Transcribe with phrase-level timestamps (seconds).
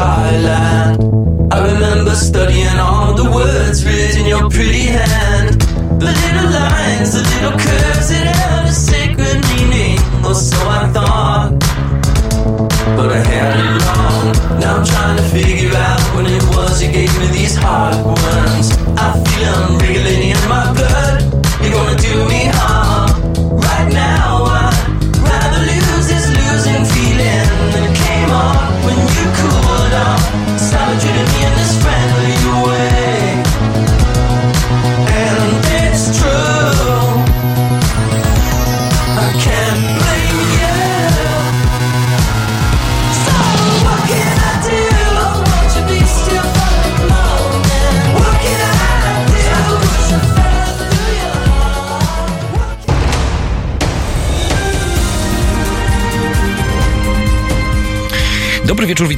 [0.00, 0.59] silent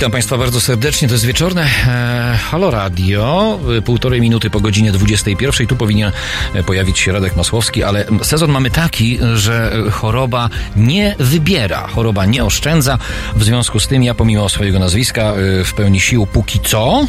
[0.02, 1.08] witam Państwa bardzo serdecznie.
[1.08, 3.58] To jest wieczorne e, Halo Radio.
[3.78, 5.66] E, Półtorej minuty po godzinie 21.
[5.66, 6.12] Tu powinien
[6.54, 12.44] e, pojawić się Radek Masłowski, ale sezon mamy taki, że choroba nie wybiera, choroba nie
[12.44, 12.98] oszczędza.
[13.36, 17.06] W związku z tym ja pomimo swojego nazwiska e, w pełni sił póki co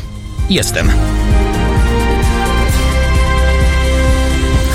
[0.49, 0.91] jestem.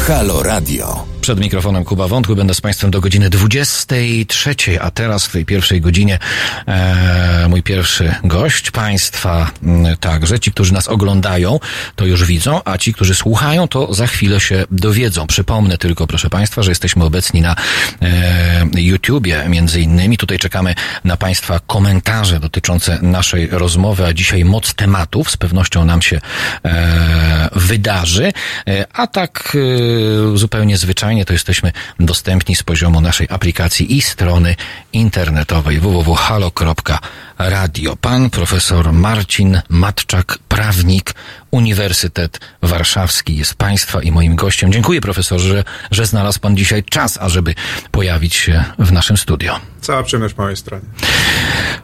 [0.07, 1.18] Halo Radio.
[1.29, 5.81] Przed mikrofonem Kuba Wątły będę z Państwem do godziny 23, a teraz w tej pierwszej
[5.81, 6.19] godzinie
[6.67, 9.51] e, mój pierwszy gość Państwa
[10.01, 10.41] także.
[10.41, 11.61] Ci, którzy nas oglądają,
[11.97, 15.27] to już widzą, a ci, którzy słuchają, to za chwilę się dowiedzą.
[15.27, 17.57] Przypomnę tylko, proszę Państwa, że jesteśmy obecni na
[18.03, 20.17] e, YouTubie między innymi.
[20.17, 20.75] Tutaj czekamy
[21.05, 26.21] na Państwa komentarze dotyczące naszej rozmowy, a dzisiaj moc tematów z pewnością nam się
[26.65, 28.33] e, wydarzy.
[28.69, 29.57] E, a tak
[30.35, 34.57] e, zupełnie zwyczajnie to jesteśmy dostępni z poziomu naszej aplikacji i strony
[34.93, 35.81] internetowej
[37.39, 37.97] www.halo.radio.
[37.97, 41.15] Pan profesor Marcin Matczak, prawnik,
[41.51, 44.73] Uniwersytet Warszawski jest Państwa i moim gościem.
[44.73, 47.55] Dziękuję profesorze, że, że znalazł Pan dzisiaj czas, ażeby
[47.91, 49.61] pojawić się w naszym studio.
[49.81, 50.85] Cała przyjemność po mojej stronie.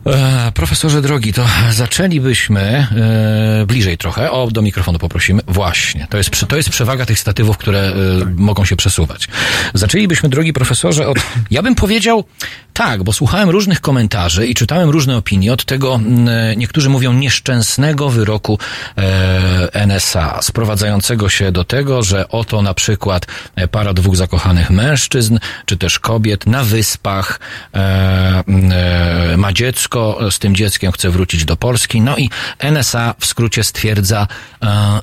[0.07, 4.31] E, profesorze drogi, to zaczęlibyśmy e, bliżej trochę.
[4.31, 5.43] O, do mikrofonu poprosimy.
[5.49, 7.95] Właśnie, to jest, to jest przewaga tych statywów, które e,
[8.37, 9.29] mogą się przesuwać.
[9.75, 11.19] Zaczęlibyśmy, drogi profesorze, od,
[11.51, 12.25] ja bym powiedział,
[12.73, 18.09] tak, bo słuchałem różnych komentarzy i czytałem różne opinie od tego, m, niektórzy mówią, nieszczęsnego
[18.09, 18.59] wyroku
[18.99, 25.39] e, NSA, sprowadzającego się do tego, że oto na przykład e, para dwóch zakochanych mężczyzn,
[25.67, 27.41] czy też kobiet na wyspach
[27.75, 33.15] e, m, e, ma dziecko, z tym dzieckiem chce wrócić do Polski, no i NSA
[33.19, 34.27] w skrócie stwierdza,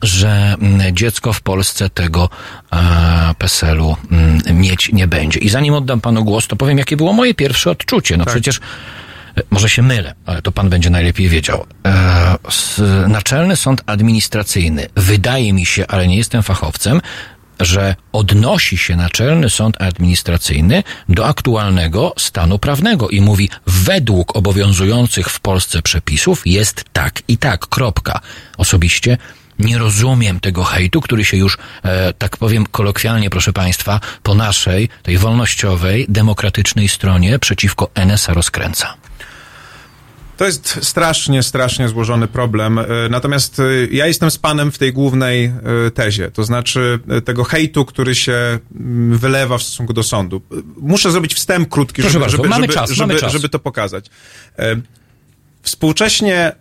[0.02, 2.30] że m, dziecko w Polsce tego
[3.38, 3.98] PESEL-u
[4.54, 5.40] mieć nie będzie.
[5.40, 8.18] I zanim oddam panu głos, to powiem, jakie było moje pierwsze odczucie.
[8.18, 8.62] No przecież e,
[9.50, 11.66] może się mylę, ale to pan będzie najlepiej wiedział.
[11.86, 12.38] E,
[13.08, 17.02] Naczelny Sąd Administracyjny, wydaje mi się, ale nie jestem fachowcem,
[17.60, 25.40] że odnosi się Naczelny Sąd Administracyjny do aktualnego stanu prawnego i mówi, według obowiązujących w
[25.40, 28.20] Polsce przepisów jest tak i tak, kropka.
[28.58, 29.18] Osobiście
[29.60, 34.90] nie rozumiem tego hejtu, który się już, e, tak powiem kolokwialnie, proszę Państwa, po naszej,
[35.04, 39.01] tej wolnościowej, demokratycznej stronie przeciwko NSA rozkręca.
[40.42, 42.80] To jest strasznie, strasznie złożony problem.
[42.80, 47.44] E, Natomiast e, ja jestem z panem w tej głównej e, tezie, to znaczy tego
[47.44, 50.42] hejtu, który się mm, wylewa w stosunku do sądu.
[50.78, 54.06] Muszę zrobić wstęp krótki, Proszę żeby, bardzo, żeby, mamy żeby, czas, żeby, żeby to pokazać.
[55.62, 56.52] Współcześnie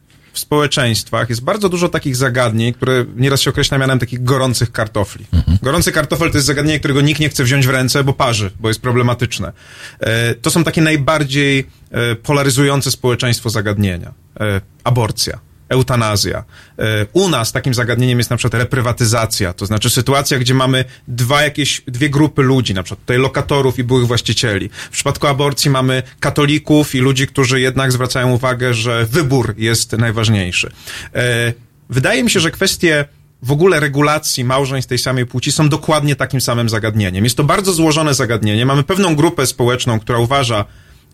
[0.41, 5.27] społeczeństwach jest bardzo dużo takich zagadnień, które nieraz się określa mianem takich gorących kartofli.
[5.33, 5.59] Mhm.
[5.63, 8.69] Gorący kartofel to jest zagadnienie, którego nikt nie chce wziąć w ręce, bo parzy, bo
[8.69, 9.53] jest problematyczne.
[10.01, 14.13] E, To są takie najbardziej e, polaryzujące społeczeństwo zagadnienia.
[14.41, 15.50] E, Aborcja.
[15.71, 16.45] Eutanazja.
[16.79, 21.43] E, U nas takim zagadnieniem jest na przykład reprywatyzacja, to znaczy sytuacja, gdzie mamy dwa
[21.43, 24.69] jakieś, dwie grupy ludzi, na przykład tutaj lokatorów i byłych właścicieli.
[24.69, 30.71] W przypadku aborcji mamy katolików i ludzi, którzy jednak zwracają uwagę, że wybór jest najważniejszy.
[31.15, 31.53] E,
[31.91, 33.05] Wydaje mi się, że kwestie
[33.43, 37.25] w ogóle regulacji małżeństw tej samej płci są dokładnie takim samym zagadnieniem.
[37.25, 38.67] Jest to bardzo złożone zagadnienie.
[38.67, 40.65] Mamy pewną grupę społeczną, która uważa,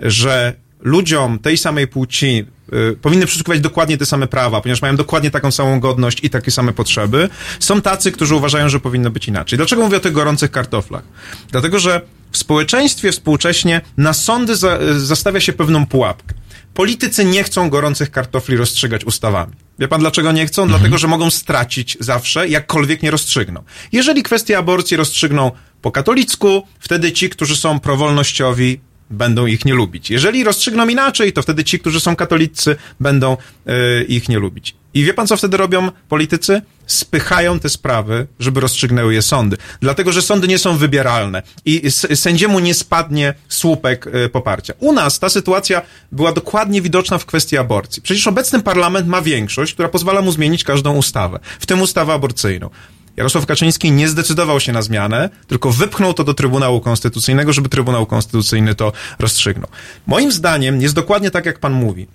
[0.01, 0.55] że
[0.87, 2.45] ludziom tej samej płci
[2.93, 6.51] y, powinny przysługiwać dokładnie te same prawa, ponieważ mają dokładnie taką samą godność i takie
[6.51, 7.29] same potrzeby.
[7.61, 9.57] Są tacy, którzy uważają, że powinno być inaczej.
[9.57, 11.03] Dlaczego mówię o tych gorących kartoflach?
[11.51, 12.01] Dlatego, że
[12.33, 16.35] w społeczeństwie współcześnie na sądy za, y, zastawia się pewną pułapkę.
[16.75, 19.53] Politycy nie chcą gorących kartofli rozstrzygać ustawami.
[19.79, 20.69] Wie pan dlaczego nie chcą?
[20.69, 23.63] Dlatego, że mogą stracić zawsze, jakkolwiek nie rozstrzygną.
[23.93, 25.51] Jeżeli kwestię aborcji rozstrzygną
[25.83, 28.81] po katolicku, wtedy ci, którzy są prowolnościowi,
[29.11, 30.11] będą ich nie lubić.
[30.11, 34.75] Jeżeli rozstrzygną inaczej, to wtedy ci, którzy są katolicy, będą y, ich nie lubić.
[34.95, 36.63] I wie pan, co wtedy robią politycy?
[36.87, 39.57] Spychają te sprawy, żeby rozstrzygnęły je sądy.
[39.81, 44.75] Dlatego, że sądy nie są wybieralne i sędziemu nie spadnie słupek y, poparcia.
[44.79, 45.83] U nas ta sytuacja
[46.13, 48.03] była dokładnie widoczna w kwestii aborcji.
[48.03, 52.71] Przecież obecny parlament ma większość, która pozwala mu zmienić każdą ustawę, w tym ustawę aborcyjną.
[53.17, 58.07] Jarosław Kaczyński nie zdecydował się na zmianę, tylko wypchnął to do Trybunału Konstytucyjnego, żeby Trybunał
[58.07, 59.69] Konstytucyjny to rozstrzygnął.
[60.07, 62.07] Moim zdaniem jest dokładnie tak, jak pan mówi.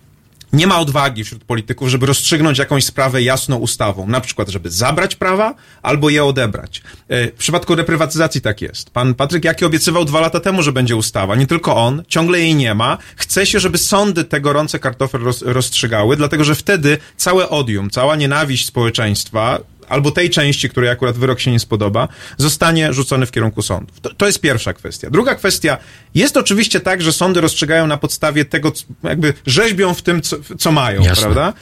[0.53, 4.07] Nie ma odwagi wśród polityków, żeby rozstrzygnąć jakąś sprawę jasną ustawą.
[4.07, 6.81] Na przykład, żeby zabrać prawa albo je odebrać.
[7.07, 8.89] E, w przypadku reprywatyzacji tak jest.
[8.89, 11.35] Pan Patryk Jaki obiecywał dwa lata temu, że będzie ustawa.
[11.35, 12.97] Nie tylko on, ciągle jej nie ma.
[13.15, 18.67] Chce się, żeby sądy te gorące kartofle rozstrzygały, dlatego że wtedy całe odium, cała nienawiść
[18.67, 19.59] społeczeństwa
[19.91, 22.07] albo tej części, której akurat wyrok się nie spodoba,
[22.37, 23.99] zostanie rzucony w kierunku sądów.
[23.99, 25.09] To, to jest pierwsza kwestia.
[25.09, 25.77] Druga kwestia,
[26.15, 28.71] jest oczywiście tak, że sądy rozstrzygają na podstawie tego,
[29.03, 31.21] jakby rzeźbią w tym, co, co mają, Jasne.
[31.21, 31.53] prawda?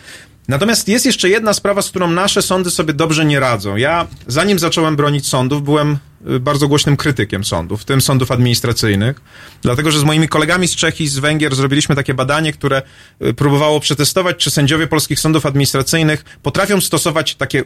[0.50, 3.76] Natomiast jest jeszcze jedna sprawa, z którą nasze sądy sobie dobrze nie radzą.
[3.76, 5.98] Ja, zanim zacząłem bronić sądów, byłem
[6.30, 9.22] y, bardzo głośnym krytykiem sądów, w tym sądów administracyjnych,
[9.62, 12.82] dlatego że z moimi kolegami z Czech i z Węgier zrobiliśmy takie badanie, które
[13.22, 17.64] y, próbowało przetestować, czy sędziowie polskich sądów administracyjnych potrafią stosować takie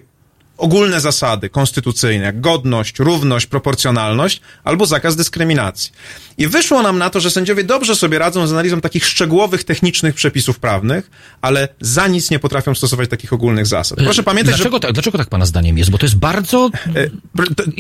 [0.63, 5.91] ogólne zasady konstytucyjne, jak godność, równość, proporcjonalność albo zakaz dyskryminacji.
[6.37, 10.15] I wyszło nam na to, że sędziowie dobrze sobie radzą z analizą takich szczegółowych, technicznych
[10.15, 11.11] przepisów prawnych,
[11.41, 13.97] ale za nic nie potrafią stosować takich ogólnych zasad.
[13.97, 14.79] Proszę pamiętać, dlaczego, że...
[14.79, 15.89] tak, dlaczego tak pana zdaniem jest?
[15.89, 17.09] Bo to jest bardzo e,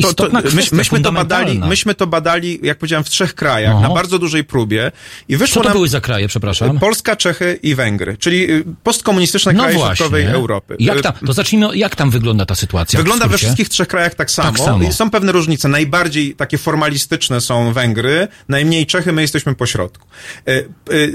[0.01, 3.81] to, to, to, kwestia, myśmy, to badali, myśmy to badali, jak powiedziałem, w trzech krajach,
[3.81, 4.91] na bardzo dużej próbie
[5.29, 5.73] i wyszło Co to nam...
[5.73, 6.79] były za kraje, przepraszam?
[6.79, 9.95] Polska, Czechy i Węgry, czyli y, postkomunistyczne no kraje właśnie.
[9.95, 10.75] środkowej Europy.
[10.79, 12.72] Jak tam, to zacznijmy, jak tam wygląda ta sytuacja?
[12.97, 14.51] Wygląda we wszystkich trzech krajach tak samo.
[14.51, 14.91] Tak samo.
[14.91, 15.67] Są pewne różnice.
[15.67, 20.07] Najbardziej takie formalistyczne są Węgry, najmniej Czechy, my jesteśmy po środku.
[20.47, 20.63] E, e,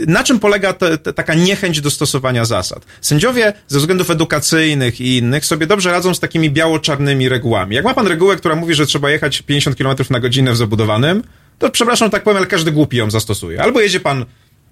[0.06, 2.86] na czym polega te, te, taka niechęć do stosowania zasad?
[3.00, 7.76] Sędziowie ze względów edukacyjnych i innych sobie dobrze radzą z takimi biało-czarnymi regułami.
[7.76, 11.22] Jak ma pan regułę, która mówi, że trzeba jechać 50 km na godzinę w zabudowanym,
[11.58, 13.62] to przepraszam, tak powiem, ale każdy głupi ją zastosuje.
[13.62, 14.24] Albo jedzie pan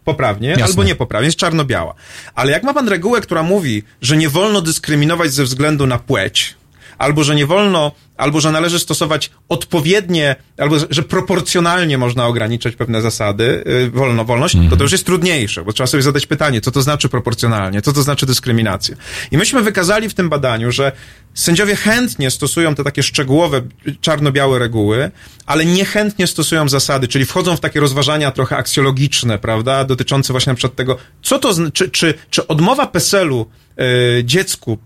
[0.04, 0.64] poprawnie, Jasne.
[0.64, 1.94] albo niepoprawnie, jest czarno-biała.
[2.34, 6.54] Ale jak ma pan regułę, która mówi, że nie wolno dyskryminować ze względu na płeć,
[6.98, 13.02] albo że nie wolno, albo że należy stosować odpowiednie, albo że proporcjonalnie można ograniczać pewne
[13.02, 16.70] zasady, yy, wolno, wolność, to to już jest trudniejsze, bo trzeba sobie zadać pytanie, co
[16.70, 18.96] to znaczy proporcjonalnie, co to znaczy dyskryminacja.
[19.30, 20.92] I myśmy wykazali w tym badaniu, że
[21.34, 23.62] sędziowie chętnie stosują te takie szczegółowe,
[24.00, 25.10] czarno-białe reguły,
[25.46, 30.54] ale niechętnie stosują zasady, czyli wchodzą w takie rozważania trochę aksjologiczne, prawda, dotyczące właśnie na
[30.54, 33.46] przykład tego, co to, czy, czy, czy odmowa PESEL-u
[33.78, 34.78] e, dziecku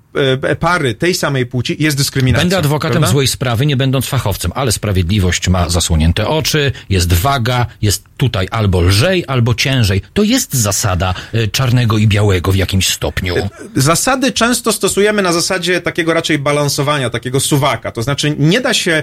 [0.60, 2.42] pary tej samej płci jest dyskryminacją.
[2.42, 3.12] Będę adwokatem prawda?
[3.12, 8.80] złej sprawy, nie będąc fachowcem, ale sprawiedliwość ma zasłonięte oczy, jest waga, jest tutaj albo
[8.80, 10.02] lżej, albo ciężej.
[10.14, 13.36] To jest zasada e, czarnego i białego w jakimś stopniu.
[13.36, 17.92] E, zasady często stosujemy na zasadzie takiego raczej balansowania, takiego suwaka.
[17.92, 19.02] To znaczy nie da się,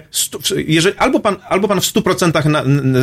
[0.68, 3.00] jeżeli, albo, pan, albo pan w 100% na, na,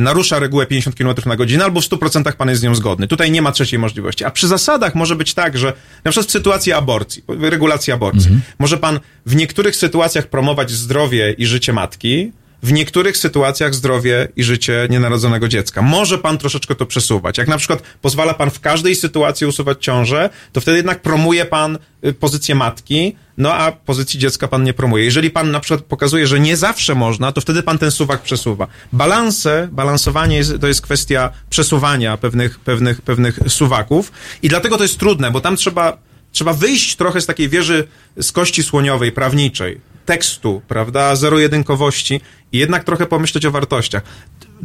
[0.00, 3.08] narusza regułę 50 km na godzinę, albo w 100% pan jest z nią zgodny.
[3.08, 4.24] Tutaj nie ma trzeciej możliwości.
[4.24, 5.72] A przy zasadach może być tak, że
[6.04, 8.40] na przykład w sytuacji aborcji, regulacji aborcji, mhm.
[8.58, 12.32] może pan w niektórych sytuacjach promować zdrowie i życie matki,
[12.62, 15.82] w niektórych sytuacjach zdrowie i życie nienarodzonego dziecka.
[15.82, 17.38] Może pan troszeczkę to przesuwać.
[17.38, 21.78] Jak na przykład pozwala pan w każdej sytuacji usuwać ciążę, to wtedy jednak promuje pan
[22.04, 25.04] y, pozycję matki, no a pozycji dziecka pan nie promuje.
[25.04, 28.66] Jeżeli pan na przykład pokazuje, że nie zawsze można, to wtedy pan ten suwak przesuwa.
[28.92, 34.98] Balanse, balansowanie jest, to jest kwestia przesuwania pewnych, pewnych, pewnych suwaków i dlatego to jest
[34.98, 37.88] trudne, bo tam trzeba trzeba wyjść trochę z takiej wieży
[38.20, 42.20] z kości słoniowej, prawniczej, tekstu, prawda, zero-jedynkowości
[42.52, 44.02] i jednak trochę pomyśleć o wartościach.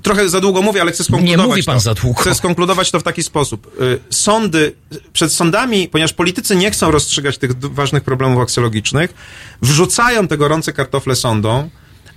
[0.04, 1.80] Trochę za długo mówię, ale chcę skonkludować Nie mówi pan to.
[1.82, 2.22] za długo.
[2.22, 3.82] Chcę skonkludować to w taki sposób.
[3.82, 4.76] Y, sądy,
[5.14, 9.14] przed sądami, ponieważ politycy nie chcą rozstrzygać tych ważnych problemów aksjologicznych,
[9.62, 11.70] wrzucają te gorące kartofle sądom,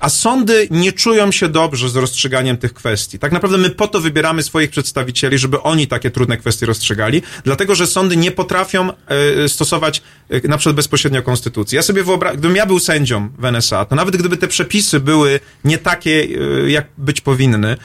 [0.06, 3.18] a sądy nie czują się dobrze z rozstrzyganiem tych kwestii.
[3.18, 7.75] Tak naprawdę my po to wybieramy swoich przedstawicieli, żeby oni takie trudne kwestie rozstrzygali, dlatego
[7.75, 11.76] że sądy nie potrafią e, stosować e, na przykład bezpośrednio konstytucji.
[11.76, 15.40] Ja sobie wyobrażam, gdybym ja był sędzią w NSA, to nawet gdyby te przepisy były
[15.64, 16.28] nie takie,
[16.64, 17.76] e, jak być powinny,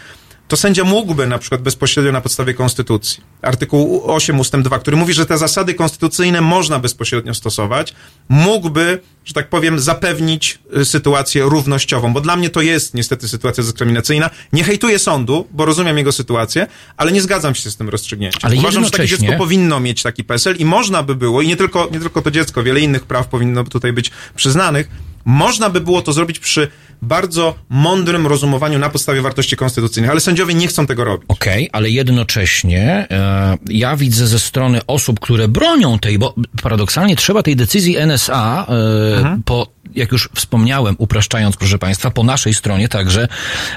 [0.52, 5.14] to sędzia mógłby na przykład bezpośrednio na podstawie konstytucji, artykuł 8 ustęp 2, który mówi,
[5.14, 7.94] że te zasady konstytucyjne można bezpośrednio stosować,
[8.30, 13.64] mógłby, że tak powiem, zapewnić y, sytuację równościową, bo dla mnie to jest niestety sytuacja
[13.64, 14.30] dyskryminacyjna.
[14.54, 16.68] Nie hejtuję sądu, bo rozumiem jego sytuację,
[16.98, 18.40] ale nie zgadzam się z tym rozstrzygnięciem.
[18.44, 21.58] Ale Uważam, że takie dziecko powinno mieć taki PESEL i można by było, i nie
[21.58, 24.90] tylko, nie tylko to dziecko, wiele innych praw powinno tutaj być przyznanych,
[25.26, 26.68] można by było to zrobić przy
[27.02, 31.26] bardzo mądrym rozumowaniu na podstawie wartości konstytucyjnych, ale sędziowie nie chcą tego robić.
[31.28, 37.44] Okej, ale jednocześnie e, ja widzę ze strony osób, które bronią tej, bo paradoksalnie trzeba
[37.44, 43.28] tej decyzji NSA e, po, jak już wspomniałem, upraszczając, proszę Państwa, po naszej stronie także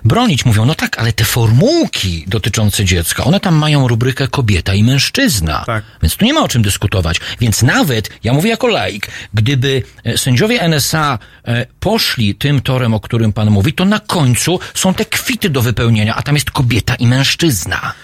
[0.04, 0.44] bronić.
[0.44, 5.64] Mówią, no tak, ale te formułki dotyczące dziecka, one tam mają rubrykę kobieta i mężczyzna.
[5.66, 5.84] Tak.
[6.02, 7.20] Więc tu nie ma o czym dyskutować.
[7.40, 13.00] Więc nawet, ja mówię jako laik, gdyby e, sędziowie NSA e, poszli tym torem, o
[13.00, 16.94] którym Pan mówi, to na końcu są te kwity do wypełnienia, a tam jest kobieta
[16.94, 17.94] i mężczyzna.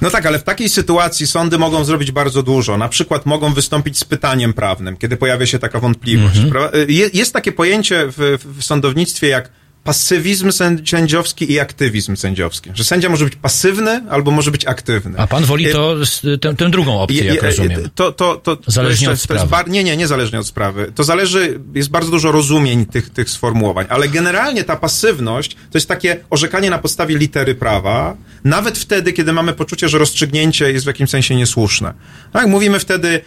[0.00, 2.78] No tak, ale w takiej sytuacji sądy mogą zrobić bardzo dużo.
[2.78, 6.40] Na przykład mogą wystąpić z pytaniem prawnym, kiedy pojawia się taka wątpliwość.
[6.50, 6.78] prawda?
[6.88, 9.48] Je- Jest takie pojęcie w, w sądownictwie jak
[9.84, 12.70] pasywizm sęd- sędziowski i aktywizm sędziowski.
[12.74, 15.18] Że sędzia może być pasywny albo może być aktywny.
[15.18, 15.94] A pan woli Je- to,
[16.40, 17.90] tę, tę drugą opcję, jak rozumiem.
[17.94, 19.64] To, to, to, Zależnie to od jest, to jest sprawy.
[19.64, 20.92] bar- Nie, nie, niezależnie od sprawy.
[20.94, 25.88] To zależy, jest bardzo dużo rozumień tych, tych sformułowań, ale generalnie ta pasywność to jest
[25.88, 30.88] takie orzekanie na podstawie litery prawa, nawet wtedy, kiedy mamy poczucie, że rozstrzygnięcie jest w
[30.88, 31.94] jakimś sensie niesłuszne.
[32.32, 33.20] Tak, mówimy wtedy,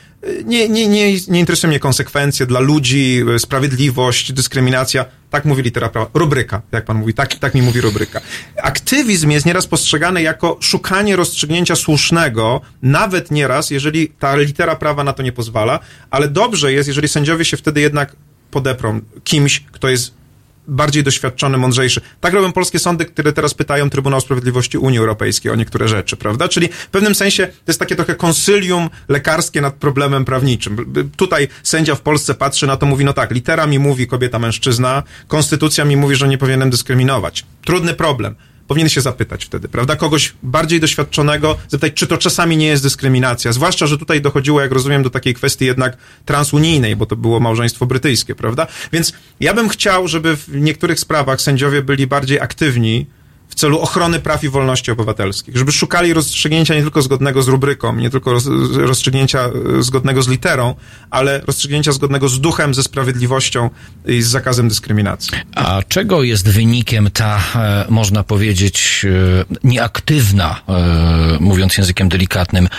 [0.45, 5.05] nie, nie, nie, nie interesują mnie konsekwencje dla ludzi, sprawiedliwość, dyskryminacja.
[5.29, 6.09] Tak mówi litera prawa.
[6.13, 8.21] Rubryka, jak pan mówi, tak, tak mi mówi rubryka.
[8.63, 15.13] Aktywizm jest nieraz postrzegany jako szukanie rozstrzygnięcia słusznego, nawet nieraz, jeżeli ta litera prawa na
[15.13, 18.15] to nie pozwala, ale dobrze jest, jeżeli sędziowie się wtedy jednak
[18.51, 20.13] podeprą kimś, kto jest
[20.67, 22.01] bardziej doświadczony, mądrzejszy.
[22.21, 26.47] Tak robią polskie sądy, które teraz pytają Trybunał Sprawiedliwości Unii Europejskiej o niektóre rzeczy, prawda?
[26.47, 30.93] Czyli w pewnym sensie to jest takie trochę konsylium lekarskie nad problemem prawniczym.
[31.17, 35.03] Tutaj sędzia w Polsce patrzy na to, mówi, no tak, litera mi mówi kobieta, mężczyzna,
[35.27, 37.45] konstytucja mi mówi, że nie powinienem dyskryminować.
[37.65, 38.35] Trudny problem.
[38.67, 39.95] Powinien się zapytać wtedy, prawda?
[39.95, 43.51] Kogoś bardziej doświadczonego, zapytać, czy to czasami nie jest dyskryminacja.
[43.51, 47.85] Zwłaszcza, że tutaj dochodziło, jak rozumiem, do takiej kwestii jednak transunijnej, bo to było małżeństwo
[47.85, 48.67] brytyjskie, prawda?
[48.91, 53.05] Więc ja bym chciał, żeby w niektórych sprawach sędziowie byli bardziej aktywni
[53.57, 58.09] celu ochrony praw i wolności obywatelskich, żeby szukali rozstrzygnięcia nie tylko zgodnego z rubryką, nie
[58.09, 59.39] tylko roz, rozstrzygnięcia
[59.79, 60.75] e, zgodnego z literą,
[61.09, 63.69] ale rozstrzygnięcia zgodnego z duchem, ze sprawiedliwością
[64.05, 65.37] i z zakazem dyskryminacji.
[65.55, 70.61] A czego jest wynikiem ta, e, można powiedzieć, e, nieaktywna,
[71.39, 72.69] mówiąc językiem delikatnym,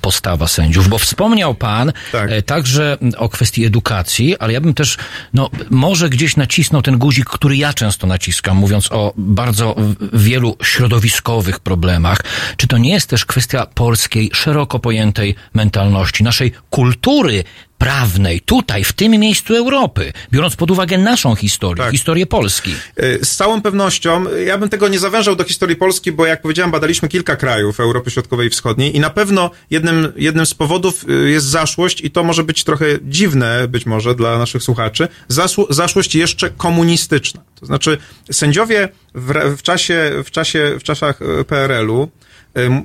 [0.00, 0.88] postawa sędziów?
[0.88, 2.30] Bo wspomniał pan Tak.
[2.46, 4.96] także o kwestii edukacji, ale ja bym też,
[5.34, 9.76] no, może gdzieś nacisnął ten guzik, który ja często naciskam, mówiąc o bardzo
[10.20, 12.24] wielu środowiskowych problemach.
[12.56, 17.44] Czy to nie jest też kwestia polskiej, szeroko pojętej mentalności, naszej kultury
[17.80, 21.92] prawnej, tutaj, w tym miejscu Europy, biorąc pod uwagę naszą historię, Tak.
[21.92, 22.74] historię Polski.
[23.02, 26.42] Y, Z całą pewnością, y, ja bym tego nie zawężał do historii Polski, bo jak
[26.42, 31.04] powiedziałem, badaliśmy kilka krajów Europy Środkowej i Wschodniej i na pewno jednym, jednym z powodów
[31.08, 35.66] y, jest zaszłość i to może być trochę dziwne być może dla naszych słuchaczy, zasło,
[35.70, 37.42] zaszłość jeszcze komunistyczna.
[37.60, 37.98] To znaczy
[38.32, 42.08] sędziowie w, w, czasie, w, czasie, w czasach PRL-u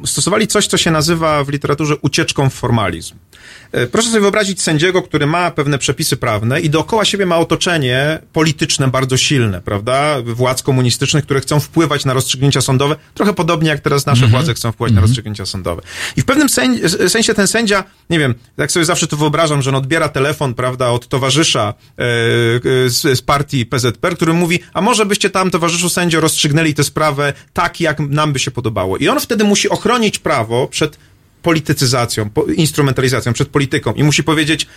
[0.05, 3.15] stosowali coś, co się nazywa w literaturze ucieczką w formalizm.
[3.77, 8.19] Y, Proszę sobie wyobrazić sędziego, który ma pewne przepisy prawne i dookoła siebie ma otoczenie
[8.33, 10.15] polityczne bardzo silne, prawda?
[10.25, 14.71] Władz komunistycznych, które chcą wpływać na rozstrzygnięcia sądowe, trochę podobnie jak teraz nasze władze chcą
[14.71, 15.81] wpływać na rozstrzygnięcia sądowe.
[16.17, 16.79] I w pewnym sen-
[17.09, 20.89] sensie ten sędzia, nie wiem, tak sobie zawsze to wyobrażam, że on odbiera telefon, prawda,
[20.89, 25.89] od towarzysza e, e, z, z partii PZPR, który mówi, a może byście tam, towarzyszu
[25.89, 28.97] sędzio, rozstrzygnęli tę sprawę tak, jak nam by się podobało.
[28.97, 30.97] I on wtedy musi ochronić prawo przed
[31.41, 34.67] politycyzacją, po, instrumentalizacją, przed polityką i musi powiedzieć,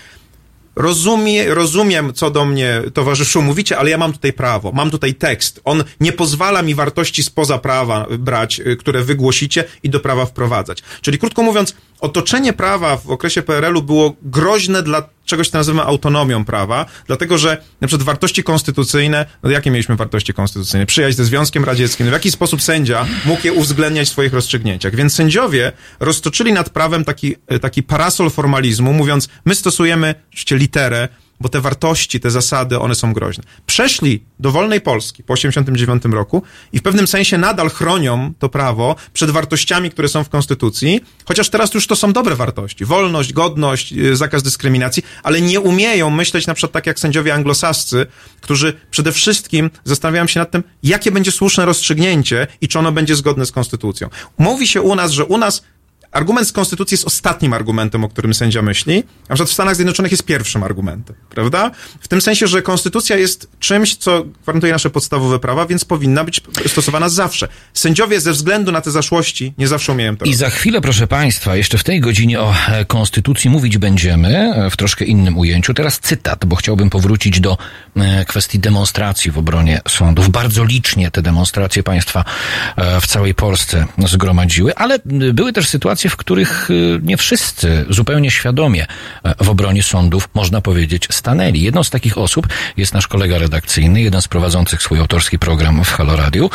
[0.79, 5.61] Rozumie, rozumiem, co do mnie, towarzyszu, mówicie, ale ja mam tutaj prawo, mam tutaj tekst.
[5.65, 10.83] On nie pozwala mi wartości spoza prawa brać, y, które wygłosicie i do prawa wprowadzać.
[11.01, 16.45] Czyli krótko mówiąc, otoczenie prawa w okresie PRL-u było groźne dla czegoś, co nazywamy autonomią
[16.45, 20.87] prawa, dlatego że na przykład wartości konstytucyjne, no jakie mieliśmy wartości konstytucyjne?
[20.87, 22.07] Przyjaźń ze Związkiem Radzieckim.
[22.07, 24.95] No w jaki sposób sędzia mógł je uwzględniać w swoich rozstrzygnięciach?
[24.95, 31.09] Więc sędziowie roztoczyli nad prawem taki, y, taki parasol formalizmu, mówiąc, my stosujemy oczywiście literę,
[31.41, 33.45] bo te wartości, te zasady, one są groźne.
[33.67, 36.43] Przeszli do wolnej Polski po 89 roku
[36.73, 41.49] i w pewnym sensie nadal chronią to prawo przed wartościami, które są w Konstytucji, chociaż
[41.49, 42.85] teraz już to są dobre wartości.
[42.85, 48.07] Wolność, godność, yy, zakaz dyskryminacji, ale nie umieją myśleć na przykład tak jak sędziowie anglosascy,
[48.41, 53.17] którzy przede wszystkim zastanawiają się nad tym, jakie będzie słuszne rozstrzygnięcie i czy ono będzie
[53.17, 54.09] zgodne z Konstytucją.
[54.39, 55.63] Mówi się u nas, że u nas
[56.13, 60.23] argument z konstytucji jest ostatnim argumentem, o którym sędzia myśli, a w Stanach Zjednoczonych jest
[60.23, 61.71] pierwszym argumentem, prawda?
[62.01, 66.41] W tym sensie, że konstytucja jest czymś, co gwarantuje nasze podstawowe prawa, więc powinna być
[66.67, 67.49] stosowana zawsze.
[67.75, 71.57] Sędziowie ze względu na te zaszłości nie zawsze umieją to I za chwilę, proszę Państwa,
[71.57, 75.75] jeszcze w tej godzinie o e, konstytucji mówić będziemy e, w troszkę innym ujęciu.
[75.75, 77.59] Teraz cytat, bo chciałbym powrócić do
[77.97, 80.29] e, kwestii demonstracji w obronie sądów.
[80.29, 82.25] Bardzo licznie te demonstracje Państwa
[83.01, 84.99] w całej Polsce zgromadziły, ale
[85.33, 86.69] były też sytuacje, w których
[87.03, 88.87] nie wszyscy zupełnie świadomie
[89.41, 91.61] w obronie sądów, można powiedzieć, stanęli.
[91.61, 95.93] Jedną z takich osób jest nasz kolega redakcyjny, jeden z prowadzących swój autorski program w
[95.93, 96.51] Halo Radio,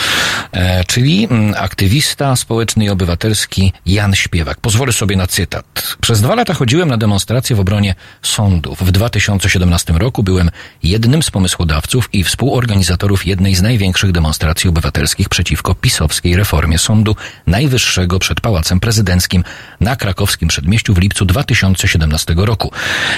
[0.88, 4.60] czyli aktywista społeczny i obywatelski Jan Śpiewak.
[4.60, 5.98] Pozwolę sobie na cytat.
[6.02, 8.80] Przez dwa lata chodziłem na demonstracje w obronie sądów.
[8.80, 10.52] W 2017 roku byłem
[10.84, 17.16] jednym z pomysłodawców i współorganizatorów jednej z największych demonstracji obywatelskich przeciwko pisowskiej reformie Sądu
[17.48, 19.33] Najwyższego przed Pałacem Prezydenckim
[19.80, 22.72] na krakowskim przedmieściu w lipcu 2017 roku.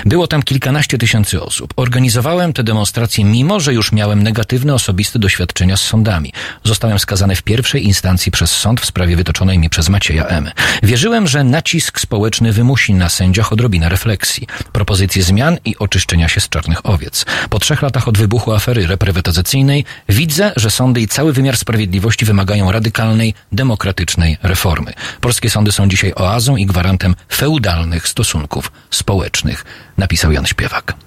[0.05, 1.73] Było tam kilkanaście tysięcy osób.
[1.75, 6.33] Organizowałem te demonstracje mimo, że już miałem negatywne osobiste doświadczenia z sądami.
[6.63, 10.51] Zostałem skazany w pierwszej instancji przez sąd w sprawie wytoczonej mi przez Macieja M.
[10.83, 16.49] Wierzyłem, że nacisk społeczny wymusi na sędziach odrobinę refleksji, propozycje zmian i oczyszczenia się z
[16.49, 17.25] czarnych owiec.
[17.49, 22.71] Po trzech latach od wybuchu afery reprywatyzacyjnej widzę, że sądy i cały wymiar sprawiedliwości wymagają
[22.71, 24.93] radykalnej, demokratycznej reformy.
[25.21, 29.65] Polskie sądy są dzisiaj oazą i gwarantem feudalnych stosunków społecznych,
[29.97, 31.04] napisał Jan Śpiewak.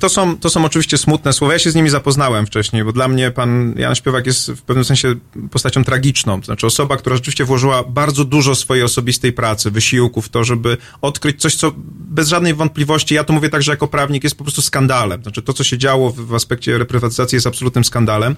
[0.00, 1.52] To są, to są oczywiście smutne słowa.
[1.52, 4.84] Ja się z nimi zapoznałem wcześniej, bo dla mnie pan Jan Śpiewak jest w pewnym
[4.84, 5.14] sensie
[5.50, 6.40] postacią tragiczną.
[6.40, 10.76] To znaczy osoba, która rzeczywiście włożyła bardzo dużo swojej osobistej pracy, wysiłku w to, żeby
[11.02, 11.72] odkryć coś, co
[12.14, 15.22] bez żadnej wątpliwości, ja to mówię także jako prawnik, jest po prostu skandalem.
[15.22, 18.36] Znaczy to, co się działo w, w aspekcie reprywatyzacji jest absolutnym skandalem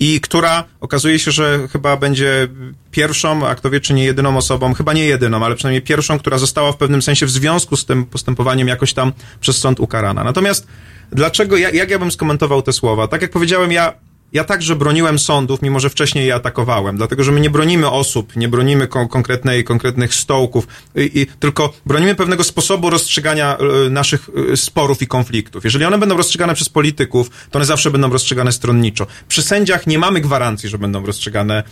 [0.00, 2.48] i która okazuje się, że chyba będzie
[2.90, 6.38] pierwszą, a kto wie, czy nie jedyną osobą, chyba nie jedyną, ale przynajmniej pierwszą, która
[6.38, 10.24] została w pewnym sensie w związku z tym postępowaniem jakoś tam przez sąd ukarana.
[10.24, 10.66] Natomiast
[11.12, 13.08] Dlaczego, jak, jak ja bym skomentował te słowa?
[13.08, 13.92] Tak jak powiedziałem, ja
[14.34, 18.36] ja także broniłem sądów, mimo że wcześniej je atakowałem, dlatego że my nie bronimy osób,
[18.36, 20.66] nie bronimy kon konkretnej, konkretnych stołków,
[20.96, 25.64] i, i, tylko bronimy pewnego sposobu rozstrzygania y, naszych y, sporów i konfliktów.
[25.64, 29.06] Jeżeli one będą rozstrzygane przez polityków, to one zawsze będą rozstrzygane stronniczo.
[29.28, 31.62] Przy sędziach nie mamy gwarancji, że będą rozstrzygane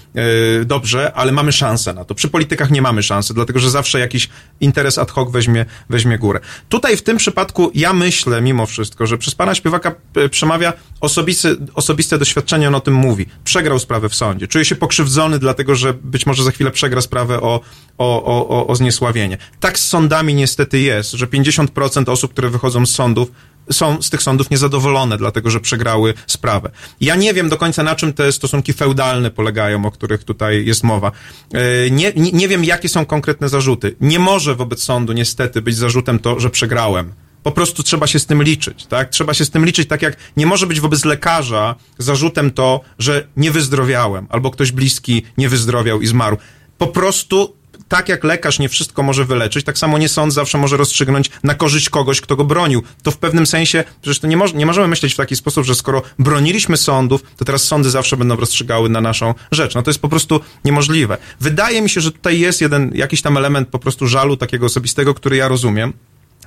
[0.60, 2.14] y, dobrze, ale mamy szansę na to.
[2.14, 4.28] Przy politykach nie mamy szansy, dlatego że zawsze jakiś
[4.60, 6.40] interes ad hoc weźmie, weźmie górę.
[6.68, 9.94] Tutaj w tym przypadku ja myślę mimo wszystko, że przez pana śpiewaka
[10.30, 13.26] przemawia osobisty, osobiste doświadczenie doświadczenie on o tym mówi.
[13.44, 14.48] Przegrał sprawę w sądzie.
[14.48, 17.60] Czuje się pokrzywdzony, dlatego że być może za chwilę przegra sprawę o,
[17.98, 19.38] o, o, o zniesławienie.
[19.60, 23.32] Tak z sądami niestety jest, że 50% osób, które wychodzą z sądów,
[23.70, 26.70] są z tych sądów niezadowolone, dlatego że przegrały sprawę.
[27.00, 30.84] Ja nie wiem do końca, na czym te stosunki feudalne polegają, o których tutaj jest
[30.84, 31.12] mowa.
[31.54, 33.96] E, nie, nie, nie wiem, jakie są konkretne zarzuty.
[34.00, 37.12] Nie może wobec sądu niestety być zarzutem to, że przegrałem
[37.42, 39.10] po prostu trzeba się z tym liczyć, tak?
[39.10, 43.26] Trzeba się z tym liczyć, tak jak nie może być wobec lekarza zarzutem to, że
[43.36, 46.36] nie wyzdrowiałem, albo ktoś bliski nie wyzdrowiał i zmarł.
[46.78, 50.76] Po prostu tak jak lekarz nie wszystko może wyleczyć, tak samo nie sąd zawsze może
[50.76, 52.82] rozstrzygnąć na korzyść kogoś, kto go bronił.
[53.02, 56.02] To w pewnym sensie, przecież to nie, nie możemy myśleć w taki sposób, że skoro
[56.18, 59.74] broniliśmy sądów, to teraz sądy zawsze będą rozstrzygały na naszą rzecz.
[59.74, 61.18] No to jest po prostu niemożliwe.
[61.40, 65.14] Wydaje mi się, że tutaj jest jeden, jakiś tam element po prostu żalu takiego osobistego,
[65.14, 65.92] który ja rozumiem.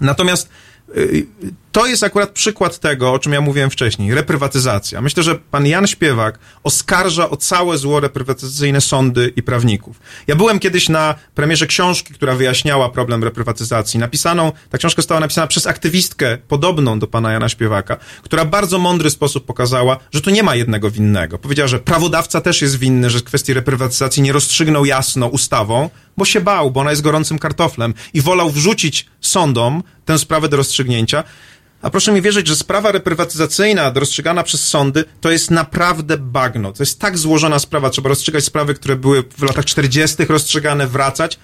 [0.01, 0.49] Natomiast
[1.71, 5.01] to jest akurat przykład tego, o czym ja mówiłem wcześniej, reprywatyzacja.
[5.01, 9.99] Myślę, że pan Jan Śpiewak oskarża o całe zło reprywatyzacyjne sądy i prawników.
[10.27, 13.99] Ja byłem kiedyś na premierze książki, która wyjaśniała problem reprywatyzacji.
[13.99, 18.79] Napisaną, ta książka została napisana przez aktywistkę podobną do pana Jana Śpiewaka, która w bardzo
[18.79, 21.37] mądry sposób pokazała, że tu nie ma jednego winnego.
[21.37, 26.41] Powiedziała, że prawodawca też jest winny, że kwestii reprywatyzacji nie rozstrzygnął jasno ustawą, bo się
[26.41, 31.23] bał, bo ona jest gorącym kartoflem i wolał wrzucić sądom tę sprawę do rozstrzygnięcia,
[31.81, 36.73] a proszę mi wierzyć, że sprawa reprywatyzacyjna rozstrzygana przez sądy to jest naprawdę bagno.
[36.73, 37.89] To jest tak złożona sprawa.
[37.89, 40.25] Trzeba rozstrzygać sprawy, które były w latach 40.
[40.25, 41.39] rozstrzygane, wracać.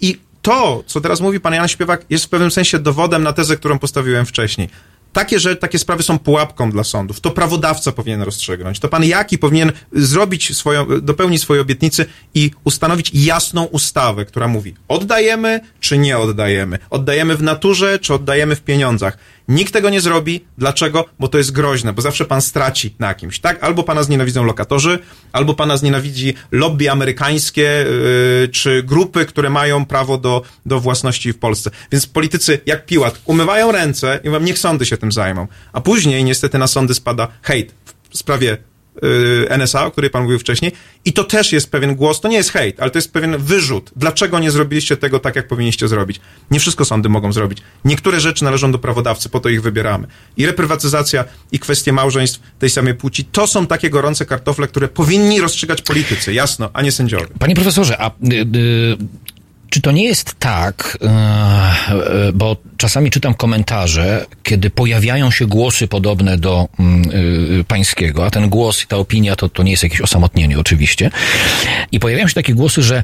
[0.00, 3.56] I to, co teraz mówi pan Jan Śpiewak, jest w pewnym sensie dowodem na tezę,
[3.56, 4.68] którą postawiłem wcześniej.
[5.12, 7.20] Takie, że takie sprawy są pułapką dla sądów.
[7.20, 8.80] To prawodawca powinien rozstrzygnąć.
[8.80, 14.74] To pan Jaki powinien zrobić swoją, dopełnić swoje obietnice i ustanowić jasną ustawę, która mówi
[14.88, 16.78] oddajemy czy nie oddajemy.
[16.90, 19.18] Oddajemy w naturze czy oddajemy w pieniądzach.
[19.48, 20.44] Nikt tego nie zrobi.
[20.58, 21.04] Dlaczego?
[21.18, 23.64] Bo to jest groźne, bo zawsze pan straci na kimś, tak?
[23.64, 24.98] Albo pana znienawidzą lokatorzy,
[25.32, 27.86] albo pana znienawidzi lobby amerykańskie,
[28.42, 31.70] yy, czy grupy, które mają prawo do, do własności w Polsce.
[31.92, 35.46] Więc politycy, jak Piłat, umywają ręce i mówią, niech sądy się tym zajmą.
[35.72, 37.74] A później niestety na sądy spada hejt
[38.10, 38.58] w sprawie
[39.58, 40.72] NSA, o której pan mówił wcześniej,
[41.04, 43.90] i to też jest pewien głos, to nie jest hejt, ale to jest pewien wyrzut.
[43.96, 46.20] Dlaczego nie zrobiliście tego tak, jak powinniście zrobić?
[46.50, 47.58] Nie wszystko sądy mogą zrobić.
[47.84, 50.06] Niektóre rzeczy należą do prawodawcy, po to ich wybieramy.
[50.36, 55.40] I reprywatyzacja, i kwestie małżeństw tej samej płci, to są takie gorące kartofle, które powinni
[55.40, 57.26] rozstrzygać politycy, jasno, a nie sędziowie.
[57.38, 58.12] Panie profesorze, a y,
[58.56, 58.96] y,
[59.70, 65.88] czy to nie jest tak, y, y, bo czasami czytam komentarze, kiedy pojawiają się głosy
[65.88, 67.10] podobne do mm,
[67.60, 71.10] y, pańskiego, a ten głos i ta opinia to, to nie jest jakieś osamotnienie oczywiście,
[71.92, 73.02] i pojawiają się takie głosy, że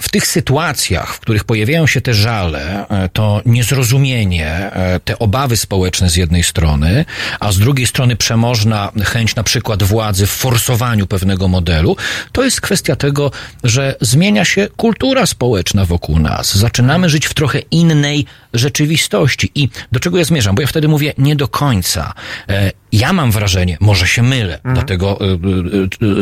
[0.00, 5.56] w tych sytuacjach, w których pojawiają się te żale, e, to niezrozumienie, e, te obawy
[5.56, 7.04] społeczne z jednej strony,
[7.40, 11.96] a z drugiej strony przemożna chęć na przykład władzy w forsowaniu pewnego modelu,
[12.32, 13.30] to jest kwestia tego,
[13.64, 16.56] że zmienia się kultura społeczna wokół nas.
[16.56, 17.58] Zaczynamy żyć w trochę
[17.92, 19.50] innej rzeczywistości.
[19.54, 20.54] I do czego ja zmierzam?
[20.54, 22.14] Bo ja wtedy mówię nie do końca.
[22.48, 24.74] E, ja mam wrażenie, może się mylę, mhm.
[24.74, 25.18] dlatego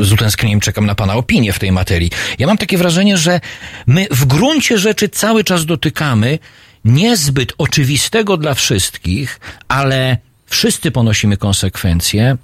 [0.00, 2.10] z utęsknieniem czekam na Pana opinię w tej materii.
[2.38, 3.40] Ja mam takie wrażenie, że
[3.86, 6.38] my w gruncie rzeczy cały czas dotykamy
[6.84, 12.36] niezbyt oczywistego dla wszystkich, ale wszyscy ponosimy konsekwencje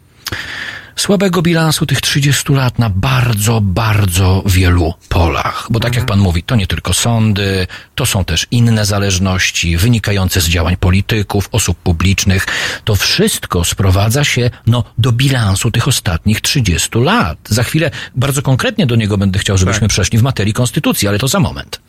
[0.96, 5.66] słabego bilansu tych 30 lat na bardzo, bardzo wielu polach.
[5.70, 10.40] Bo tak jak pan mówi, to nie tylko sądy, to są też inne zależności wynikające
[10.40, 12.46] z działań polityków, osób publicznych.
[12.84, 17.38] To wszystko sprowadza się no, do bilansu tych ostatnich 30 lat.
[17.48, 19.90] Za chwilę bardzo konkretnie do niego będę chciał, żebyśmy tak.
[19.90, 21.80] przeszli w materii konstytucji, ale to za moment.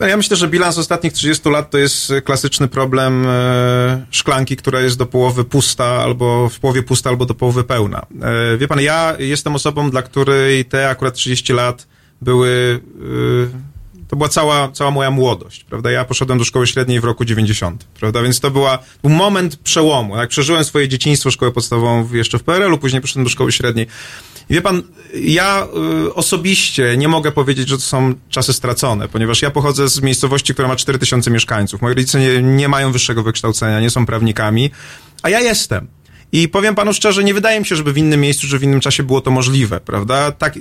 [0.00, 4.80] No, ja myślę, że bilans ostatnich 30 lat to jest klasyczny problem e, szklanki, która
[4.80, 8.06] jest do połowy pusta, albo w połowie pusta, albo do połowy pełna.
[8.22, 11.86] E, wie pan, ja jestem osobą, dla której te akurat 30 lat
[12.22, 12.80] były.
[13.58, 13.72] E,
[14.08, 15.90] to była cała, cała moja młodość, prawda?
[15.90, 18.22] Ja poszedłem do szkoły średniej w roku 90, prawda?
[18.22, 20.16] Więc to była, był moment przełomu.
[20.16, 23.86] Jak przeżyłem swoje dzieciństwo, szkołę podstawową jeszcze w PRL-u, później poszedłem do szkoły średniej.
[24.52, 24.82] Wie pan,
[25.14, 25.66] ja
[26.06, 30.52] y, osobiście nie mogę powiedzieć, że to są czasy stracone, ponieważ ja pochodzę z miejscowości,
[30.52, 31.82] która ma 4000 mieszkańców.
[31.82, 34.70] Moi rodzice nie, nie mają wyższego wykształcenia, nie są prawnikami,
[35.22, 35.86] a ja jestem.
[36.32, 38.80] I powiem panu szczerze, nie wydaje mi się, żeby w innym miejscu, że w innym
[38.80, 40.32] czasie było to możliwe, prawda?
[40.32, 40.58] Tak,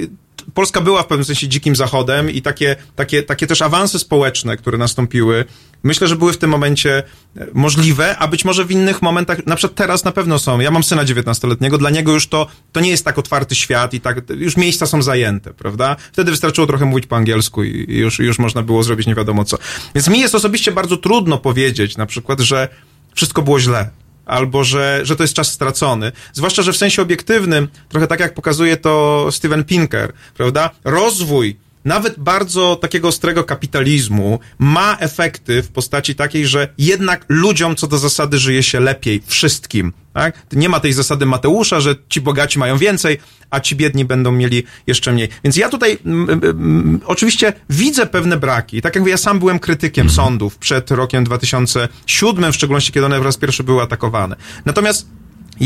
[0.54, 4.78] Polska była w pewnym sensie dzikim zachodem i takie, takie, takie też awanse społeczne, które
[4.78, 5.46] nastąpiły,
[5.84, 7.04] myślę, że były w tym momencie
[7.38, 10.60] e, możliwe, a być może w innych momentach, na przykład teraz na pewno są.
[10.60, 14.02] Ja mam syna 19-letniego, dla niego już to, to nie jest tak otwarty świat i
[14.02, 15.96] tak, już miejsca są zajęte, prawda?
[16.14, 19.58] Wtedy wystarczyło trochę mówić po angielsku i już, już można było zrobić nie wiadomo co.
[19.96, 22.70] Więc mi jest osobiście bardzo trudno powiedzieć na przykład, że
[23.16, 23.90] wszystko było źle
[24.26, 26.12] albo że, że to jest czas stracony.
[26.34, 30.70] Zwłaszcza, że w sensie obiektywnym, trochę tak jak pokazuje to Steven Pinker, prawda?
[30.84, 37.88] Rozwój nawet bardzo takiego ostrego kapitalizmu ma efekty w postaci takiej, że jednak ludziom co
[37.88, 39.94] do zasady żyje się lepiej wszystkim.
[40.14, 40.46] Tak?
[40.52, 43.18] Nie ma tej zasady Mateusza, że ci bogaci mają więcej,
[43.50, 45.30] a ci biedni będą mieli jeszcze mniej.
[45.44, 48.82] Więc ja tutaj m, m, m, oczywiście widzę pewne braki.
[48.82, 50.16] Tak jak mówię, ja sam byłem krytykiem mhm.
[50.16, 54.36] sądów przed rokiem 2007, w szczególności kiedy one po raz pierwszy były atakowane.
[54.66, 55.08] Natomiast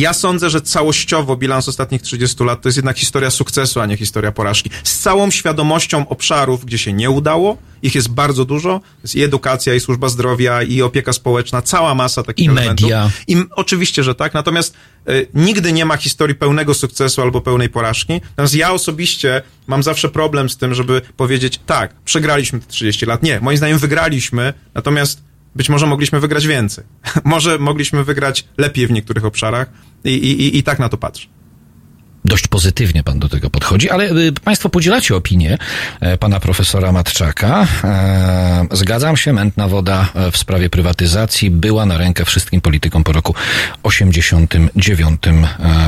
[0.02, 3.98] ja sądzę, że całościowo bilans ostatnich 30 lat to jest jednak historia sukcesu, a nie
[3.98, 4.70] historia porażki.
[4.84, 8.82] Z całą świadomością obszarów, gdzie się nie udało, ich jest bardzo dużo.
[9.04, 12.84] Jest i edukacja, i służba zdrowia, i opieka społeczna, cała masa takich I elementów.
[12.84, 13.10] media.
[13.28, 14.34] I oczywiście, że tak.
[14.34, 14.76] Natomiast
[15.10, 18.14] y, nigdy nie ma historii pełnego sukcesu albo pełnej porażki.
[18.30, 23.24] Natomiast ja osobiście mam zawsze problem z tym, żeby powiedzieć, tak, przegraliśmy te 30 lat.
[23.24, 25.25] Nie, moim zdaniem wygraliśmy, natomiast
[25.56, 26.84] być może mogliśmy wygrać więcej.
[27.24, 29.70] może mogliśmy wygrać lepiej w niektórych obszarach
[30.04, 31.28] i, i, i tak na to patrzę
[32.26, 35.58] dość pozytywnie pan do tego podchodzi, ale y, państwo podzielacie opinię
[36.00, 37.68] e, pana profesora Matczaka.
[37.84, 43.12] E, zgadzam się, mętna woda e, w sprawie prywatyzacji była na rękę wszystkim politykom po
[43.12, 43.36] roku
[43.84, 45.22] 89,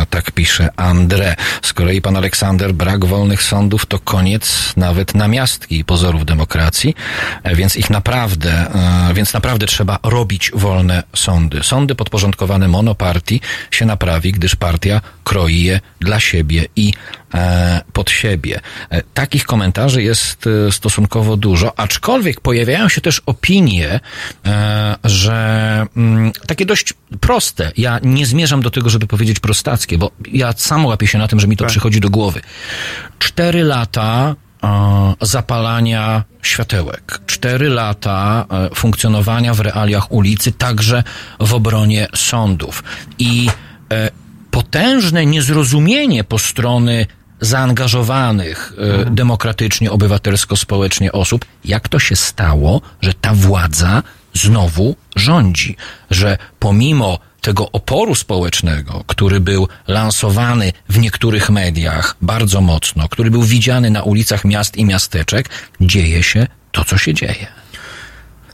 [0.10, 1.36] tak pisze André.
[1.62, 6.95] Z kolei pan Aleksander, brak wolnych sądów to koniec nawet namiastki pozorów demokracji,
[7.56, 8.65] więc ich naprawdę,
[9.13, 11.63] więc naprawdę trzeba robić wolne sądy.
[11.63, 16.19] Sądy podporządkowane monopartii się naprawi, gdyż partia kroi je dla
[16.76, 16.94] i
[17.34, 18.60] e, pod siebie.
[18.90, 24.00] E, takich komentarzy jest e, stosunkowo dużo, aczkolwiek pojawiają się też opinie,
[25.04, 27.72] że mm, takie dość proste.
[27.78, 31.40] Ja nie zmierzam do tego, żeby powiedzieć prostackie, bo ja sam łapię się na tym,
[31.40, 31.72] że mi to tak.
[31.72, 32.42] przychodzi do głowy.
[33.20, 34.36] Cztery lata
[35.22, 37.20] zapalania światełek.
[37.26, 41.04] Cztery lata funkcjonowania w realiach ulicy, także
[41.40, 42.84] w obronie sądów.
[43.20, 43.50] I
[44.67, 47.06] potężne niezrozumienie po strony
[47.41, 49.15] zaangażowanych mhm.
[49.15, 54.03] demokratycznie, obywatelsko-społecznie osób, jak to się stało, że ta władza
[54.34, 55.75] znowu rządzi,
[56.12, 63.43] że pomimo tego oporu społecznego, który był lansowany w niektórych mediach bardzo mocno, który był
[63.43, 65.49] widziany na ulicach miast i miasteczek,
[65.82, 67.47] dzieje się to, co się dzieje.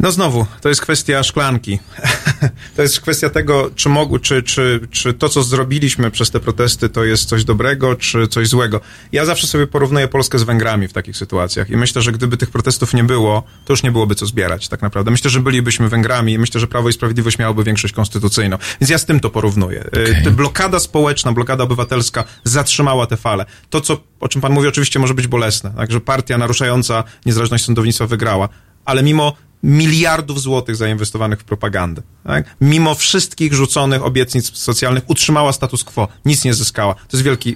[0.03, 1.79] No znowu, to jest kwestia szklanki.
[2.75, 6.89] to jest kwestia tego, czy, mogły, czy, czy, czy to, co zrobiliśmy przez te protesty,
[6.89, 8.81] to jest coś dobrego, czy coś złego.
[9.11, 12.49] Ja zawsze sobie porównuję Polskę z Węgrami w takich sytuacjach i myślę, że gdyby tych
[12.49, 15.11] protestów nie było, to już nie byłoby co zbierać tak naprawdę.
[15.11, 18.57] Myślę, że bylibyśmy Węgrami i myślę, że Prawo i Sprawiedliwość miałoby większość konstytucyjną.
[18.81, 19.85] Więc ja z tym to porównuję.
[19.87, 20.31] Okay.
[20.31, 23.45] Blokada społeczna, blokada obywatelska zatrzymała te fale.
[23.69, 25.71] To, co, o czym pan mówi, oczywiście może być bolesne.
[25.71, 28.49] Także partia naruszająca niezależność sądownictwa wygrała.
[28.85, 32.01] Ale mimo miliardów złotych zainwestowanych w propagandę.
[32.23, 32.55] Tak?
[32.61, 36.93] Mimo wszystkich rzuconych obietnic socjalnych utrzymała status quo, nic nie zyskała.
[36.93, 37.55] To jest wielki,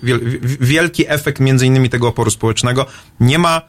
[0.59, 2.85] wielki efekt między innymi tego oporu społecznego.
[3.19, 3.61] Nie ma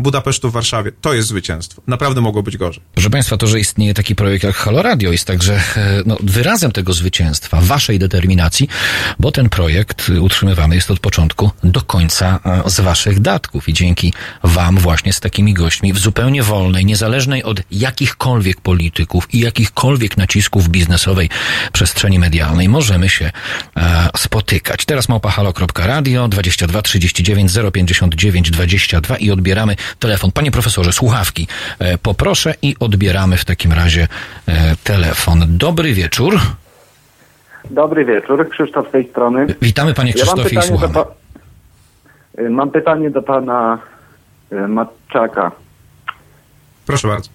[0.00, 0.92] Budapesztu w Warszawie.
[1.00, 1.82] To jest zwycięstwo.
[1.86, 2.82] Naprawdę mogło być gorzej.
[2.94, 6.72] Proszę Państwa, to, że istnieje taki projekt jak Halo Radio jest także e, no, wyrazem
[6.72, 8.68] tego zwycięstwa, Waszej determinacji,
[9.18, 14.12] bo ten projekt utrzymywany jest od początku do końca e, z Waszych datków i dzięki
[14.42, 20.68] Wam właśnie z takimi gośćmi w zupełnie wolnej, niezależnej od jakichkolwiek polityków i jakichkolwiek nacisków
[20.68, 21.30] biznesowej
[21.72, 23.30] przestrzeni medialnej możemy się
[23.76, 24.84] e, spotykać.
[24.84, 30.32] Teraz małpahalo.radio 22 39 059 22 i odbieramy telefon.
[30.32, 31.46] Panie profesorze, słuchawki
[31.78, 34.08] e, poproszę i odbieramy w takim razie
[34.48, 35.44] e, telefon.
[35.48, 36.38] Dobry wieczór.
[37.70, 39.46] Dobry wieczór, Krzysztof z tej strony.
[39.62, 40.94] Witamy panie Krzysztofie ja i słuchamy.
[40.94, 41.06] Pa...
[42.38, 43.78] E, mam pytanie do pana
[44.68, 45.52] Matczaka.
[46.86, 47.30] Proszę bardzo.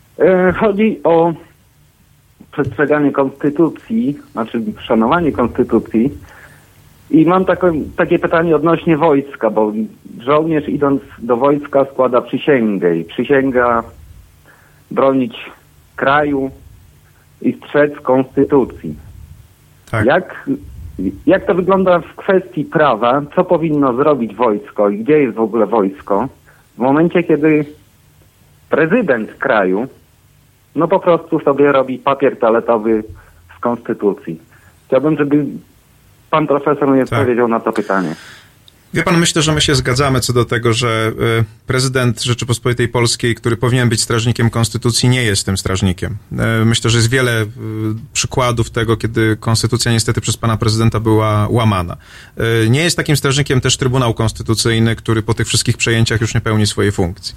[0.59, 1.33] Chodzi o
[2.51, 6.11] przestrzeganie konstytucji, znaczy szanowanie konstytucji
[7.11, 9.71] i mam takie, takie pytanie odnośnie wojska, bo
[10.19, 13.83] żołnierz idąc do wojska składa przysięgę i przysięga
[14.91, 15.51] bronić
[15.95, 16.51] kraju
[17.41, 18.95] i strzec konstytucji.
[19.91, 20.05] Tak.
[20.05, 20.49] Jak,
[21.25, 23.21] jak to wygląda w kwestii prawa?
[23.35, 26.27] Co powinno zrobić wojsko i gdzie jest w ogóle wojsko?
[26.75, 27.65] W momencie, kiedy
[28.69, 29.87] prezydent kraju
[30.75, 33.03] no po prostu sobie robi papier toaletowy
[33.57, 34.41] z konstytucji.
[34.87, 35.45] Chciałbym, żeby
[36.29, 37.19] pan profesor nie tak.
[37.19, 38.15] odpowiedział na to pytanie.
[38.95, 43.35] Wie pan, myślę, że my się zgadzamy co do tego, że e, prezydent Rzeczypospolitej Polskiej,
[43.35, 46.17] który powinien być strażnikiem konstytucji, nie jest tym strażnikiem.
[46.31, 47.47] E, myślę, że jest wiele e,
[48.13, 51.97] przykładów tego, kiedy konstytucja niestety przez pana prezydenta była łamana.
[52.69, 56.67] Nie jest takim strażnikiem też Trybunał Konstytucyjny, który po tych wszystkich przejęciach już nie pełni
[56.67, 57.35] swojej funkcji.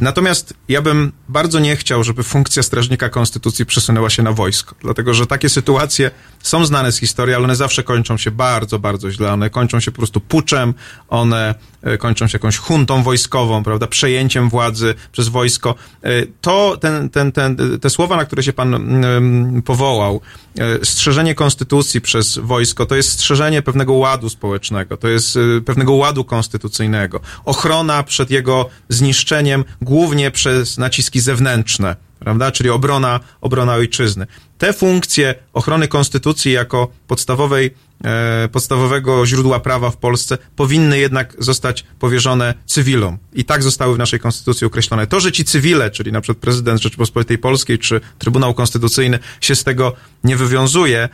[0.00, 5.14] Natomiast ja bym bardzo nie chciał, żeby funkcja strażnika konstytucji przesunęła się na wojsko, dlatego
[5.14, 6.10] że takie sytuacje
[6.42, 9.32] są znane z historii, ale one zawsze kończą się bardzo, bardzo źle.
[9.32, 10.74] One kończą się po prostu puczem,
[11.08, 15.74] one e, kończą się jakąś huntą wojskową, prawda, przejęciem władzy przez wojsko.
[16.02, 16.10] E,
[16.40, 18.96] to, ten, ten, ten, te słowa, na które się pan
[19.64, 20.20] powołał,
[20.58, 26.24] e, strzeżenie konstytucji przez wojsko, to jest strzeżenie pewnego ładu społecznego, to jest pewnego ładu
[26.24, 32.52] konstytucyjnego, ochrona przed jego zniszczeniem głównie przez naciski zewnętrzne prawda?
[32.52, 34.26] Czyli obrona, obrona ojczyzny.
[34.58, 37.70] Te funkcje ochrony konstytucji jako podstawowej,
[38.52, 43.18] podstawowego źródła prawa w Polsce powinny jednak zostać powierzone cywilom.
[43.32, 45.06] I tak zostały w naszej konstytucji określone.
[45.06, 49.64] To, że ci cywile, czyli na przykład prezydent Rzeczypospolitej Polskiej czy Trybunał Konstytucyjny się z
[49.64, 49.92] tego
[50.24, 51.08] nie wywiązuje,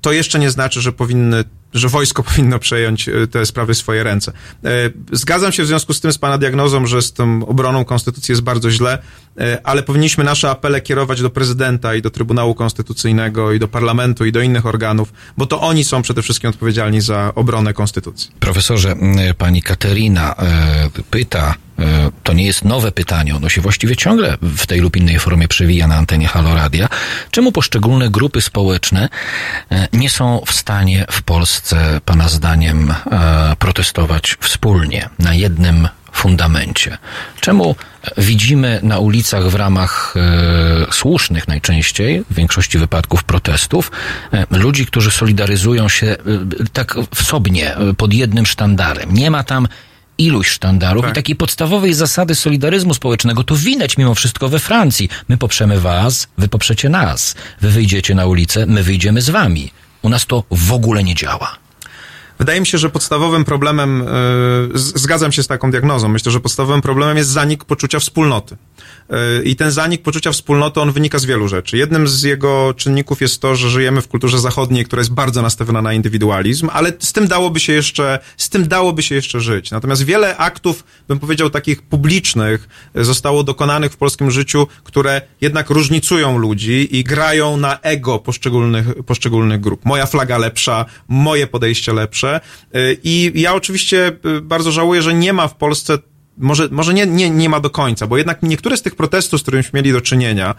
[0.00, 4.04] to jeszcze nie znaczy, że powinny że wojsko powinno przejąć e, te sprawy w swoje
[4.04, 4.32] ręce.
[4.64, 4.68] E,
[5.12, 8.42] zgadzam się w związku z tym z pana diagnozą, że z tą obroną konstytucji jest
[8.42, 8.98] bardzo źle,
[9.38, 14.24] e, ale powinniśmy nasze apele kierować do prezydenta i do Trybunału Konstytucyjnego i do parlamentu
[14.24, 18.30] i do innych organów, bo to oni są przede wszystkim odpowiedzialni za obronę konstytucji.
[18.40, 18.96] Profesorze,
[19.38, 20.34] pani Katerina
[21.10, 21.54] pyta,
[22.22, 25.86] to nie jest nowe pytanie, ono się właściwie ciągle w tej lub innej formie przewija
[25.86, 26.88] na antenie Haloradia.
[27.30, 29.08] Czemu poszczególne grupy społeczne
[29.92, 36.98] nie są w stanie w Polsce Polsce, Pana zdaniem, e, protestować wspólnie na jednym fundamencie?
[37.40, 37.76] Czemu
[38.18, 43.90] widzimy na ulicach w ramach e, słusznych najczęściej, w większości wypadków protestów,
[44.32, 46.16] e, ludzi, którzy solidaryzują się e,
[46.72, 49.14] tak wsobnie, pod jednym sztandarem?
[49.14, 49.68] Nie ma tam
[50.18, 51.12] iluś sztandarów tak.
[51.12, 55.08] i takiej podstawowej zasady solidaryzmu społecznego to widać mimo wszystko we Francji.
[55.28, 57.34] My poprzemy was, wy poprzecie nas.
[57.60, 59.70] Wy wyjdziecie na ulicę, my wyjdziemy z wami.
[60.06, 61.56] U nas to w ogóle nie działa.
[62.38, 64.06] Wydaje mi się, że podstawowym problemem, e,
[64.74, 68.56] zgadzam się z taką diagnozą, myślę, że podstawowym problemem jest zanik poczucia wspólnoty.
[69.10, 71.76] E, I ten zanik poczucia wspólnoty, on wynika z wielu rzeczy.
[71.76, 75.82] Jednym z jego czynników jest to, że żyjemy w kulturze zachodniej, która jest bardzo nastawiona
[75.82, 79.70] na indywidualizm, ale z tym dałoby się jeszcze, z tym dałoby się jeszcze żyć.
[79.70, 85.70] Natomiast wiele aktów, bym powiedział, takich publicznych e, zostało dokonanych w polskim życiu, które jednak
[85.70, 89.84] różnicują ludzi i grają na ego poszczególnych, poszczególnych grup.
[89.84, 92.25] Moja flaga lepsza, moje podejście lepsze.
[92.76, 95.98] Y, I ja oczywiście y, bardzo żałuję, że nie ma w Polsce
[96.38, 99.42] może, może nie, nie, nie ma do końca, bo jednak niektóre z tych protestów, z
[99.42, 100.54] którymi mieli do czynienia,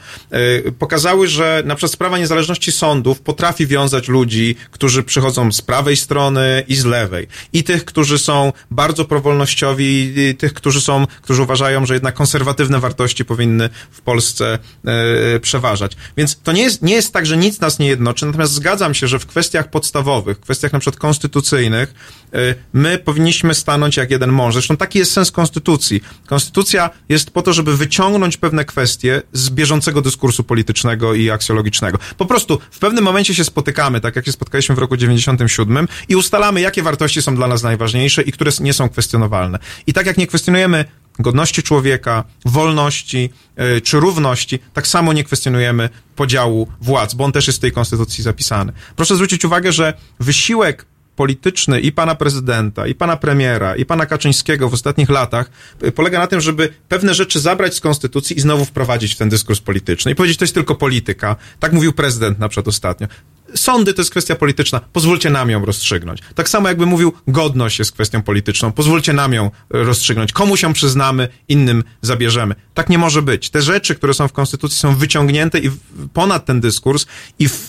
[0.67, 5.97] y, pokazały, że na przykład sprawa niezależności sądów potrafi wiązać ludzi, którzy przychodzą z prawej
[5.97, 7.27] strony i z lewej.
[7.53, 12.79] I tych, którzy są bardzo prowolnościowi, i tych, którzy są, którzy uważają, że jednak konserwatywne
[12.79, 14.59] wartości powinny w Polsce
[15.35, 15.91] y, przeważać.
[16.17, 19.07] Więc to nie jest, nie jest tak, że nic nas nie jednoczy, natomiast zgadzam się,
[19.07, 21.93] że w kwestiach podstawowych, w kwestiach na przykład konstytucyjnych,
[22.35, 24.53] y, my powinniśmy stanąć jak jeden mąż.
[24.53, 25.66] Zresztą taki jest sens konstytucji.
[26.25, 31.97] Konstytucja jest po to, żeby wyciągnąć pewne kwestie z bieżącego dyskursu politycznego i aksjologicznego.
[32.17, 36.15] Po prostu w pewnym momencie się spotykamy, tak jak się spotkaliśmy w roku 97 i
[36.15, 39.59] ustalamy, jakie wartości są dla nas najważniejsze i które nie są kwestionowalne.
[39.87, 40.85] I tak jak nie kwestionujemy
[41.19, 47.47] godności człowieka, wolności yy, czy równości, tak samo nie kwestionujemy podziału władz, bo on też
[47.47, 48.73] jest w tej konstytucji zapisany.
[48.95, 50.85] Proszę zwrócić uwagę, że wysiłek
[51.17, 55.49] polityczny i pana prezydenta, i pana premiera, i pana Kaczyńskiego w ostatnich latach
[55.83, 59.29] y, polega na tym, żeby pewne rzeczy zabrać z konstytucji i znowu wprowadzić w ten
[59.29, 60.11] dyskurs polityczny.
[60.11, 61.35] I powiedzieć, to jest tylko polityka.
[61.59, 63.07] Tak mówił prezydent na przykład ostatnio.
[63.55, 66.21] Sądy to jest kwestia polityczna, pozwólcie nam ją rozstrzygnąć.
[66.35, 70.31] Tak samo jakby mówił, godność jest kwestią polityczną, pozwólcie nam ją y, rozstrzygnąć.
[70.31, 72.55] Komuś ją przyznamy, innym zabierzemy.
[72.73, 73.49] Tak nie może być.
[73.49, 75.71] Te rzeczy, które są w Konstytucji są wyciągnięte i
[76.13, 77.05] ponad ten dyskurs
[77.39, 77.67] i w,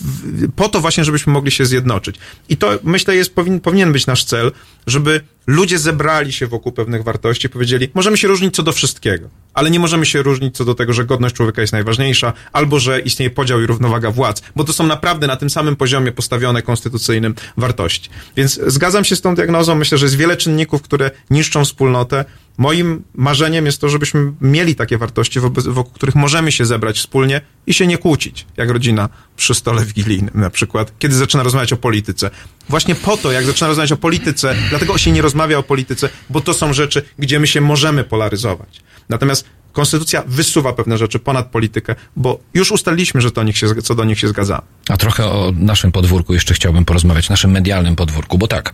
[0.55, 2.15] po to właśnie, żebyśmy mogli się zjednoczyć.
[2.49, 4.51] I to, myślę, jest, powin, powinien być nasz cel,
[4.87, 9.29] żeby ludzie zebrali się wokół pewnych wartości i powiedzieli, możemy się różnić co do wszystkiego,
[9.59, 12.99] ale nie możemy się różnić co do tego, że godność człowieka jest najważniejsza, albo że
[12.99, 17.35] istnieje podział i równowaga władz, bo to są naprawdę na tym samym poziomie postawione konstytucyjnym
[17.57, 18.09] wartości.
[18.35, 22.25] Więc zgadzam się z tą diagnozą, myślę, że jest wiele czynników, które niszczą wspólnotę.
[22.57, 27.41] Moim marzeniem jest to, żebyśmy mieli takie wartości, wobec, wokół których możemy się zebrać wspólnie
[27.67, 31.77] i się nie kłócić, jak rodzina przy stole wigilijnym na przykład, kiedy zaczyna rozmawiać o
[31.77, 32.29] polityce.
[32.69, 36.41] Właśnie po to, jak zaczyna rozmawiać o polityce, dlatego się nie rozmawia o polityce, bo
[36.41, 38.81] to są rzeczy, gdzie my się możemy polaryzować.
[39.09, 43.95] Natomiast konstytucja wysuwa pewne rzeczy ponad politykę, bo już ustaliliśmy, że to nich się, co
[43.95, 44.61] do nich się zgadzamy.
[44.89, 48.73] A trochę o naszym podwórku jeszcze chciałbym porozmawiać, naszym medialnym podwórku, bo tak,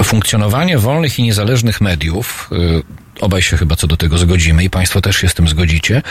[0.00, 2.56] e, funkcjonowanie wolnych i niezależnych mediów, e,
[3.20, 6.02] obaj się chyba co do tego zgodzimy i Państwo też się z tym zgodzicie,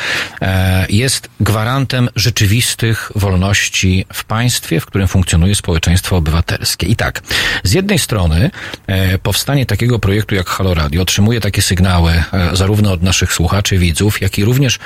[0.41, 6.87] e, jest gwarantem rzeczywistych wolności w państwie, w którym funkcjonuje społeczeństwo obywatelskie.
[6.87, 7.21] I tak,
[7.63, 8.51] z jednej strony
[9.23, 14.37] powstanie takiego projektu jak Halo Radio otrzymuje takie sygnały zarówno od naszych słuchaczy, widzów, jak
[14.37, 14.79] i również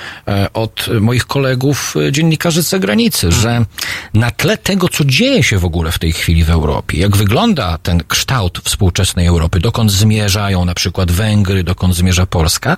[0.53, 3.65] od moich kolegów, dziennikarzy z zagranicy, że
[4.13, 7.77] na tle tego, co dzieje się w ogóle w tej chwili w Europie, jak wygląda
[7.77, 12.78] ten kształt współczesnej Europy, dokąd zmierzają na przykład Węgry, dokąd zmierza Polska,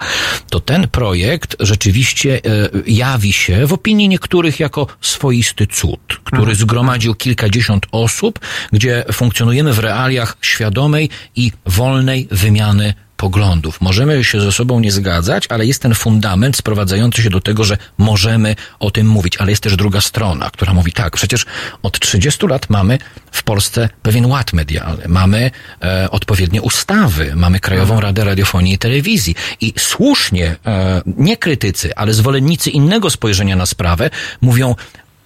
[0.49, 6.57] to ten projekt rzeczywiście e, jawi się w opinii niektórych jako swoisty cud, który mhm.
[6.57, 8.39] zgromadził kilkadziesiąt osób,
[8.71, 13.81] gdzie funkcjonujemy w realiach świadomej i wolnej wymiany poglądów.
[13.81, 17.77] Możemy się ze sobą nie zgadzać, ale jest ten fundament sprowadzający się do tego, że
[17.97, 21.45] możemy o tym mówić, ale jest też druga strona, która mówi tak, przecież
[21.83, 22.97] od 30 lat mamy
[23.31, 25.51] w Polsce pewien ład medialny, mamy
[25.83, 29.35] e, odpowiednie ustawy, mamy Krajową Radę Radiofonii i Telewizji.
[29.61, 34.09] I słusznie e, nie krytycy, ale zwolennicy innego spojrzenia na sprawę
[34.41, 34.75] mówią,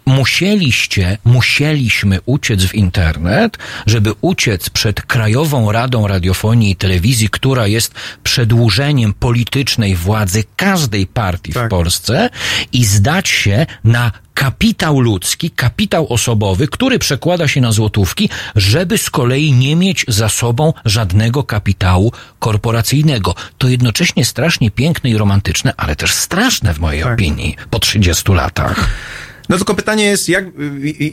[0.10, 7.94] musieliście, musieliśmy uciec w internet, żeby uciec przed Krajową Radą Radiofonii i Telewizji, która jest
[8.24, 11.68] przedłużeniem politycznej władzy każdej partii tak.
[11.68, 12.30] w Polsce
[12.74, 19.10] i zdać się na kapitał ludzki, kapitał osobowy, który przekłada się na złotówki, żeby z
[19.10, 23.36] kolei nie mieć za sobą żadnego kapitału korporacyjnego.
[23.58, 27.14] To jednocześnie strasznie piękne i romantyczne, ale też straszne w mojej tak.
[27.14, 28.90] opinii po 30 latach.
[29.50, 30.46] No tylko pytanie jest, jak,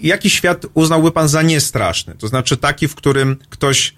[0.03, 2.15] jaki świat uznałby pan za niestraszny?
[2.15, 3.95] To znaczy taki, w którym ktoś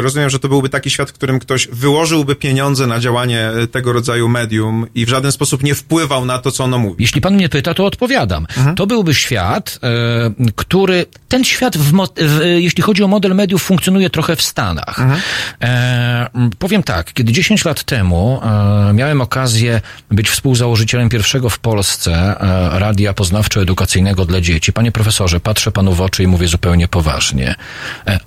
[0.00, 3.92] rozumiem, że to byłby taki świat, w którym ktoś wyłożyłby pieniądze na działanie e, tego
[3.92, 7.02] rodzaju medium i w żaden sposób nie wpływał na to, co ono mówi.
[7.02, 8.46] Jeśli pan mnie pyta, to odpowiadam.
[8.56, 8.76] Mhm.
[8.76, 14.10] To byłby świat, e, który, ten świat, w, w, jeśli chodzi o model mediów, funkcjonuje
[14.10, 15.00] trochę w Stanach.
[15.00, 15.20] Mhm.
[15.62, 22.12] E, powiem tak, kiedy 10 lat temu e, miałem okazję być współzałożycielem pierwszego w Polsce
[22.12, 27.54] e, radia poznawczo-edukacyjnego dla dzieci, panie profesorze, patrzę panu w oczy i mówię zupełnie poważnie.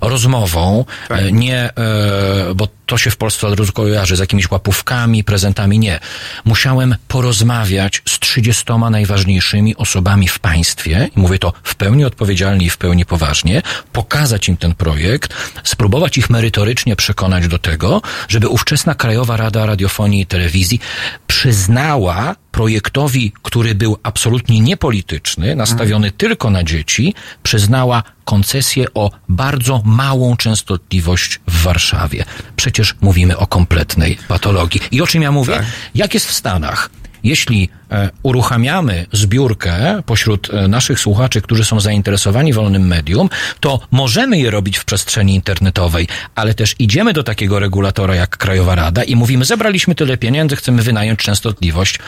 [0.00, 5.24] rozmową tak nie, e, bo to się w Polsce od razu kojarzy z jakimiś łapówkami,
[5.24, 6.00] prezentami, nie.
[6.44, 12.76] Musiałem porozmawiać z 30 najważniejszymi osobami w państwie, mówię to w pełni odpowiedzialnie i w
[12.76, 13.62] pełni poważnie,
[13.92, 20.20] pokazać im ten projekt, spróbować ich merytorycznie przekonać do tego, żeby ówczesna Krajowa Rada Radiofonii
[20.20, 20.80] i Telewizji
[21.26, 30.36] przyznała projektowi, który był absolutnie niepolityczny, nastawiony tylko na dzieci, przyznała koncesję o bardzo małą
[30.36, 32.24] częstotliwość w Warszawie.
[32.56, 34.80] Przecież mówimy o kompletnej patologii.
[34.90, 35.60] I o czym ja mówię?
[35.94, 36.90] Jak jest w Stanach?
[37.24, 43.28] Jeśli e, uruchamiamy zbiórkę pośród e, naszych słuchaczy, którzy są zainteresowani wolnym medium,
[43.60, 48.74] to możemy je robić w przestrzeni internetowej, ale też idziemy do takiego regulatora jak Krajowa
[48.74, 51.98] Rada i mówimy, zebraliśmy tyle pieniędzy, chcemy wynająć częstotliwość.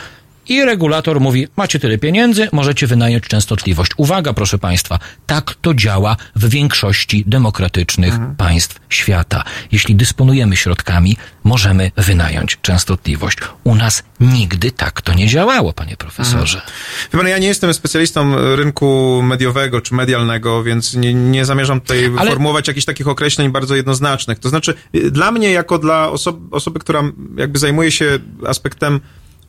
[0.49, 3.91] I regulator mówi, macie tyle pieniędzy, możecie wynająć częstotliwość.
[3.97, 9.43] Uwaga, proszę Państwa, tak to działa w większości demokratycznych państw świata.
[9.71, 13.37] Jeśli dysponujemy środkami, możemy wynająć częstotliwość.
[13.63, 16.61] U nas nigdy tak to nie działało, panie profesorze.
[17.11, 22.31] Pan, ja nie jestem specjalistą rynku mediowego czy medialnego, więc nie, nie zamierzam tutaj Ale-
[22.31, 24.39] formułować jakichś takich określeń bardzo jednoznacznych.
[24.39, 27.03] To znaczy, y, dla mnie, jako dla oso- osoby, która
[27.37, 28.99] jakby zajmuje się aspektem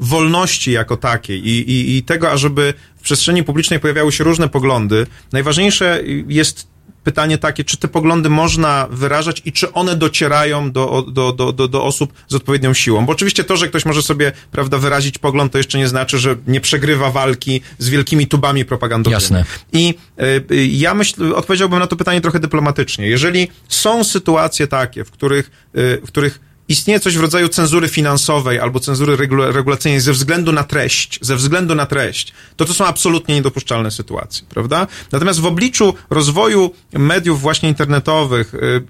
[0.01, 5.07] wolności jako takiej i, i, i tego, ażeby w przestrzeni publicznej pojawiały się różne poglądy,
[5.33, 6.69] najważniejsze jest
[7.05, 11.69] pytanie takie, czy te poglądy można wyrażać i czy one docierają do, do, do, do,
[11.69, 13.07] do osób z odpowiednią siłą.
[13.07, 16.37] Bo oczywiście to, że ktoś może sobie, prawda, wyrazić pogląd, to jeszcze nie znaczy, że
[16.47, 19.23] nie przegrywa walki z wielkimi tubami propagandowymi.
[19.23, 19.45] Jasne.
[19.73, 23.09] I y, y, ja myślę, odpowiedziałbym na to pytanie trochę dyplomatycznie.
[23.09, 28.61] Jeżeli są sytuacje takie, w których, y, w których istnieje coś w rodzaju cenzury finansowej
[28.61, 32.87] albo cenzury regula- regulacyjnej ze względu na treść, ze względu na treść, to to są
[32.87, 34.87] absolutnie niedopuszczalne sytuacje, prawda?
[35.13, 38.83] Natomiast w obliczu rozwoju mediów właśnie internetowych, y,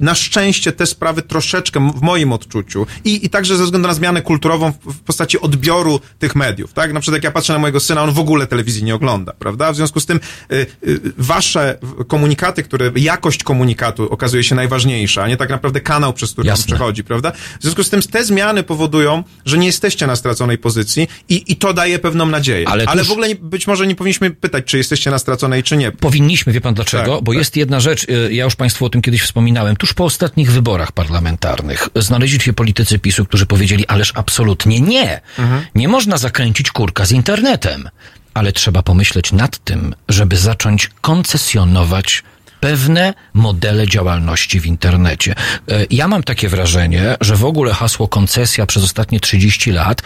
[0.00, 4.22] na szczęście te sprawy troszeczkę, w moim odczuciu, i, i także ze względu na zmianę
[4.22, 6.92] kulturową w, postaci odbioru tych mediów, tak?
[6.92, 9.72] Na przykład jak ja patrzę na mojego syna, on w ogóle telewizji nie ogląda, prawda?
[9.72, 10.20] W związku z tym
[10.52, 11.78] y, y, wasze
[12.08, 16.52] komunikaty, które, jakość komunikatu okazuje się najważniejsza, a nie tak naprawdę kanał, przez który on
[16.52, 16.66] Jasne.
[16.66, 17.21] przechodzi, prawda?
[17.30, 21.56] W związku z tym te zmiany powodują, że nie jesteście na straconej pozycji i, i
[21.56, 22.68] to daje pewną nadzieję.
[22.68, 25.62] Ale Ale, tuż- w ogóle nie, być może nie powinniśmy pytać, czy jesteście na straconej,
[25.62, 25.92] czy nie.
[25.92, 27.14] Powinniśmy, wie pan dlaczego?
[27.16, 27.38] Tak, Bo tak.
[27.38, 30.92] jest jedna rzecz, y, ja już państwu o tym kiedyś wspominałem, tuż po ostatnich wyborach
[30.92, 35.20] parlamentarnych znaleźli się politycy PiSu, którzy powiedzieli, ależ absolutnie nie.
[35.38, 35.62] Mhm.
[35.74, 37.88] Nie można zakręcić kurka z internetem.
[38.34, 42.22] Ale trzeba pomyśleć nad tym, żeby zacząć koncesjonować
[42.62, 45.34] pewne modele działalności w internecie.
[45.68, 50.02] E, Ja mam takie wrażenie, że w ogóle hasło koncesja przez ostatnie 30 lat,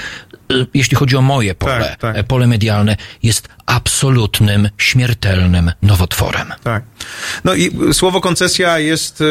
[0.51, 2.17] e, jeśli chodzi o moje pole, Tak, tak.
[2.17, 6.53] e, pole medialne, jest absolutnym, śmiertelnym nowotworem.
[6.63, 6.85] Tak.
[7.45, 9.23] No i słowo koncesja jest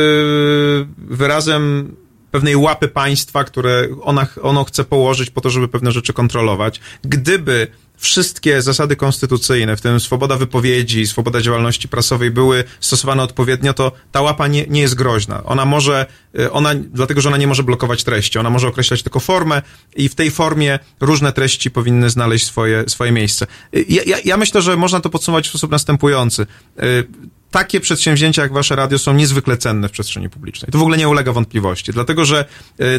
[0.97, 1.95] wyrazem
[2.31, 6.79] pewnej łapy państwa, które ona, ono chce położyć po to, żeby pewne rzeczy kontrolować.
[7.03, 7.67] Gdyby
[7.97, 14.21] wszystkie zasady konstytucyjne, w tym swoboda wypowiedzi, swoboda działalności prasowej były stosowane odpowiednio, to ta
[14.21, 15.43] łapa nie, nie jest groźna.
[15.43, 16.05] Ona może,
[16.39, 19.61] y, ona, dlatego że ona nie może blokować treści, ona może określać tylko formę
[19.95, 23.47] i w tej formie różne treści powinny znaleźć swoje, swoje miejsce.
[23.75, 26.47] Y, Ja, ja, ja myślę, że można to podsumować w sposób następujący.
[26.83, 27.07] Y,
[27.51, 30.71] takie przedsięwzięcia jak wasze radio są niezwykle cenne w przestrzeni publicznej.
[30.71, 32.45] To w ogóle nie ulega wątpliwości, dlatego że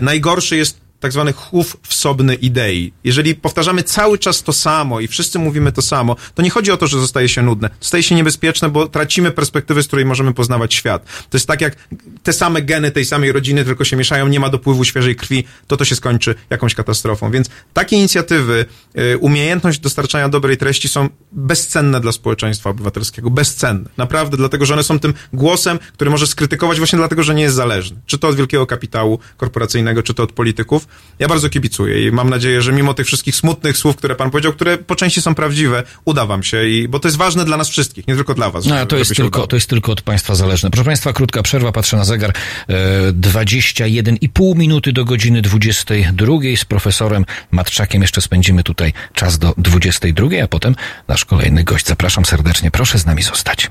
[0.00, 2.92] najgorszy jest tak zwany chów wsobny idei.
[3.04, 6.76] Jeżeli powtarzamy cały czas to samo i wszyscy mówimy to samo, to nie chodzi o
[6.76, 7.70] to, że zostaje się nudne.
[7.80, 11.04] Staje się niebezpieczne, bo tracimy perspektywę, z której możemy poznawać świat.
[11.30, 11.76] To jest tak jak
[12.22, 15.76] te same geny tej samej rodziny, tylko się mieszają, nie ma dopływu świeżej krwi, to
[15.76, 17.30] to się skończy jakąś katastrofą.
[17.30, 18.64] Więc takie inicjatywy,
[18.98, 23.30] y, umiejętność dostarczania dobrej treści są bezcenne dla społeczeństwa obywatelskiego.
[23.30, 23.88] Bezcenne.
[23.96, 27.56] Naprawdę, dlatego, że one są tym głosem, który może skrytykować właśnie dlatego, że nie jest
[27.56, 28.00] zależny.
[28.06, 30.85] Czy to od wielkiego kapitału korporacyjnego, czy to od polityków.
[31.18, 34.52] Ja bardzo kibicuję i mam nadzieję, że mimo tych wszystkich smutnych słów, które pan powiedział,
[34.52, 37.68] które po części są prawdziwe, uda wam się, i, bo to jest ważne dla nas
[37.68, 38.66] wszystkich, nie tylko dla was.
[38.66, 39.46] No, to jest, tylko, udało.
[39.46, 40.70] to jest tylko od państwa zależne.
[40.70, 42.32] Proszę państwa, krótka przerwa, patrzę na zegar.
[42.68, 46.26] E, 21,5 minuty do godziny 22.
[46.56, 50.74] Z profesorem Matczakiem jeszcze spędzimy tutaj czas do 22, a potem
[51.08, 51.86] nasz kolejny gość.
[51.86, 53.70] Zapraszam serdecznie, proszę z nami zostać.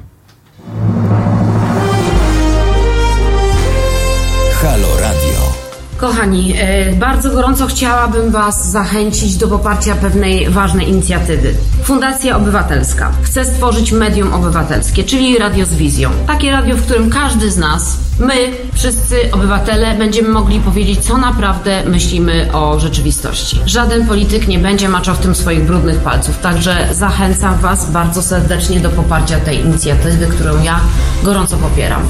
[6.06, 11.54] Kochani, e, bardzo gorąco chciałabym Was zachęcić do poparcia pewnej ważnej inicjatywy.
[11.84, 16.10] Fundacja Obywatelska chce stworzyć medium obywatelskie, czyli radio z wizją.
[16.28, 21.84] Takie radio, w którym każdy z nas, my, wszyscy obywatele, będziemy mogli powiedzieć, co naprawdę
[21.86, 23.60] myślimy o rzeczywistości.
[23.66, 28.80] Żaden polityk nie będzie maczał w tym swoich brudnych palców, także zachęcam Was bardzo serdecznie
[28.80, 30.80] do poparcia tej inicjatywy, którą ja
[31.24, 32.02] gorąco popieram.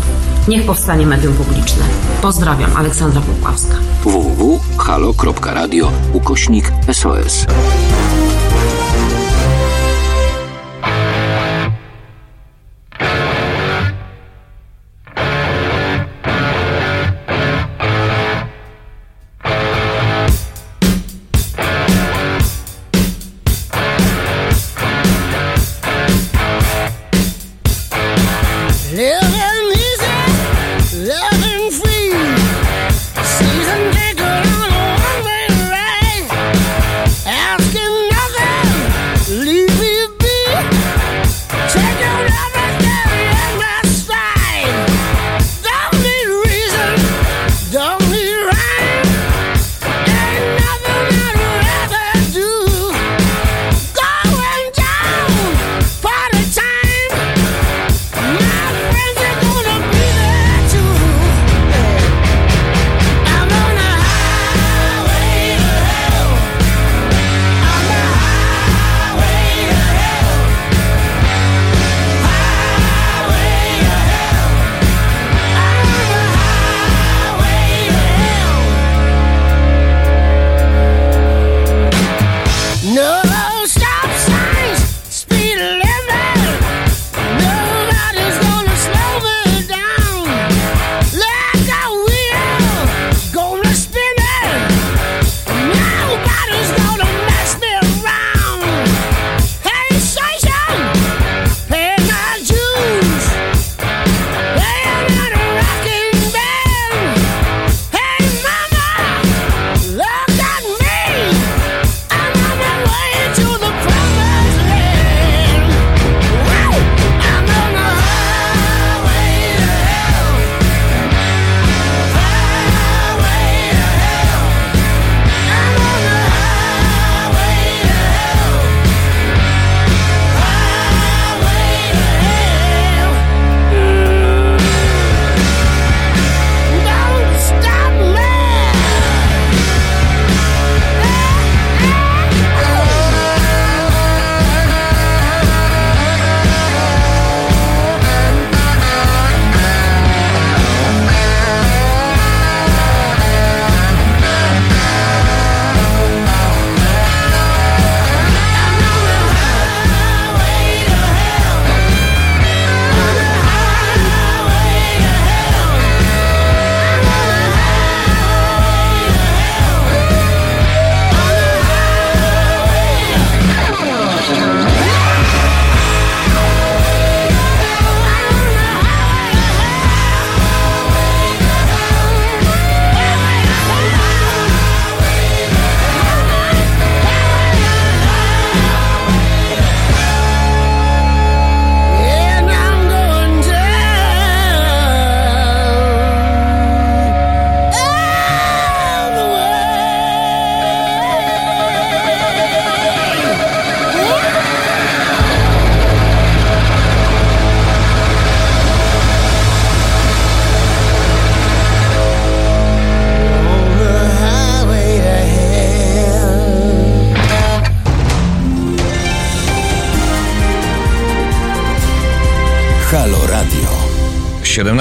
[0.48, 1.84] Niech powstanie medium publiczne.
[2.22, 3.76] Pozdrawiam, Aleksandra Popławska.
[4.04, 7.46] www.halo.radio ukośnik SOS.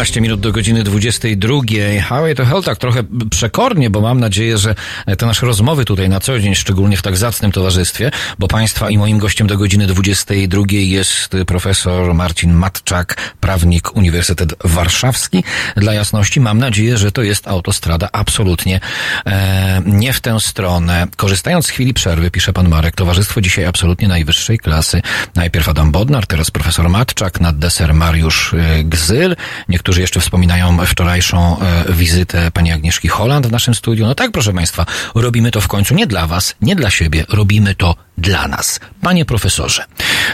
[0.04, 1.60] 17 minut do godziny 22.
[2.00, 4.74] Highway to Hell tak trochę przekornie, bo mam nadzieję, że
[5.18, 8.98] te nasze rozmowy tutaj na co dzień, szczególnie w tak zacnym towarzystwie, bo Państwa i
[8.98, 15.44] moim gościem do godziny 22 jest profesor Marcin Matczak, prawnik Uniwersytet Warszawski.
[15.76, 18.80] Dla jasności mam nadzieję, że to jest autostrada absolutnie
[19.26, 21.06] e, nie w tę stronę.
[21.16, 25.02] Korzystając z chwili przerwy, pisze pan Marek, towarzystwo dzisiaj absolutnie najwyższej klasy.
[25.34, 29.36] Najpierw Adam Bodnar, teraz profesor Matczak, na deser Mariusz e, Gzyl.
[29.68, 34.06] Niektórzy jeszcze wspominają wczorajszą e, wizytę pani Agnieszki Holland w naszym studiu.
[34.06, 37.74] No tak, proszę Państwa, robimy to w końcu nie dla Was, nie dla siebie, robimy
[37.74, 38.80] to dla nas.
[39.00, 39.84] Panie profesorze,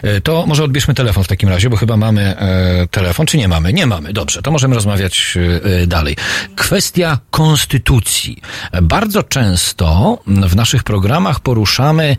[0.03, 3.49] e, to może odbierzmy telefon w takim razie, bo chyba mamy e, telefon, czy nie
[3.49, 3.73] mamy?
[3.73, 5.39] Nie mamy, dobrze, to możemy rozmawiać
[5.83, 6.17] e, dalej.
[6.57, 8.43] Kwestia konstytucji.
[8.83, 12.17] Bardzo często w naszych programach poruszamy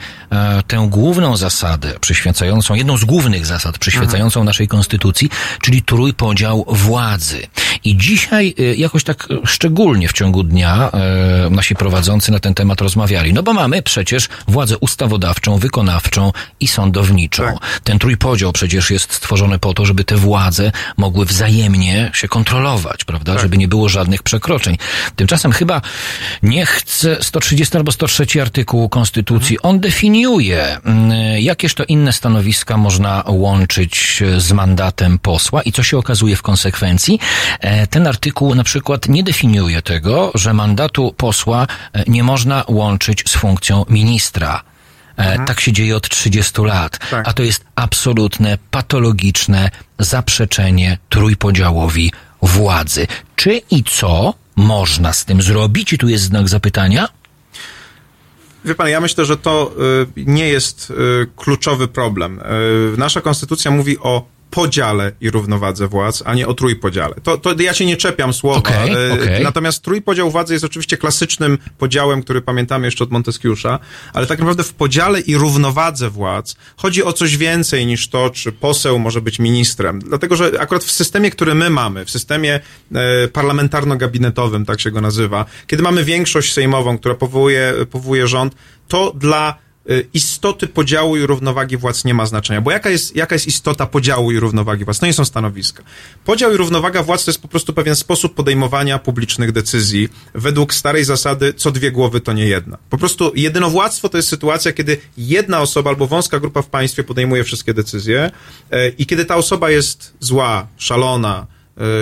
[0.68, 5.30] tę główną zasadę przyświecającą, jedną z głównych zasad przyświecającą naszej konstytucji,
[5.62, 7.48] czyli trójpodział władzy.
[7.84, 12.54] I dzisiaj y, jakoś tak y, szczególnie w ciągu dnia e, nasi prowadzący na ten
[12.54, 13.34] temat rozmawiali.
[13.34, 17.44] No bo mamy przecież władzę ustawodawczą, wykonawczą i sądowniczą.
[17.44, 17.82] Tak.
[17.84, 23.40] Ten trójpodział przecież jest stworzony po to, żeby te władze mogły wzajemnie się kontrolować, prawda?
[23.40, 24.78] Żeby nie było żadnych przekroczeń.
[25.16, 25.82] Tymczasem chyba
[26.44, 29.62] nie chce 130 albo 103 artykułu Konstytucji.
[29.62, 35.84] On definiuje, mm, jakież to inne stanowiska można łączyć e, z mandatem posła i co
[35.84, 37.20] się okazuje w konsekwencji.
[37.90, 43.36] Ten artykuł na przykład nie definiuje tego, że mandatu posła e, nie można łączyć z
[43.36, 44.64] funkcją ministra.
[45.18, 47.10] E, Tak się dzieje od 30 lat.
[47.12, 47.28] Tak.
[47.28, 49.70] A to jest absolutne, patologiczne
[50.00, 52.12] zaprzeczenie trójpodziałowi
[52.42, 53.08] władzy.
[53.36, 55.94] Czy i co można z tym zrobić?
[55.94, 57.08] I tu jest znak zapytania.
[58.66, 59.74] Wie pan, ja myślę, że to
[60.18, 62.40] y, nie jest y, kluczowy problem.
[62.94, 67.16] Y, nasza konstytucja mówi o podziale i równowadze władz, a nie o trójpodziale.
[67.24, 68.60] To, to ja się nie czepiam słowa.
[68.60, 69.44] Okej, y, okej.
[69.44, 73.80] Natomiast trójpodział władzy jest oczywiście klasycznym podziałem, który pamiętamy jeszcze od Monteskiusza,
[74.14, 78.52] ale tak naprawdę w podziale i równowadze władz chodzi o coś więcej niż to, czy
[78.52, 80.00] poseł może być ministrem.
[80.00, 82.60] Dlatego, że akurat w systemie, który my mamy, w systemie
[82.92, 88.56] e, parlamentarno-gabinetowym, tak się go nazywa, kiedy mamy większość sejmową, która powołuje, powołuje rząd,
[88.88, 89.71] to dla
[90.14, 92.62] istoty podziału i równowagi władz nie ma znaczenia.
[92.62, 95.00] Bo jaka jest, jaka jest istota podziału i równowagi władz?
[95.00, 95.84] To nie są stanowiska.
[96.26, 101.06] Podział i równowaga władz to jest po prostu pewien sposób podejmowania publicznych decyzji według starej
[101.06, 102.78] zasady co dwie głowy to nie jedna.
[102.90, 107.44] Po prostu jedynowładztwo to jest sytuacja, kiedy jedna osoba albo wąska grupa w państwie podejmuje
[107.44, 108.32] wszystkie decyzje
[108.72, 111.48] e, i kiedy ta osoba jest zła, szalona,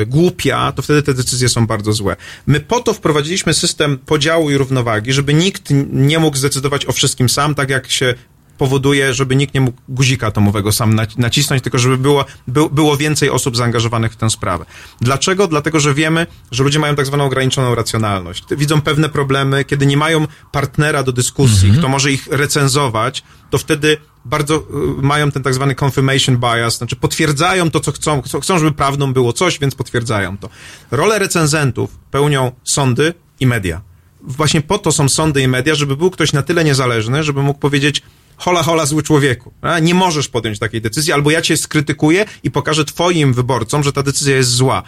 [0.08, 2.16] głupia, to wtedy te decyzje są bardzo złe.
[2.48, 7.30] My po to wprowadziliśmy system podziału i równowagi, żeby nikt nie mógł zdecydować o wszystkim
[7.30, 8.16] sam, tak jak się
[8.60, 12.98] powoduje, żeby nikt nie mógł guzika atomowego sam naci- nacisnąć, tylko żeby było, by, było
[12.98, 14.66] więcej osób zaangażowanych w tę sprawę.
[15.02, 15.48] Dlaczego?
[15.48, 18.44] Dlatego, że wiemy, że ludzie mają tak zwaną ograniczoną racjonalność.
[18.52, 23.98] Widzą pewne problemy, kiedy nie mają partnera do dyskusji, kto może ich recenzować, to wtedy
[24.26, 28.60] bardzo y, mają ten tak zwany confirmation bias, znaczy potwierdzają to, co chcą, chcą, chcą,
[28.60, 30.50] żeby prawdą było coś, więc potwierdzają to.
[30.92, 33.82] Rolę recenzentów pełnią sądy i media.
[34.22, 37.60] Właśnie po to są sądy i media, żeby był ktoś na tyle niezależny, żeby mógł
[37.60, 38.02] powiedzieć
[38.40, 39.54] hola, hola, zły człowieku.
[39.82, 44.04] Nie możesz podjąć takiej decyzji, albo ja cię skrytykuję i pokażę twoim wyborcom, że ta
[44.04, 44.84] decyzja jest zła.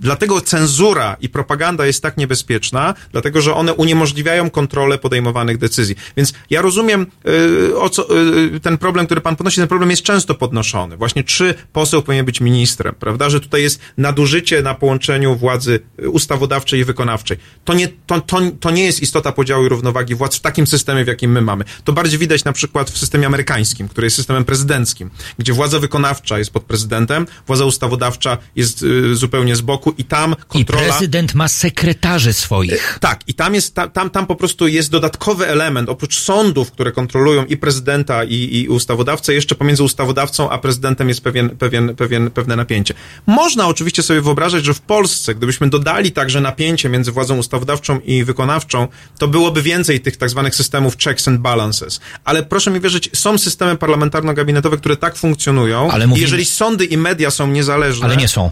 [0.00, 5.96] Dlatego cenzura i propaganda jest tak niebezpieczna, dlatego że one uniemożliwiają kontrolę podejmowanych decyzji.
[6.16, 7.06] Więc ja rozumiem
[7.70, 8.18] y, o co,
[8.56, 10.96] y, ten problem, który pan podnosi, ten problem jest często podnoszony.
[10.96, 13.30] Właśnie czy poseł powinien być ministrem, prawda?
[13.30, 17.36] Że tutaj jest nadużycie na połączeniu władzy y, ustawodawczej i wykonawczej.
[17.64, 21.04] To nie, to, to, to nie jest istota podziału i równowagi władz w takim systemie,
[21.04, 21.64] w jakim my mamy.
[21.84, 26.38] To bardziej widać na przykład w systemie amerykańskim, który jest systemem prezydenckim, gdzie władza wykonawcza
[26.38, 30.82] jest pod prezydentem, władza ustawodawcza jest y, zupełnie z boku i tam I kontrola...
[30.82, 32.98] prezydent ma sekretarzy swoich.
[33.00, 36.92] Tak, i tam jest, ta- tam, tam po prostu jest dodatkowy element, oprócz sądów, które
[36.92, 42.30] kontrolują i prezydenta, i, i ustawodawcę, jeszcze pomiędzy ustawodawcą a prezydentem jest pewien, pewien, pewien,
[42.30, 42.94] pewne napięcie.
[43.26, 48.24] Można oczywiście sobie wyobrażać, że w Polsce, gdybyśmy dodali także napięcie między władzą ustawodawczą i
[48.24, 52.00] wykonawczą, to byłoby więcej tych tak zwanych systemów checks and balances.
[52.24, 55.90] Ale proszę mi wierzyć, są systemy parlamentarno-gabinetowe, które tak funkcjonują.
[55.90, 58.06] Ale I mówimy- jeżeli sądy i media są niezależne...
[58.06, 58.50] Ale nie są.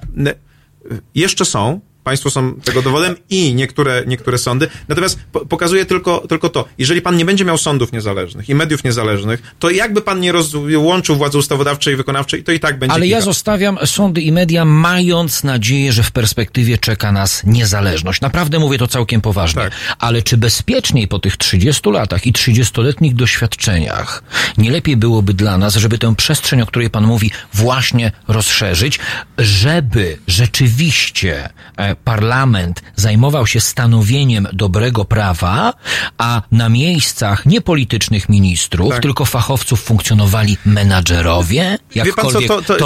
[1.15, 1.81] Jeszcze są.
[2.05, 4.69] Państwo są tego dowodem i niektóre, niektóre sądy.
[4.89, 6.65] Natomiast po, pokazuje tylko, tylko to.
[6.79, 11.17] Jeżeli pan nie będzie miał sądów niezależnych i mediów niezależnych, to jakby pan nie rozłączył
[11.17, 15.45] władzy ustawodawczej i wykonawczej, to i tak będzie Ale ja zostawiam sądy i media, mając
[15.45, 18.21] nadzieję, że w perspektywie czeka nas niezależność.
[18.21, 19.63] Naprawdę mówię to całkiem poważnie.
[19.63, 19.73] Tak.
[19.99, 24.23] Ale czy bezpieczniej po tych 30 latach i 30-letnich doświadczeniach
[24.59, 28.99] nie lepiej byłoby dla nas, żeby tę przestrzeń, o której pan mówi, właśnie rozszerzyć,
[29.39, 31.49] żeby rzeczywiście
[31.79, 35.73] e, parlament zajmował się stanowieniem dobrego prawa,
[36.19, 39.03] a na miejscach nie politycznych ministrów, Tak.
[39.03, 41.79] tylko fachowców funkcjonowali menadżerowie?
[41.95, 42.79] Wie pan co, Jakkolwiek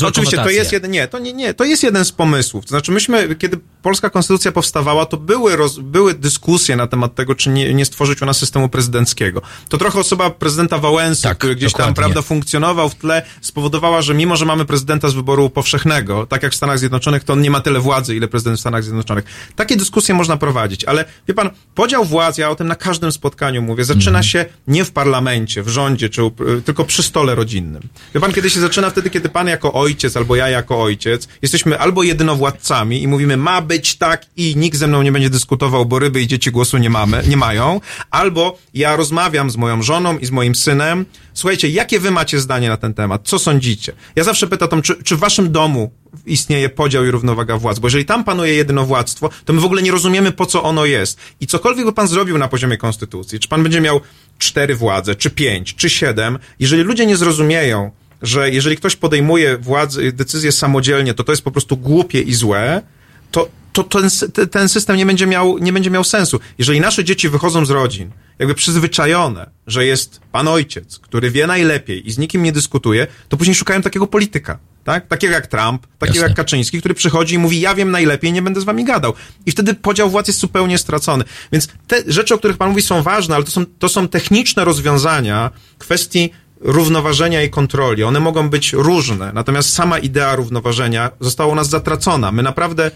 [0.00, 2.64] to, oczywiście to jest jeden, nie, to nie, nie, to jest jeden z pomysłów.
[2.64, 7.34] To znaczy myśmy, kiedy polska konstytucja powstawała, to były, roz, były dyskusje na temat tego,
[7.34, 9.42] czy nie, nie stworzyć u nas systemu prezydenckiego.
[9.68, 11.94] To trochę osoba prezydenta Wałęsy, Tak, który gdzieś tam, dokładnie.
[11.94, 16.52] prawda, funkcjonował w tle, spowodowała, że mimo, że mamy prezydenta z wyboru powszechnego, tak jak
[16.52, 19.24] w Stanach Zjednoczonych, to on nie ma tyle władzy, ile prezydent w Stanach Zjednoczonych.
[19.56, 23.62] Takie dyskusje można prowadzić, ale wie pan, podział władz, ja o tym na każdym spotkaniu
[23.62, 24.24] mówię, zaczyna Mhm.
[24.24, 26.30] się nie w parlamencie, w rządzie, czy, u-
[26.64, 27.82] tylko przy stole rodzinnym.
[28.14, 31.78] Wie pan, kiedy się zaczyna wtedy, kiedy pan jako ojciec, albo ja jako ojciec, jesteśmy
[31.78, 35.98] albo jedynowładcami i mówimy, ma być tak i nikt ze mną nie będzie dyskutował, bo
[35.98, 37.80] ryby i dzieci głosu nie mamy, nie mają,
[38.10, 42.68] albo ja rozmawiam z moją żoną i z moim synem, słuchajcie, jakie wy macie zdanie
[42.68, 43.22] na ten temat?
[43.24, 43.92] Co sądzicie?
[44.16, 45.92] Ja zawsze pytam, czy, czy w waszym domu
[46.26, 47.78] istnieje podział i równowaga władz.
[47.78, 51.18] Bo jeżeli tam panuje jedynowładztwo, to my w ogóle nie rozumiemy, po co ono jest.
[51.40, 54.00] I cokolwiek by pan zrobił na poziomie konstytucji, czy pan będzie miał
[54.38, 57.90] cztery władze, czy pięć, czy siedem, jeżeli ludzie nie zrozumieją,
[58.22, 62.82] że jeżeli ktoś podejmuje władzy, decyzje samodzielnie, to to jest po prostu głupie i złe,
[63.30, 64.08] to, to ten,
[64.50, 66.40] ten system nie będzie, miał, nie będzie miał sensu.
[66.58, 72.08] Jeżeli nasze dzieci wychodzą z rodzin, jakby przyzwyczajone, że jest pan ojciec, który wie najlepiej
[72.08, 74.58] i z nikim nie dyskutuje, to później szukają takiego polityka.
[74.84, 75.06] Tak?
[75.06, 76.28] Takiego jak Trump, takiego Jasne.
[76.28, 79.12] jak Kaczyński, który przychodzi i mówi, ja wiem najlepiej, nie będę z wami gadał.
[79.46, 81.24] I wtedy podział władz jest zupełnie stracony.
[81.52, 84.64] Więc te rzeczy, o których pan mówi, są ważne, ale to są, to są techniczne
[84.64, 86.30] rozwiązania kwestii
[86.60, 88.04] równoważenia i kontroli.
[88.04, 92.32] One mogą być różne, natomiast sama idea równoważenia została u nas zatracona.
[92.32, 92.90] My naprawdę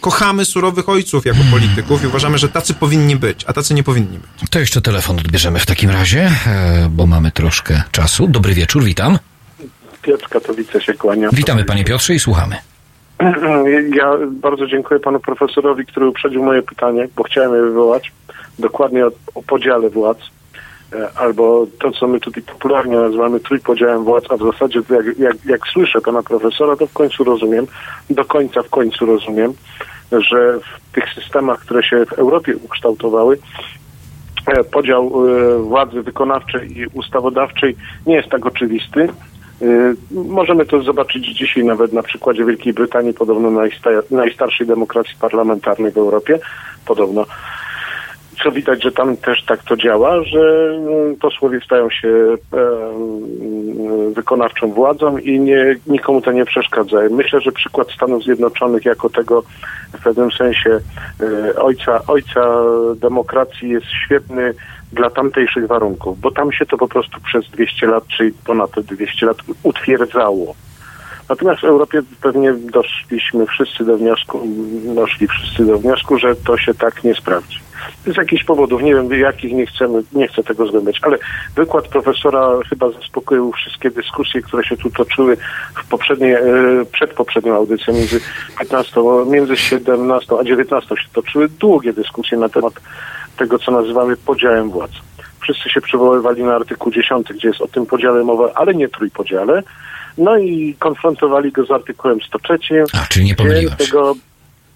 [0.00, 4.18] kochamy surowych ojców jako polityków i uważamy, że tacy powinni być, a tacy nie powinni
[4.18, 4.50] być.
[4.50, 8.28] To jeszcze telefon odbierzemy w takim razie, e, bo mamy troszkę czasu.
[8.28, 9.18] Dobry wieczór, witam.
[10.04, 11.28] Piotr Katowice się kłania.
[11.32, 12.56] Witamy panie Piotrze i słuchamy.
[13.96, 18.12] Ja bardzo dziękuję panu profesorowi, który uprzedził moje pytanie, bo chciałem je wywołać
[18.58, 20.18] dokładnie o, o podziale władz.
[20.92, 25.36] E, Albo to, co my tutaj popularnie nazywamy trójpodziałem władz, a w zasadzie jak, jak,
[25.44, 27.66] jak słyszę pana profesora, to w końcu rozumiem,
[28.10, 29.52] do końca w końcu rozumiem,
[30.12, 33.38] że w tych systemach, które się w Europie ukształtowały,
[34.46, 37.76] e, podział e, władzy wykonawczej i ustawodawczej
[38.06, 39.08] nie jest tak oczywisty.
[39.62, 45.92] E, Możemy to zobaczyć dzisiaj nawet na przykładzie Wielkiej Brytanii, podobno najsta- najstarszej demokracji parlamentarnej
[45.92, 46.38] w Europie,
[46.86, 47.26] podobno.
[48.42, 52.36] Co widać, że tam też tak to działa, że mm, posłowie stają się
[54.14, 56.96] wykonawczą władzą i nie, nikomu to nie przeszkadza.
[57.10, 59.42] Myślę, że przykład Stanów Zjednoczonych jako tego
[59.92, 60.80] w pewnym sensie
[61.20, 62.64] e, ojca, ojca
[62.96, 64.54] demokracji jest świetny
[64.92, 68.82] dla tamtejszych warunków, bo tam się to po prostu przez 200 lat, czy ponad te
[68.82, 70.54] 200 lat utwierdzało.
[71.28, 74.40] Natomiast w Europie pewnie doszliśmy wszyscy do wniosku,
[74.94, 77.58] doszli wszyscy do wniosku, że to się tak nie sprawdzi.
[78.06, 81.18] Z jakichś powodów, nie wiem jakich, nie chcemy, nie chcę tego zgłębiać, ale
[81.56, 85.36] wykład profesora chyba zaspokoił wszystkie dyskusje, które się tu toczyły
[85.74, 86.40] w poprzedniej, e,
[86.92, 88.20] przed poprzednią audycją między
[88.58, 92.74] 15, między 17 a 19 się toczyły długie dyskusje na temat
[93.36, 94.92] tego, co nazywamy podziałem władz.
[95.40, 99.62] Wszyscy się przywoływali na artykuł 10, gdzie jest o tym podziale mowa, ale nie trójpodziale.
[100.18, 102.84] No i konfrontowali go z artykułem 103.
[102.92, 104.14] A, czyli nie pomyliłem tego,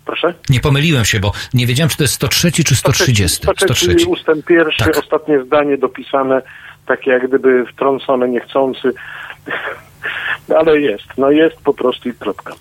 [0.08, 0.34] Proszę?
[0.48, 3.36] Nie pomyliłem się, bo nie wiedziałem, czy to jest 103 czy 130.
[3.36, 4.98] 103 ustęp pierwszy, Tak.
[4.98, 6.42] ostatnie zdanie dopisane,
[6.86, 8.92] takie jak gdyby wtrącone, niechcący,
[10.58, 12.54] ale jest, no jest po prostu i kropka.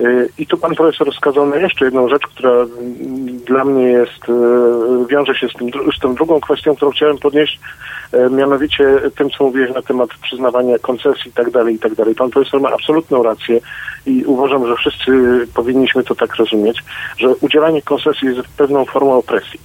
[0.00, 4.28] Y, I tu pan profesor wskazał na jeszcze jedną rzecz, która mm, dla mnie jest,
[4.28, 7.60] y, wiąże się z, tym, z tą drugą kwestią, którą chciałem podnieść,
[8.14, 12.14] y, mianowicie tym, co mówiłeś na temat przyznawania koncesji i tak dalej, i tak dalej.
[12.14, 13.60] Pan profesor ma absolutną rację
[14.06, 15.12] i uważam, że wszyscy
[15.54, 16.84] powinniśmy to tak rozumieć,
[17.18, 19.60] że udzielanie koncesji jest pewną formą opresji.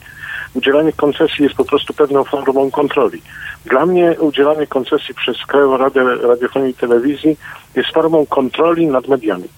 [0.53, 3.21] Udzielanie koncesji jest po prostu pewną formą kontroli.
[3.65, 7.37] Dla mnie udzielanie koncesji przez Krajową Radę Radiofonii i Telewizji
[7.75, 9.49] jest formą kontroli nad mediami.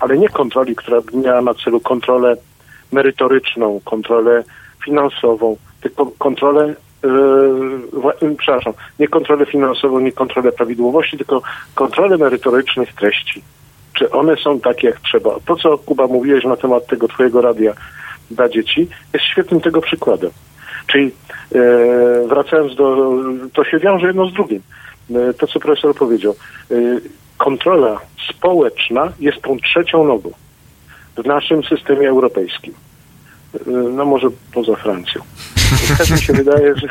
[0.00, 2.36] Ale nie kontroli, która miała na celu kontrolę
[2.92, 4.44] merytoryczną, kontrolę
[4.84, 6.74] finansową, tylko kontrolę,
[7.04, 11.42] e, przepraszam, nie kontrolę finansową, nie kontrolę prawidłowości, tylko
[11.74, 13.42] kontrolę merytorycznych treści.
[13.92, 15.30] Czy one są takie, jak trzeba?
[15.46, 17.72] To, co Kuba mówiłeś na temat tego twojego radia
[18.30, 20.30] dla dzieci, jest świetnym tego przykładem.
[20.86, 21.10] Czyli
[21.54, 21.58] e,
[22.28, 23.12] wracając do,
[23.52, 24.62] to się wiąże jedno z drugim.
[25.10, 26.34] E, to, co profesor powiedział.
[27.38, 30.30] Kontrola społeczna jest tą trzecią nogą
[31.16, 32.74] w naszym systemie europejskim.
[33.54, 35.22] E, no może poza Francją.
[35.98, 36.88] Też mi się wydaje, że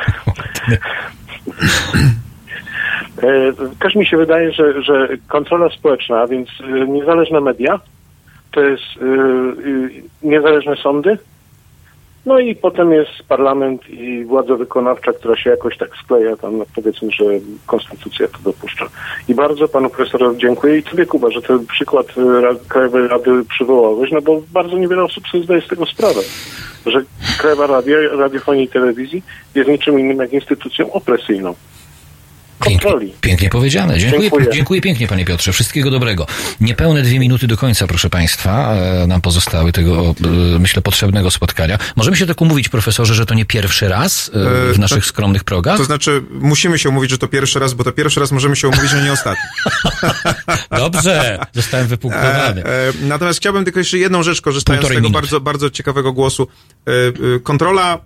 [3.23, 7.79] E, Też mi się wydaje, że, że kontrola społeczna, a więc e, niezależne media,
[8.51, 11.17] to jest e, niezależne sądy,
[12.27, 16.65] no i potem jest parlament i władza wykonawcza, która się jakoś tak skleja, tam no,
[16.75, 17.25] powiedzmy, że
[17.65, 18.87] konstytucja to dopuszcza.
[19.27, 22.07] I bardzo panu profesorowi dziękuję i tobie Kuba, że ten przykład
[22.41, 26.21] Ra- Krajowej Rady przywołałeś, no bo bardzo niewiele osób sobie zdaje z tego sprawę,
[26.85, 27.01] że
[27.39, 29.23] Krajowa Radia, Radiofonii i Telewizji
[29.55, 31.55] jest niczym innym jak instytucją opresyjną.
[32.59, 33.13] Kontroli.
[33.21, 33.99] Pięknie powiedziane.
[33.99, 34.47] Dziękuję, Dziękuję.
[34.53, 35.51] dziękuję pięknie, panie Piotrze.
[35.53, 36.27] Wszystkiego dobrego.
[36.61, 40.15] Niepełne dwie minuty do końca, proszę państwa, e, nam pozostały tego,
[40.55, 41.77] e, myślę, potrzebnego spotkania.
[41.95, 44.31] Możemy się tak umówić, profesorze, że to nie pierwszy raz
[44.69, 45.77] e, w naszych to- skromnych progach?
[45.77, 48.67] To znaczy, musimy się umówić, że to pierwszy raz, bo to pierwszy raz możemy się
[48.67, 49.43] umówić, że nie ostatni.
[50.77, 52.63] Dobrze, zostałem wypunktowany.
[53.01, 55.21] Natomiast chciałbym tylko jeszcze jedną rzecz, korzystając z Półtorej tego minuty.
[55.21, 56.47] bardzo, bardzo ciekawego głosu.
[57.43, 57.97] Kontrola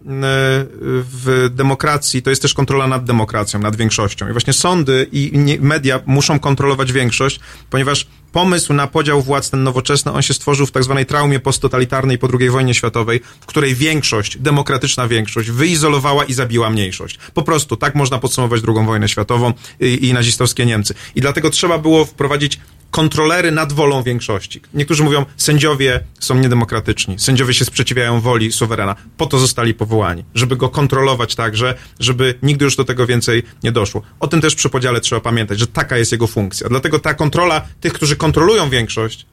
[0.85, 4.29] w demokracji to jest też kontrola nad demokracją, nad większością.
[4.29, 7.39] I właśnie sądy i media muszą kontrolować większość,
[7.69, 12.17] ponieważ pomysł na podział władz, ten nowoczesny, on się stworzył w tak zwanej traumie posttotalitarnej
[12.17, 17.19] po II wojnie światowej, w której większość, demokratyczna większość, wyizolowała i zabiła mniejszość.
[17.33, 20.93] Po prostu tak można podsumować II wojnę światową i, i nazistowskie Niemcy.
[21.15, 22.59] I dlatego trzeba było wprowadzić
[22.91, 24.61] kontrolery nad wolą większości.
[24.73, 28.95] Niektórzy mówią, sędziowie są niedemokratyczni, sędziowie się sprzeciwiają woli suwerena.
[29.17, 33.71] Po to zostali powołani, żeby go kontrolować także, żeby nigdy już do tego więcej nie
[33.71, 34.01] doszło.
[34.19, 36.69] O tym też przy podziale trzeba pamiętać, że taka jest jego funkcja.
[36.69, 39.25] Dlatego ta kontrola tych, którzy kontrolują większość,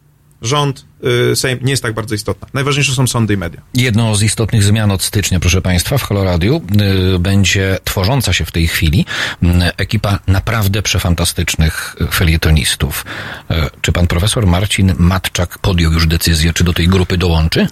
[0.42, 0.84] rząd,
[1.34, 2.48] Sejm, nie jest tak bardzo istotna.
[2.54, 3.60] Najważniejsze są sądy i media.
[3.74, 6.62] Jedną z istotnych zmian od stycznia, proszę Państwa, w Koloradiu
[7.14, 9.06] y, będzie tworząca się w tej chwili
[9.42, 9.46] y,
[9.76, 13.04] ekipa naprawdę przefantastycznych y, felietonistów.
[13.50, 17.60] Y, czy pan profesor Marcin Matczak podjął już decyzję, czy do tej grupy dołączy?
[17.60, 17.68] E,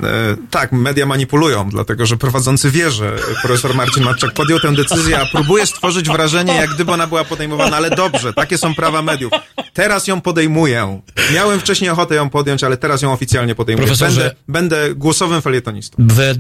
[0.50, 5.26] tak, media manipulują, dlatego że prowadzący wie, że profesor Marcin Matczak podjął tę decyzję, a
[5.26, 9.32] próbuje stworzyć wrażenie, jak gdyby ona była podejmowana, ale dobrze, takie są prawa mediów.
[9.72, 11.00] Teraz ją podejmuję.
[11.34, 13.86] Miałem wcześniej ochotę ją podjąć, ale teraz ją oficjalnie podejmuję.
[13.88, 15.96] Profesorze- Będę, będę głosowym felietonistą.
[15.98, 16.38] Wed,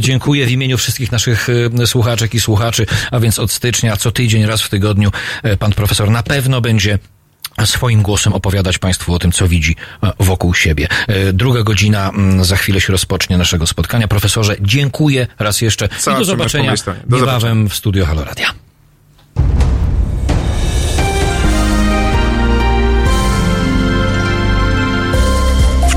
[0.00, 1.46] dziękuję w imieniu wszystkich naszych
[1.86, 5.10] słuchaczek i słuchaczy, a więc od stycznia co tydzień, raz w tygodniu
[5.46, 6.98] y, pan profesor na pewno będzie
[7.64, 10.88] swoim głosem opowiadać Państwu o tym, co widzi e, wokół siebie.
[11.08, 14.08] E, Druga godzina mm, za chwilę się rozpocznie naszego spotkania.
[14.08, 16.74] Profesorze, dziękuję raz jeszcze Cała i do zobaczenia.
[17.06, 18.24] Do niebawem w studio Halo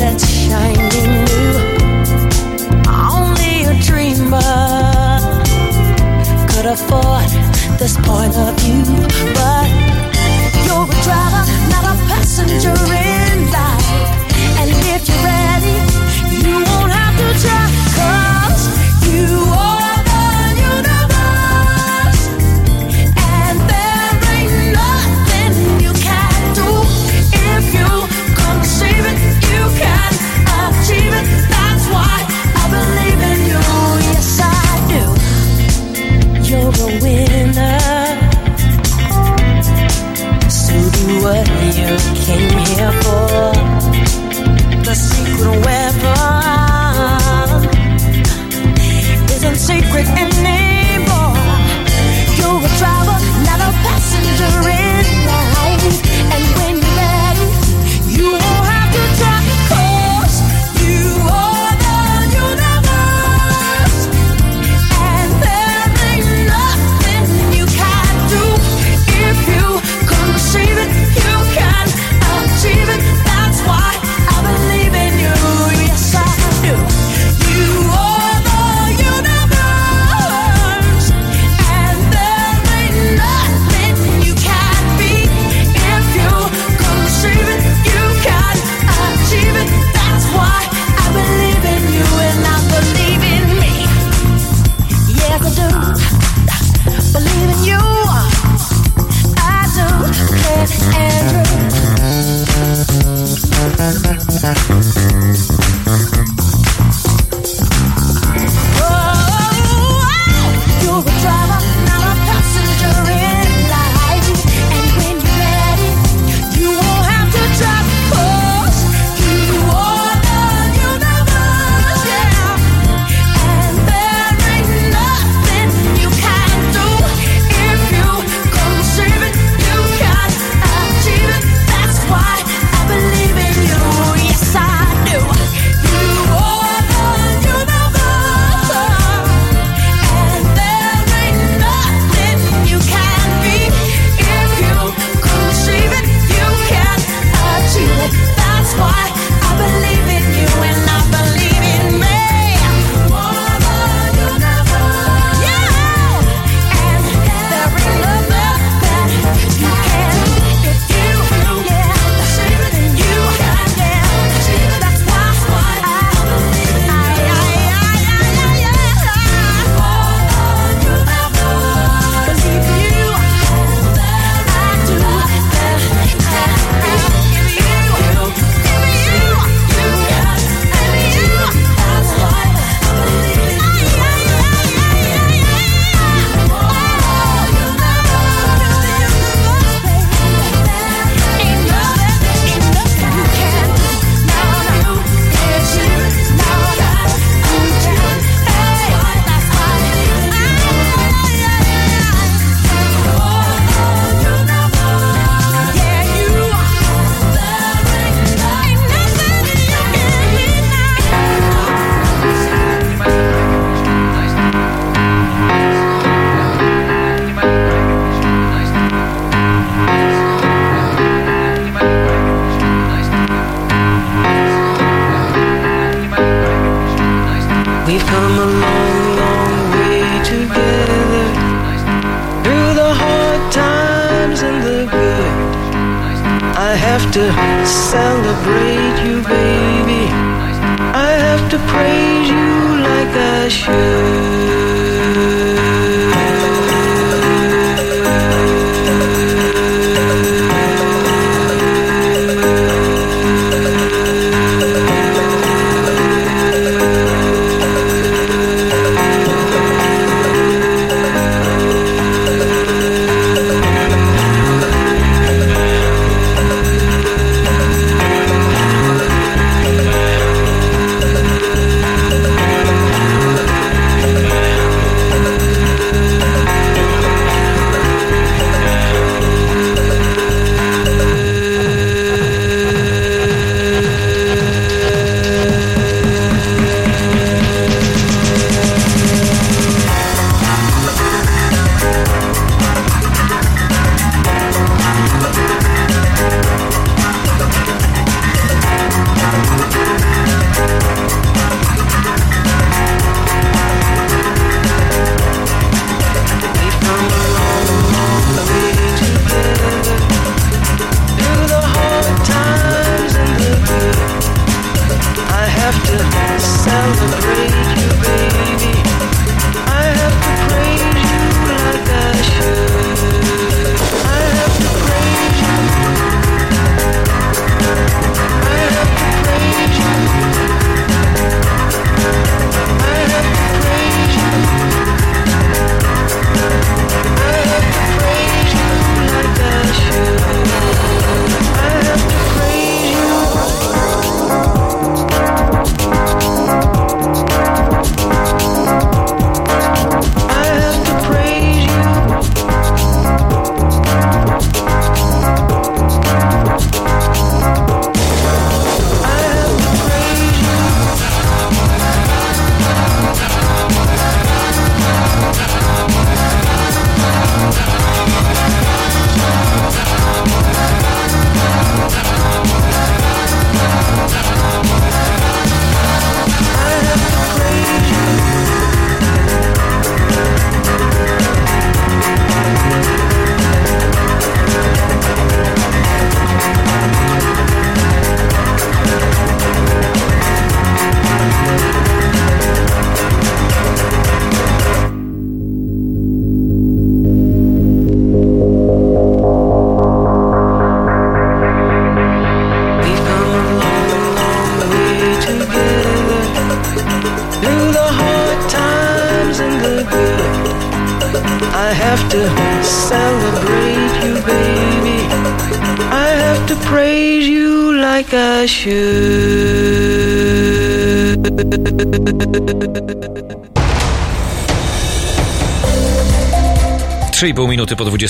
[0.00, 0.27] A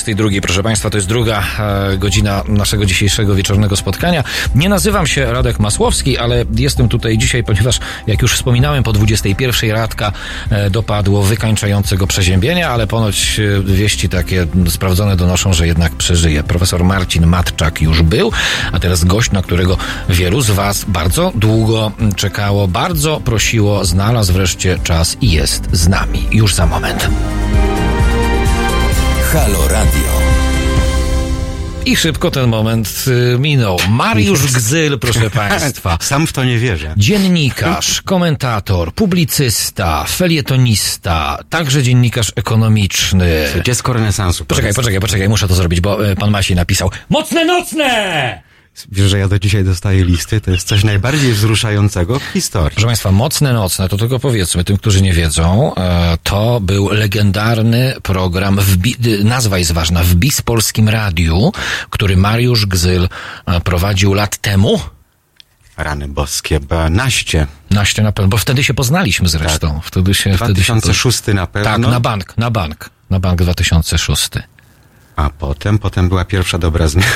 [0.04, 4.24] 22, proszę Państwa, to jest druga e, godzina naszego dzisiejszego wieczornego spotkania.
[4.54, 9.70] Nie nazywam się Radek Masłowski, ale jestem tutaj dzisiaj, ponieważ, jak już wspominałem, po 21
[9.70, 10.12] Radka
[10.50, 16.42] e, dopadło wykańczającego przeziębienia, ale ponoć e, wieści takie sprawdzone donoszą, że jednak przeżyje.
[16.42, 18.32] Profesor Marcin Matczak już był,
[18.72, 19.76] a teraz gość, na którego
[20.08, 26.26] wielu z Was bardzo długo czekało, bardzo prosiło, znalazł wreszcie czas i jest z nami.
[26.32, 27.08] Już za moment.
[29.32, 30.10] Halo Radio.
[31.86, 33.04] I szybko ten moment
[33.34, 33.76] y, minął.
[33.88, 35.98] Mariusz Gzyl, proszę Państwa.
[36.00, 36.94] Sam w to nie wierzę.
[36.96, 43.48] Dziennikarz, komentator, publicysta, felietonista, także dziennikarz ekonomiczny.
[43.64, 44.44] Dziecko renesansu.
[44.44, 48.47] Poczekaj, poczekaj, poczekaj, muszę to zrobić, bo y, pan Masi napisał Mocne nocne!
[48.92, 50.40] Wiesz, że ja do dzisiaj dostaję listy?
[50.40, 52.74] To jest coś najbardziej wzruszającego w historii.
[52.74, 57.94] Proszę Państwa, Mocne Nocne, to tylko powiedzmy tym, którzy nie wiedzą, e, to był legendarny
[58.02, 58.76] program, w
[59.24, 61.52] nazwa jest ważna, w BIS Polskim Radiu,
[61.90, 63.08] który Mariusz Gzyl
[63.46, 64.80] e, prowadził lat temu.
[65.76, 66.60] Rany boskie,
[66.90, 67.46] naście.
[67.70, 69.80] Naście na pewno, bo wtedy się poznaliśmy zresztą.
[69.84, 71.70] Wtedy się, wtedy się 2006 na pewno.
[71.70, 72.90] Tak, na bank, na bank.
[73.10, 74.30] Na bank 2006.
[75.18, 77.08] A potem, potem była pierwsza dobra zmiana.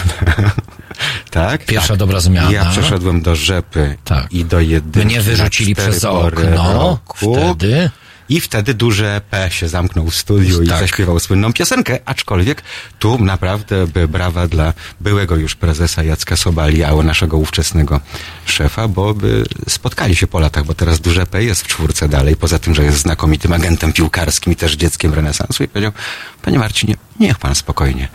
[1.31, 1.65] tak?
[1.67, 1.97] Pierwsza tak.
[1.97, 2.51] dobra zmiana.
[2.51, 4.33] Ja przeszedłem do rzepy Tak.
[4.33, 5.07] i do jedynki.
[5.07, 7.35] Mnie wyrzucili przez okno roku.
[7.35, 7.91] wtedy.
[8.33, 10.81] I wtedy duże P się zamknął w studiu i Tak.
[10.81, 12.63] zaśpiewał słynną piosenkę, aczkolwiek
[12.99, 18.01] tu naprawdę by brawa dla byłego już prezesa Jacka Sobali, a naszego ówczesnego
[18.47, 22.37] szefa, bo by spotkali się po latach, bo teraz duże P jest w czwórce dalej,
[22.37, 25.93] poza tym, że jest znakomitym agentem piłkarskim i też dzieckiem renesansu i powiedział,
[26.43, 28.09] panie Marcinie, niech pan spokojnie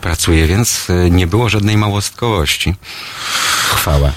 [0.00, 2.74] pracuje, więc y, nie było żadnej małostkowości.
[3.74, 4.12] Chwała.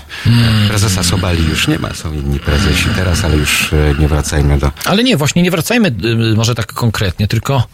[0.68, 4.72] Prezesa Sobali już nie ma, są inni prezesi teraz, ale już y, nie wracajmy do...
[4.86, 7.68] Ale nie, właśnie nie wracajmy y, może tak konkretnie, tylko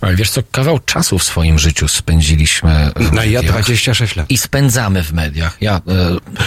[0.00, 4.16] ale wiesz co, kawał czasu w swoim życiu spędziliśmy w No i ja mediach 26
[4.16, 4.30] lat.
[4.30, 5.56] i spędzamy w mediach.
[5.60, 5.80] Ja, y,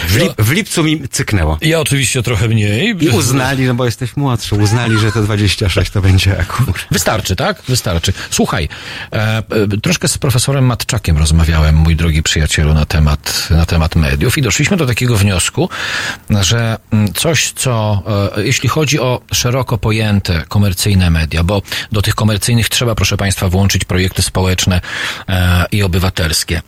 [0.07, 1.57] W, lip, w lipcu mi cyknęło.
[1.61, 2.95] ja oczywiście trochę mniej.
[3.05, 6.75] I uznali, no bo jesteś młodszy, uznali, że to 26 to będzie akurat.
[6.91, 7.61] Wystarczy, tak?
[7.67, 8.13] Wystarczy.
[8.29, 8.69] Słuchaj,
[9.13, 9.43] e, e,
[9.81, 14.77] troszkę z profesorem Matczakiem rozmawiałem, mój drogi przyjacielu, na temat, na temat mediów i doszliśmy
[14.77, 15.69] do takiego wniosku,
[16.41, 18.03] że mm, coś, co,
[18.37, 23.40] e, jeśli chodzi o szeroko pojęte komercyjne media, bo do tych komercyjnych trzeba, proszę Państwa,
[23.49, 24.81] włączyć projekty społeczne
[25.29, 26.61] e, i obywatelskie,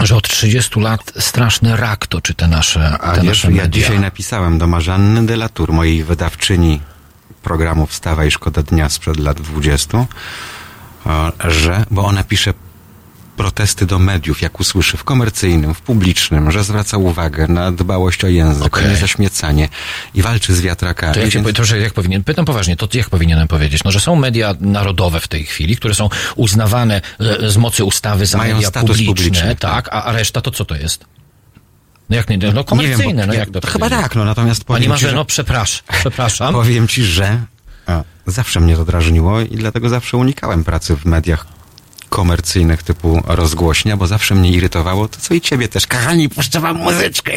[0.00, 3.82] że od 30 lat straszny rak toczy te nasze, A te wiesz, nasze ja media.
[3.82, 6.80] dzisiaj napisałem do Marzanny de la Tour, mojej wydawczyni
[7.42, 12.54] programu Wstawa i Szkoda Dnia sprzed lat 20, e, że, bo ona pisze
[13.38, 18.28] protesty do mediów, jak usłyszy w komercyjnym, w publicznym, że zwraca uwagę na dbałość o
[18.28, 18.84] język, Okej.
[18.86, 19.68] o niezaśmiecanie
[20.14, 21.14] i walczy z wiatrakami.
[21.14, 23.84] To ja cię więc- to, że jak powinien, pytam poważnie, to jak powinienem powiedzieć?
[23.84, 28.26] No, że są media narodowe w tej chwili, które są uznawane e, z mocy ustawy
[28.26, 31.04] za Mają media status publiczne, publiczny, tak, a, a reszta to co to jest?
[32.10, 34.24] No jak nie, no Nie wiem, komercyjne, bo- no jak to to chyba tak, no
[34.24, 36.54] natomiast Pani powiem ci, Marzeno, że- przepraszam, przepraszam.
[36.62, 37.40] Powiem ci, że
[37.86, 41.46] a, zawsze mnie to drażniło i dlatego zawsze unikałem pracy w mediach
[42.08, 45.86] komercyjnych typu rozgłośnia, bo zawsze mnie irytowało to, co i ciebie też.
[45.86, 47.32] Kochani, puszczę wam muzyczkę.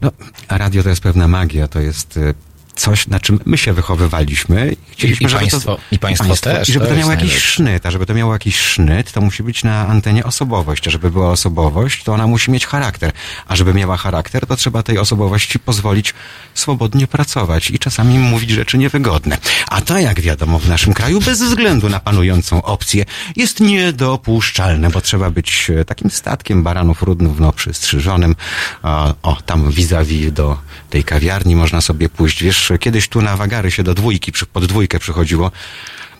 [0.00, 0.10] No,
[0.48, 2.34] radio to jest pewna magia, to jest y,
[2.76, 4.72] coś, na czym my się wychowywaliśmy.
[4.72, 7.10] I, chcieliśmy, I- i żeby państwo- to, i państwo też, I żeby to to, miało
[7.10, 7.48] jakiś najlepsze.
[7.52, 11.10] sznyt, a żeby to miało jakiś sznyt, to musi być na antenie osobowość, a żeby
[11.10, 13.12] była osobowość, to ona musi mieć charakter.
[13.48, 16.14] A żeby miała charakter, to trzeba tej osobowości pozwolić
[16.54, 19.38] swobodnie pracować i czasami mówić rzeczy niewygodne.
[19.68, 23.04] A to, jak wiadomo, w naszym kraju, bez względu na panującą opcję,
[23.36, 28.36] jest niedopuszczalne, bo trzeba być e, takim statkiem baranów rudnów, no, przystrzyżonym.
[28.82, 30.58] O, o tam vis-a-vis do
[30.90, 32.42] tej kawiarni można sobie pójść.
[32.42, 35.50] Wiesz, kiedyś tu na wagary się do dwójki, pod dwójkę przychodziło.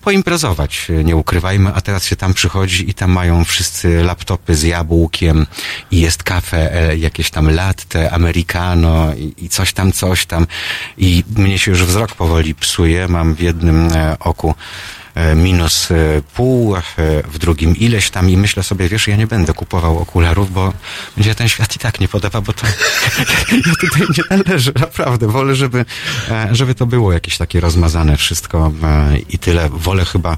[0.07, 5.47] Poimprezować, nie ukrywajmy, a teraz się tam przychodzi i tam mają wszyscy laptopy z jabłkiem
[5.91, 10.47] i jest kafe, e, jakieś tam latte, americano i, i coś tam, coś tam.
[10.99, 14.55] I mnie się już wzrok powoli psuje, mam w jednym e, oku
[15.37, 16.83] minus e, pół, e,
[17.23, 20.73] w drugim ileś tam i myślę sobie, wiesz, ja nie będę kupował okularów, bo
[21.17, 22.67] mnie ten świat i tak nie podoba, bo to
[23.67, 25.27] ja tutaj nie należę, naprawdę.
[25.27, 25.85] Wolę, żeby,
[26.31, 29.69] e, żeby to było jakieś takie rozmazane wszystko e, i tyle.
[29.69, 30.37] Wolę chyba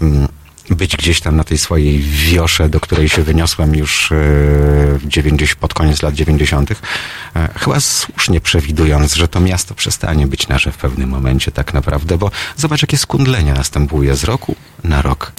[0.00, 0.28] mm,
[0.70, 4.14] być gdzieś tam na tej swojej wiosze, do której się wyniosłem już e,
[4.98, 6.70] w 90, pod koniec lat 90.
[7.36, 12.18] E, Chyba słusznie przewidując, że to miasto przestanie być nasze w pewnym momencie tak naprawdę,
[12.18, 15.32] bo zobacz, jakie skundlenie następuje z roku na rok.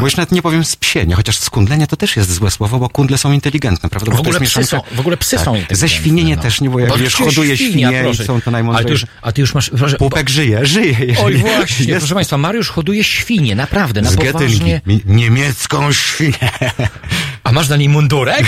[0.00, 2.88] Bo już nawet nie powiem z psienie, chociaż skundlenie to też jest złe słowo, bo
[2.88, 4.06] kundle są inteligentne, prawda?
[4.06, 5.44] W Bo to ogóle jest psy mieszanka- są, w ogóle psy tak.
[5.44, 5.76] są inteligentne.
[5.76, 6.42] Ześwinienie no.
[6.42, 9.06] też nie, bo jak Bo wiesz, hoduje świnia, świnie i są to najmądrzejsze.
[9.22, 9.70] a ty już masz...
[9.70, 10.96] Proszę, Pupek żyje, żyje.
[11.24, 14.38] Oj Jest- właśnie, proszę Państwa, Mariusz hoduje świnie, naprawdę, na z poważnie.
[14.64, 14.80] Getyngi.
[14.86, 16.50] Mi- Niemiecką świnię.
[17.44, 18.46] A masz na niej mundurek?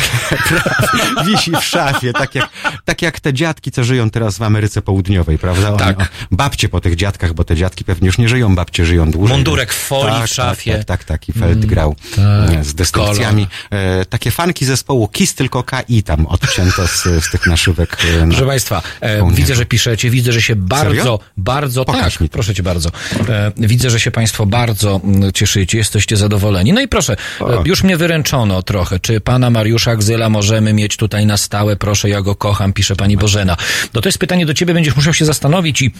[1.26, 2.48] Wisi w szafie, tak jak,
[2.84, 5.76] tak jak te dziadki, co żyją teraz w Ameryce Południowej, prawda?
[5.76, 6.10] Tak.
[6.30, 9.36] babcie po tych dziadkach, bo te dziadki pewnie już nie żyją, babcie żyją dłużej.
[9.36, 10.72] Mundurek w folii tak, w szafie.
[10.72, 12.64] Tak, tak, tak, taki Feldgrau tak.
[12.64, 13.46] z destrukcjami.
[13.70, 17.96] E, takie fanki zespołu KISS, tylko KI tam odcięto z, z tych naszywek.
[18.22, 21.18] E, Proszę Państwa, e, widzę, że piszecie, widzę, że się bardzo, Serio?
[21.36, 22.90] bardzo, Pokaż tak, mi proszę Cię bardzo.
[23.28, 26.72] E, widzę, że się Państwo bardzo mm, cieszycie, jesteście zadowoleni.
[26.72, 29.00] No i proszę, e, już mnie wyręczono trochę.
[29.00, 31.76] Czy Pana Mariusza Gzyla możemy mieć tutaj na stałe?
[31.76, 33.56] Proszę, ja go kocham, pisze Pani Bożena.
[33.94, 35.90] No to jest pytanie do Ciebie, będziesz musiał się zastanowić i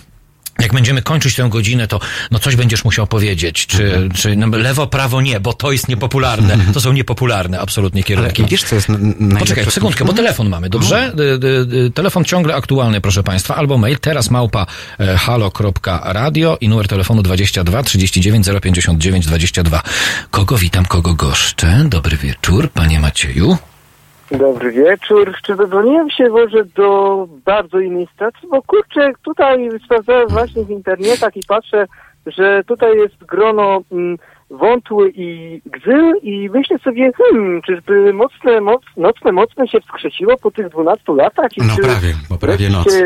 [0.59, 2.01] jak będziemy kończyć tę godzinę, to
[2.31, 3.67] no coś będziesz musiał powiedzieć.
[3.67, 4.11] Czy, Mhm.
[4.11, 6.59] czy no, lewo, prawo nie, bo to jest niepopularne.
[6.75, 8.45] To są niepopularne absolutnie Ale kierunki.
[8.47, 9.39] wiesz, co jest najlepsze?
[9.39, 11.13] Poczekaj, sekundkę, bo telefon mamy, dobrze?
[11.87, 14.67] Y, Telefon ciągle aktualny, proszę Państwa, albo mail, teraz małpa
[15.01, 19.83] e, halo.radio i numer telefonu 22 39 059 22.
[20.31, 21.85] Kogo witam, kogo goszczę?
[21.89, 23.57] Dobry wieczór, Panie Macieju.
[24.39, 25.33] Dobry wieczór.
[25.43, 28.49] Czy dodzwoniłem się może do bardzo innej stacji?
[28.49, 31.87] Bo kurczę, tutaj sprawdzałem właśnie w internetach i patrzę,
[32.27, 34.19] że tutaj jest grono mm,
[34.51, 40.51] wątły i gzyl i myślę sobie, hmm, czyżby mocne, moc, nocne, mocne się wskrzesiło po
[40.51, 41.57] tych 12 latach?
[41.57, 42.99] I No czy prawie, bo prawie noc.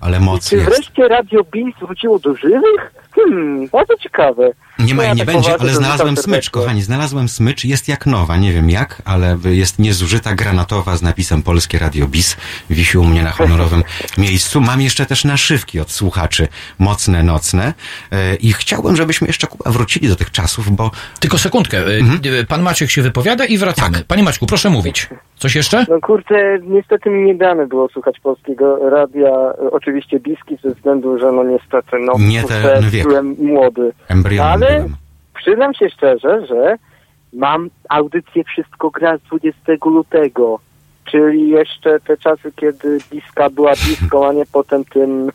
[0.00, 0.68] Ale moc Czy jest.
[0.68, 2.94] wreszcie Radio BIS wróciło do żywych?
[3.14, 4.52] Hmm, bardzo ciekawe.
[4.78, 7.88] Nie ma No i ja nie tak będzie, ale znalazłem smycz, kochani, znalazłem smycz, jest
[7.88, 12.36] jak nowa, nie wiem jak, ale jest niezużyta granatowa z napisem Polskie Radio BIS,
[12.70, 13.82] wisi u mnie na honorowym
[14.18, 14.60] miejscu.
[14.60, 17.74] Mam jeszcze też naszywki od słuchaczy, mocne, nocne
[18.12, 20.90] e, i chciałbym, żebyśmy jeszcze Kuba wrócili do tych czasów, bo...
[21.20, 21.78] Tylko sekundkę.
[21.78, 22.00] y,
[22.40, 24.04] y, Pan Maciek się wypowiada i wracamy.
[24.08, 25.08] Panie Maćku, proszę mówić.
[25.36, 25.86] Coś jeszcze?
[25.88, 31.18] No kurczę, niestety mi nie dane było słuchać polskiego radia, e, oczywiście biski ze względu,
[31.18, 33.03] że no niestety, no Nie ten wiek.
[33.08, 33.92] Byłem młody.
[34.08, 34.96] Embrionem Ale byłem.
[35.34, 36.76] przyznam się szczerze, że
[37.32, 40.58] mam audycję Wszystko gra z 20 lutego,
[41.04, 45.30] czyli jeszcze te czasy, kiedy Biska była Biską, a nie potem tym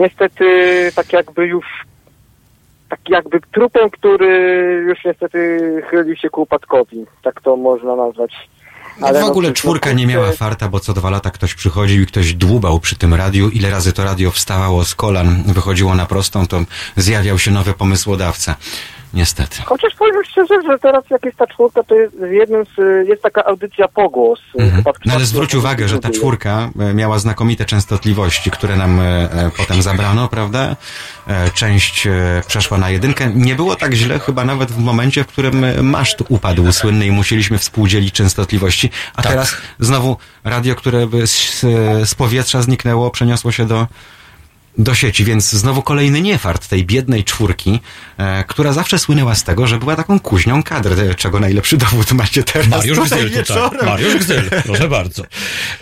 [0.00, 0.44] niestety
[0.96, 1.66] tak jakby już
[2.88, 4.28] tak jakby trupem, który
[4.88, 5.38] już niestety
[5.90, 7.06] chylił się ku upadkowi.
[7.22, 8.32] Tak to można nazwać.
[9.00, 12.02] Ale w no ogóle no czwórka nie miała farta, bo co dwa lata ktoś przychodził
[12.02, 13.48] i ktoś dłubał przy tym radiu.
[13.48, 16.64] Ile razy to radio wstawało z kolan, wychodziło na prostą, to
[16.96, 18.56] zjawiał się nowy pomysłodawca.
[19.14, 19.62] Niestety.
[19.64, 23.22] Chociaż powiem szczerze, że teraz jak jest ta czwórka, to jest w jednym z, jest
[23.22, 24.40] taka audycja Pogłos.
[24.76, 29.00] Chyba w No ale zwróć uwagę, że ta czwórka e, miała znakomite częstotliwości, które nam
[29.00, 30.76] e, e, potem zabrano, prawda?
[31.26, 33.30] E, Część e, przeszła na jedynkę.
[33.34, 37.58] Nie było tak źle chyba nawet w momencie, w którym maszt upadł słynny i musieliśmy
[37.58, 38.90] współdzielić częstotliwości.
[39.14, 41.60] A teraz znowu radio, które by z,
[42.04, 43.86] z powietrza zniknęło, przeniosło się do
[44.82, 47.80] do sieci, więc znowu kolejny niefart tej biednej czwórki,
[48.18, 52.12] e, która zawsze słynęła z tego, że była taką kuźnią kadr, e, czego najlepszy dowód
[52.12, 53.38] macie teraz Mariusz tutaj Gzyl tutaj.
[53.38, 53.86] wieczorem.
[53.86, 55.22] Mariusz Gzyl, proszę bardzo.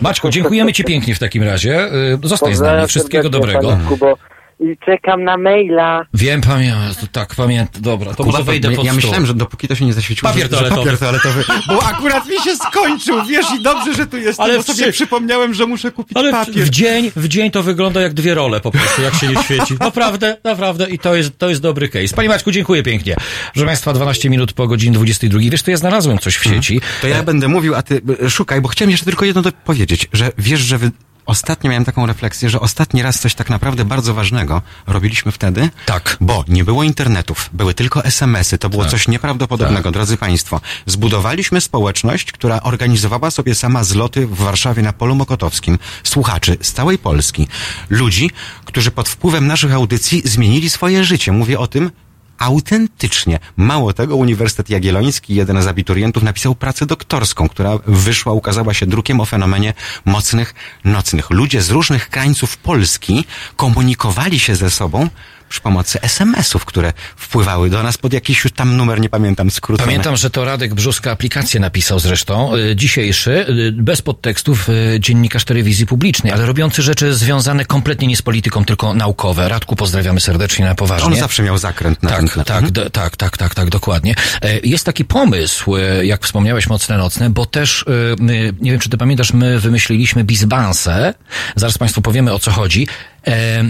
[0.01, 1.93] Maćku, dziękujemy Ci pięknie w takim razie.
[2.23, 2.87] Y, Zostań z nami.
[2.87, 3.69] Wszystkiego dobrego.
[3.69, 4.17] panie Kubo.
[4.59, 6.05] I czekam na maila.
[6.13, 6.79] Wiem, pamiętam.
[7.11, 7.81] Tak, pamiętam.
[7.81, 10.31] Dobra, to Kuba, może wejdę ja, pod ja myślałem, że dopóki to się nie zaświeciło,
[10.31, 10.81] Papier toaletowy.
[10.81, 11.43] papier toaletowy.
[11.67, 14.91] Bo akurat mi się skończył, wiesz, i dobrze, że tu jestem, Ale bo sobie trzy-
[14.91, 16.55] przypomniałem, że muszę kupić Ale w, papier.
[16.65, 19.73] w dzień, w dzień to wygląda jak dwie role po prostu, jak się nie świeci.
[19.79, 22.15] Naprawdę, naprawdę i to jest, to jest dobry case.
[22.15, 23.15] Panie Maćku, dziękuję pięknie.
[23.53, 25.39] Proszę Państwa, 12 minut po godzinie 22.
[25.51, 26.81] Wiesz, to ja znalazłem coś w sieci.
[27.01, 30.31] To ja będę mówił, a ty e, szukaj, bo chciałem jeszcze tylko jedno powiedzieć, że
[30.37, 30.91] wiesz, że wy...
[31.29, 35.69] Ostatnio miałem taką refleksję, że ostatni raz coś tak naprawdę bardzo ważnego robiliśmy wtedy.
[35.85, 36.17] Tak.
[36.21, 38.91] Bo nie było internetów, były tylko SMS-y, to było Tak.
[38.91, 40.61] coś nieprawdopodobnego, drodzy Państwo.
[40.85, 45.79] Zbudowaliśmy społeczność, która organizowała sobie sama zloty w Warszawie na Polu Mokotowskim.
[46.03, 47.47] Słuchaczy z całej Polski.
[47.89, 48.31] Ludzi,
[48.65, 51.31] którzy pod wpływem naszych audycji zmienili swoje życie.
[51.31, 51.91] Mówię o tym,
[52.39, 53.39] autentycznie.
[53.57, 59.19] Mało tego, Uniwersytet Jagielloński, jeden z abiturientów, napisał pracę doktorską, która wyszła, ukazała się drukiem
[59.19, 59.73] o fenomenie
[60.05, 61.29] mocnych nocnych.
[61.29, 63.25] Ludzie z różnych krańców Polski
[63.55, 65.09] komunikowali się ze sobą
[65.49, 69.85] przy pomocy SMS-ów, które wpływały do nas pod jakiś już tam numer, nie pamiętam, skrócony.
[69.87, 75.45] Pamiętam, że to Radek Brzuska aplikację napisał zresztą, y, dzisiejszy, y, bez podtekstów, y, dziennikarz
[75.45, 79.49] telewizji publicznej, ale robiący rzeczy związane kompletnie nie z polityką, tylko naukowe.
[79.49, 81.07] Radku, pozdrawiamy serdecznie na poważnie.
[81.07, 84.15] On zawsze miał zakręt na Tak, ten tak, d- tak, tak, tak, tak, dokładnie.
[84.41, 88.15] E, Jest taki pomysł, e, jak wspomniałeś, Mocne Nocne, bo też, e,
[88.61, 91.13] nie wiem, czy ty pamiętasz, my wymyśliliśmy bizbansę.
[91.55, 92.87] Zaraz Państwu powiemy, o co chodzi.
[93.27, 93.63] E,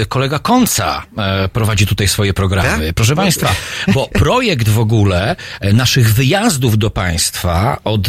[0.00, 2.86] e, kolega Konca e, prowadzi tutaj swoje programy.
[2.86, 2.94] Tak?
[2.94, 3.54] Proszę Państwa,
[3.94, 5.36] bo projekt w ogóle
[5.72, 8.08] naszych wyjazdów do Państwa od,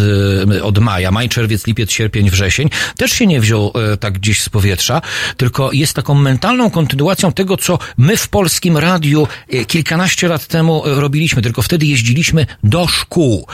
[0.63, 5.01] od maja, maj, czerwiec, lipiec, sierpień, wrzesień, też się nie wziął tak gdzieś z powietrza,
[5.37, 9.27] tylko jest taką mentalną kontynuacją tego, co my w polskim radiu
[9.67, 13.47] kilkanaście lat temu robiliśmy, tylko wtedy jeździliśmy do szkół.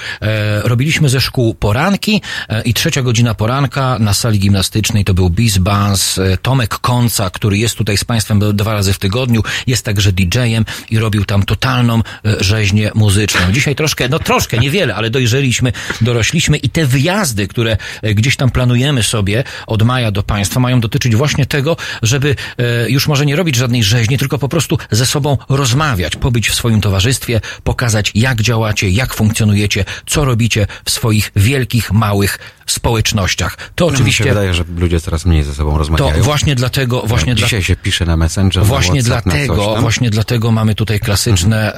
[0.64, 2.22] Robiliśmy ze szkół poranki
[2.66, 7.58] i trzecia godzina poranka na sali gimnastycznej to był Biz Bans, e, Tomek Konca, który
[7.58, 12.02] jest tutaj z Państwem dwa razy w tygodniu, jest także DJ-em i robił tam totalną
[12.26, 13.42] e, rzeźnię muzyczną.
[13.52, 18.52] Dzisiaj troszkę, no troszkę, niewiele, ale dojrzeliśmy, dorośliśmy i te wyjazdy, które e, gdzieś tam
[18.52, 23.36] planujemy sobie od maja do Państwa, mają dotyczyć właśnie tego, żeby e, już może nie
[23.36, 28.42] robić żadnej rzeźni, tylko po prostu ze sobą rozmawiać, pobyć w swoim towarzystwie, pokazać jak
[28.42, 33.58] działacie, jak funkcjonujecie, co robicie w swoich wielkich, małych społecznościach.
[33.76, 34.24] To No, Mi się oczywiście...
[34.24, 36.12] wydaje, że ludzie coraz mniej ze sobą rozmawiają.
[36.18, 39.48] To właśnie dlatego, właśnie dla, Dzisiaj się pisze na Messenger, Właśnie na WhatsApp, na coś
[39.48, 39.82] dlatego, tam.
[39.82, 41.74] właśnie dlatego mamy tutaj klasyczne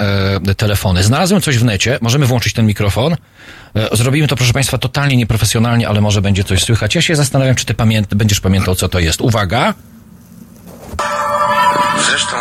[0.48, 1.04] e, telefony.
[1.04, 3.16] Znalazłem coś w necie, możemy włączyć ten mikrofon.
[3.76, 6.96] E, zrobimy to, proszę Państwa, totalnie nieprofesjonalnie, ale może będzie coś słychać.
[6.96, 9.22] Ja się zastanawiam, czy Ty pamię- będziesz pamiętał, co to jest.
[9.22, 9.74] Uwaga!
[12.10, 12.38] Zresztą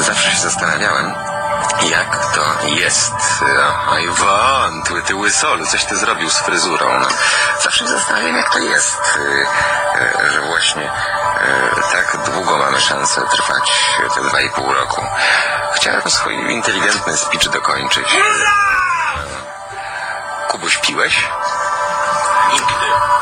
[0.00, 1.12] y, zawsze się zastanawiałem,
[1.82, 3.12] jak to jest.
[3.62, 6.98] Aha, Iwan, ty, ty łysolu, coś ty zrobił z fryzurą.
[7.00, 7.06] No,
[7.62, 9.46] zawsze się zastanawiam, jak to jest, y,
[10.26, 13.72] y, że właśnie y, tak długo mamy szansę trwać
[14.14, 15.02] te dwa i pół roku.
[15.74, 18.16] Chciałem swój inteligentny speech dokończyć.
[20.48, 21.28] Kubuś, piłeś?
[22.44, 23.17] A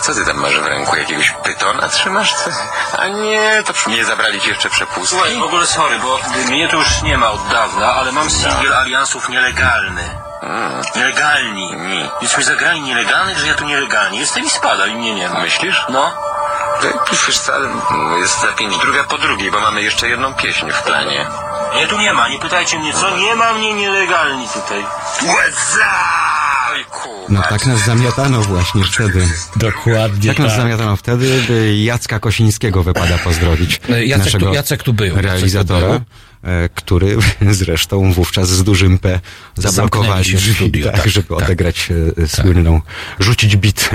[0.00, 0.96] co ty tam masz w ręku?
[0.96, 2.34] Jakiegoś pytona trzymasz?
[2.34, 2.50] Co?
[2.98, 5.16] A nie, to nie zabrali ci jeszcze przepustki?
[5.16, 8.74] Słuchaj, w ogóle sorry, bo mnie tu już nie ma od dawna, ale mam singiel
[8.74, 10.20] aliansów nielegalny.
[10.96, 11.76] Nielegalni.
[12.20, 15.40] Jesteśmy zagrani nielegalnych, że ja tu nielegalnie jestem i spada i mnie nie ma.
[15.40, 15.84] Myślisz?
[15.88, 16.12] No.
[17.26, 17.52] Wiesz co,
[18.18, 21.26] jest za pięć druga po drugiej, bo mamy jeszcze jedną pieśń w planie.
[21.74, 24.86] Nie, tu nie ma, nie pytajcie mnie co, nie ma mnie nielegalni tutaj.
[27.28, 29.28] No tak nas zamiatano właśnie wtedy.
[29.56, 30.60] Dokładnie Tak nas tak.
[30.62, 31.42] zamiatano wtedy.
[31.48, 33.80] by Jacka Kosińskiego wypada pozdrowić.
[33.88, 36.00] E, Jacek tu- naszego Jacek tu był, Jacek tu Realizatora, był.
[36.44, 37.16] E, który
[37.50, 39.20] zresztą wówczas z dużym P
[39.56, 41.38] zablokowali drzwi, studiu, tak, tak, żeby tak.
[41.38, 41.88] odegrać
[42.22, 42.80] e, słynną,
[43.18, 43.90] rzucić bit,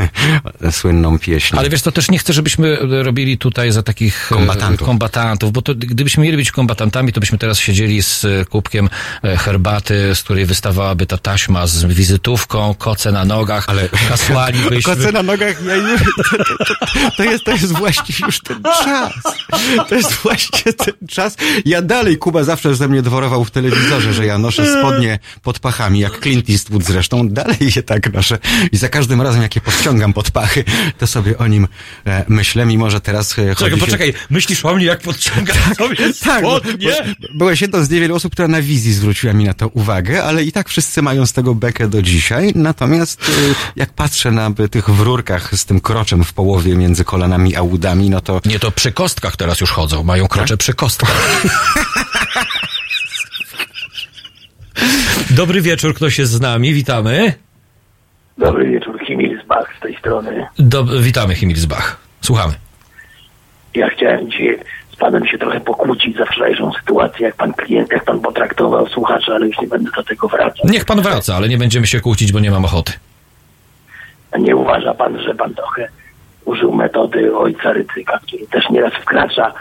[0.61, 1.57] e, słynną pieśń.
[1.57, 4.87] Ale wiesz, to też nie chcę, żebyśmy robili tutaj za takich Kombatantów.
[4.87, 8.89] kombatantów bo to gdybyśmy mieli być kombatantami, to byśmy teraz siedzieli z kubkiem
[9.23, 14.81] herbaty, z której wystawałaby ta taśma z wizytówką, koce na nogach, ale kasłalibyśmy.
[14.95, 16.75] Koce na nogach, ja już, to, to, to,
[17.17, 19.13] to, jest, to jest właśnie już ten czas.
[19.89, 21.37] To jest właśnie ten czas.
[21.65, 25.99] Ja dalej, Kuba zawsze ze mnie dworował w telewizorze, że ja noszę spodnie pod pachami,
[25.99, 27.29] jak Clint Eastwood zresztą.
[27.29, 28.37] Dalej je tak noszę.
[28.71, 30.63] I za każdym razem, jak je podciągam pod pachy,
[30.97, 31.67] to sobie o nim
[32.07, 33.85] e, myślę, mimo że teraz e, chodzi Czekaj, się...
[33.85, 36.87] poczekaj, myślisz o mnie, jak podciągam sobie Tak, spodnie?
[36.87, 40.43] bo, byłeś jedną z niewielu osób, która na wizji zwróciła mi na to uwagę, ale
[40.43, 42.51] i tak wszyscy mają z tego bekę do dzisiaj.
[42.55, 47.03] Natomiast y, jak patrzę na by, tych w rurkach z tym kroczem w połowie między
[47.03, 48.41] kolanami a udami, no to...
[48.45, 51.45] Nie, to przy kostkach teraz już chodzą, mają krocze przy kostkach.
[55.35, 57.33] Dobry wieczór, ktoś jest z nami, witamy.
[58.37, 60.47] Dobry wieczór, Himmelsbach z tej strony.
[60.59, 62.53] Do, witamy Himmelsbach, słuchamy.
[63.73, 64.59] Ja chciałem dzisiaj
[64.93, 69.33] z panem się trochę pokłócić za wczorajszą sytuację, jak pan klient, jak pan potraktował słuchacza,
[69.35, 70.65] ale już nie będę do tego wracał.
[70.69, 72.93] Niech pan wraca, ale nie będziemy się kłócić, bo nie mam ochoty.
[74.31, 75.87] A nie uważa pan, że pan trochę
[76.45, 79.53] użył metody ojca Rycyka, który też nieraz wkracza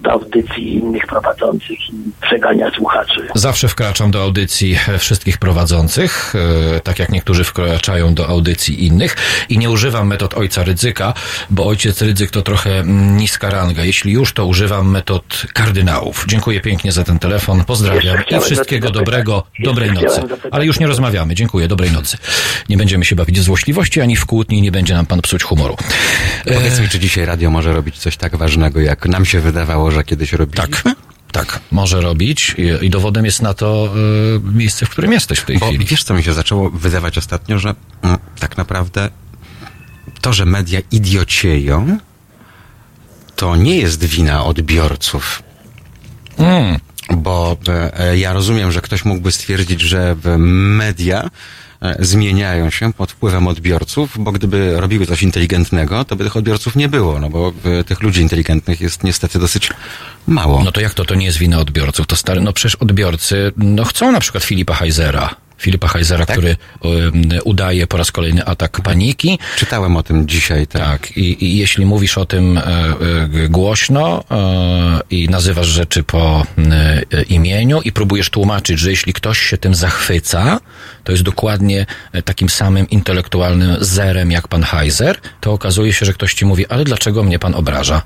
[0.00, 3.28] do audycji innych prowadzących i przegania słuchaczy.
[3.34, 6.34] Zawsze wkraczam do audycji e, wszystkich prowadzących,
[6.76, 9.16] e, tak jak niektórzy wkraczają do audycji innych
[9.48, 11.14] i nie używam metod ojca Rydzyka,
[11.50, 13.84] bo ojciec Rydzyk to trochę mm, niska ranga.
[13.84, 16.24] Jeśli już, to używam metod kardynałów.
[16.28, 20.22] Dziękuję pięknie za ten telefon, pozdrawiam i wszystkiego dobrego, jeszcze dobrej nocy.
[20.50, 22.18] Ale już nie rozmawiamy, dziękuję, dobrej nocy.
[22.68, 25.76] Nie będziemy się bawić w złośliwości ani w kłótni, nie będzie nam pan psuć humoru.
[26.54, 30.04] Powiedz mi, czy dzisiaj radio może robić coś tak ważnego, jak nam się wydawało, że
[30.04, 30.94] kiedyś robiliśmy?
[31.32, 33.92] Tak, może robić i, i dowodem jest na to
[34.36, 35.84] y, miejsce, w którym jesteś w tej Bo chwili.
[35.84, 39.10] wiesz, co mi się zaczęło wydawać ostatnio, że mm, tak naprawdę
[40.20, 41.98] to, że media idiocieją,
[43.36, 45.42] to nie jest wina odbiorców.
[46.38, 46.78] Mm.
[47.16, 51.30] Bo e, ja rozumiem, że ktoś mógłby stwierdzić, że media e,
[51.98, 56.88] zmieniają się pod wpływem odbiorców, bo gdyby robiły coś inteligentnego, to by tych odbiorców nie
[56.88, 59.70] było, no bo e, tych ludzi inteligentnych jest niestety dosyć
[60.26, 60.64] mało.
[60.64, 61.04] No to jak to?
[61.04, 62.06] To nie jest wina odbiorców.
[62.06, 65.34] To stary, no przecież odbiorcy, no chcą na przykład Filipa Heisera.
[65.60, 69.38] Filipa Heisera, który um, udaje po raz kolejny atak paniki.
[69.56, 70.66] Czytałem o tym dzisiaj.
[70.66, 76.02] Tak, tak i, i jeśli mówisz o tym e, e, głośno e, i nazywasz rzeczy
[76.02, 76.46] po
[77.28, 80.60] imieniu i próbujesz tłumaczyć, że jeśli ktoś się tym zachwyca,
[81.04, 81.86] to jest dokładnie
[82.24, 86.84] takim samym intelektualnym zerem jak pan Heiser, to okazuje się, że ktoś ci mówi, ale
[86.84, 88.02] dlaczego mnie pan obraża?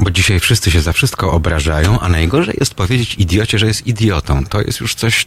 [0.00, 4.44] Bo dzisiaj wszyscy się za wszystko obrażają, a najgorzej jest powiedzieć idiocie, że jest idiotą.
[4.44, 5.26] To jest już coś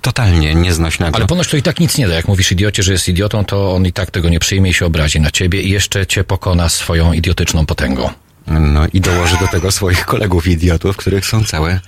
[0.00, 1.16] totalnie nieznośnego.
[1.16, 2.14] Ale ponoć to i tak nic nie da.
[2.14, 4.86] Jak mówisz idiocie, że jest idiotą, to on i tak tego nie przyjmie i się
[4.86, 8.10] obrazi na ciebie i jeszcze cię pokona swoją idiotyczną potęgą.
[8.46, 11.80] No i dołoży do tego swoich kolegów idiotów, których są całe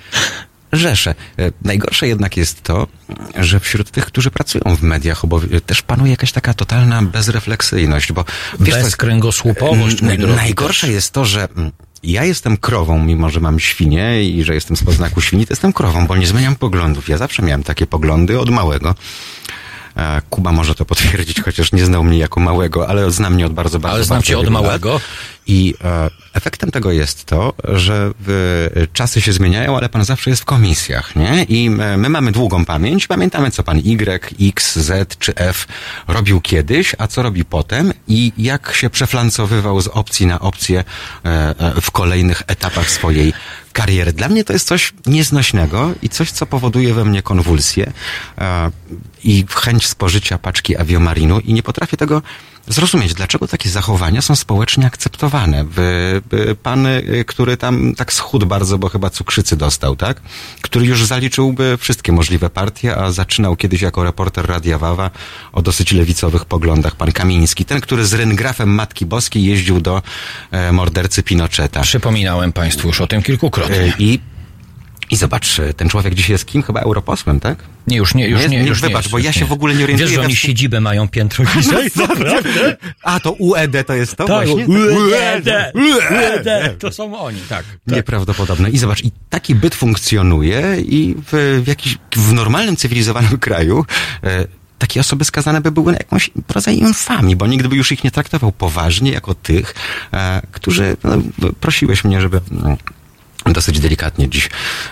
[0.73, 1.15] rzesze.
[1.39, 2.87] E, Najgorsze jednak jest to,
[3.41, 5.23] że wśród tych, którzy pracują w mediach,
[5.67, 8.25] też panuje jakaś taka totalna bezrefleksyjność, bo...
[8.61, 10.35] wiesz, to jest- Bezkręgosłupowość, mój drogi.
[10.35, 11.73] Najgorsze jest to, że mm,
[12.07, 15.73] ja jestem krową, mimo że mam świnię i że jestem z poznaku świni, to jestem
[15.73, 17.09] krową, bo nie zmieniam poglądów.
[17.09, 18.95] Ja zawsze miałem takie poglądy od małego.
[19.97, 23.53] E, Kuba może to potwierdzić, chociaż nie znał mnie jako małego, ale zna mnie od
[23.53, 25.01] bardzo, bardzo Ale znam cię od małego.
[25.47, 30.43] I e, efektem tego jest to, że w, czasy się zmieniają, ale pan zawsze jest
[30.43, 31.45] w komisjach, nie?
[31.49, 35.67] I my mamy długą pamięć, pamiętamy co pan Y, X, Z czy F
[36.09, 40.85] robił kiedyś, a co robi potem i jak się przeflancowywał z opcji na opcję
[41.25, 43.33] e, e, w kolejnych etapach swojej
[43.73, 44.13] kariery.
[44.13, 47.93] Dla mnie to jest coś nieznośnego i coś, co powoduje we mnie konwulsję
[48.39, 48.71] e,
[49.25, 52.23] i chęć spożycia paczki aviomarinu i nie potrafię tego
[52.69, 55.65] zrozumieć, dlaczego takie zachowania są społecznie akceptowane.
[56.63, 60.21] Pan, y, który tam tak schudł bardzo, bo chyba cukrzycy dostał, tak?
[60.61, 65.11] Który już zaliczyłby wszystkie możliwe partie, a zaczynał kiedyś jako reporter Radia Wawa
[65.53, 66.97] o dosyć lewicowych poglądach.
[66.97, 70.03] Pan Kamiński, ten, który z ryngrafem Matki Boskiej jeździł do
[70.51, 71.81] e, mordercy Pinocheta.
[71.81, 73.77] Przypominałem Państwu już o tym kilkukrotnie.
[73.77, 74.21] E, I
[75.11, 76.63] i zobacz, e, ten człowiek dzisiaj jest kim?
[76.63, 77.59] Chyba europosłem, tak?
[77.87, 78.57] Nie, już nie, już nie.
[78.57, 78.69] jest?
[78.69, 80.09] już wybacz, nie bo ja już się nie w ogóle nie orientuję.
[80.09, 81.91] Wiesz, że oni wsz- siedzibę mają piętro niżej?
[81.97, 82.77] Naprawdę?
[83.03, 84.67] A, to UED to jest to Tak, właśnie?
[84.69, 87.65] UED, UED, to są oni, tak.
[87.87, 88.71] Nieprawdopodobne.
[88.71, 93.85] I zobacz, i taki byt funkcjonuje i w, w jakiś, w normalnym, cywilizowanym kraju
[94.25, 94.45] e,
[94.79, 98.11] takie osoby skazane by były na jakąś rodzaj infamii, bo nikt by już ich nie
[98.11, 99.75] traktował poważnie jako tych,
[100.13, 101.19] e, którzy, no,
[101.61, 102.77] prosiłeś mnie, żeby no,
[103.53, 104.49] dosyć delikatnie dziś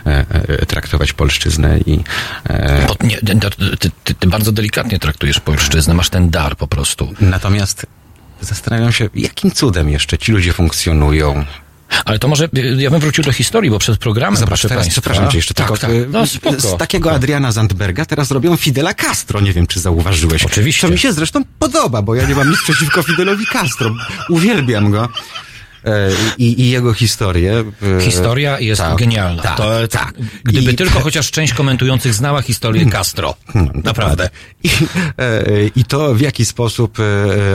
[0.06, 2.00] e, e, traktować polszczyznę i
[2.48, 7.14] e, Bo nie, ty, ty, ty, bardzo delikatnie traktujesz polszczyznę, masz ten dar po prostu.
[7.20, 7.86] Natomiast
[8.40, 11.44] zastanawiam się, jakim cudem jeszcze ci ludzie funkcjonują.
[12.04, 15.00] Ale to może, ja bym wrócił do historii, bo przed programem, Zobacz, proszę teraz Państwa...
[15.00, 15.80] przepraszam cię jeszcze tak, tylko.
[15.80, 15.90] tak.
[15.90, 16.60] y, No spoko.
[16.60, 19.40] z takiego Adriana Zandberga teraz robią Fidela Castro.
[19.40, 20.44] Nie wiem, czy zauważyłeś.
[20.44, 20.86] Oczywiście.
[20.86, 23.94] Co mi się zresztą podoba, bo ja nie mam nic przeciwko Fidelowi Castro.
[24.28, 25.08] Uwielbiam go.
[25.84, 27.64] E, I, i jego historię.
[27.98, 29.42] E, Historia jest tak, genialna.
[29.42, 30.14] Tak, to, tak.
[30.44, 33.34] Gdyby I- tylko chociaż część komentujących znała historię Castro.
[33.84, 34.30] Naprawdę.
[34.62, 35.42] I, e,
[35.76, 36.98] I to w jaki sposób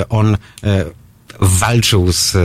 [0.10, 0.38] on
[1.40, 2.38] walczył z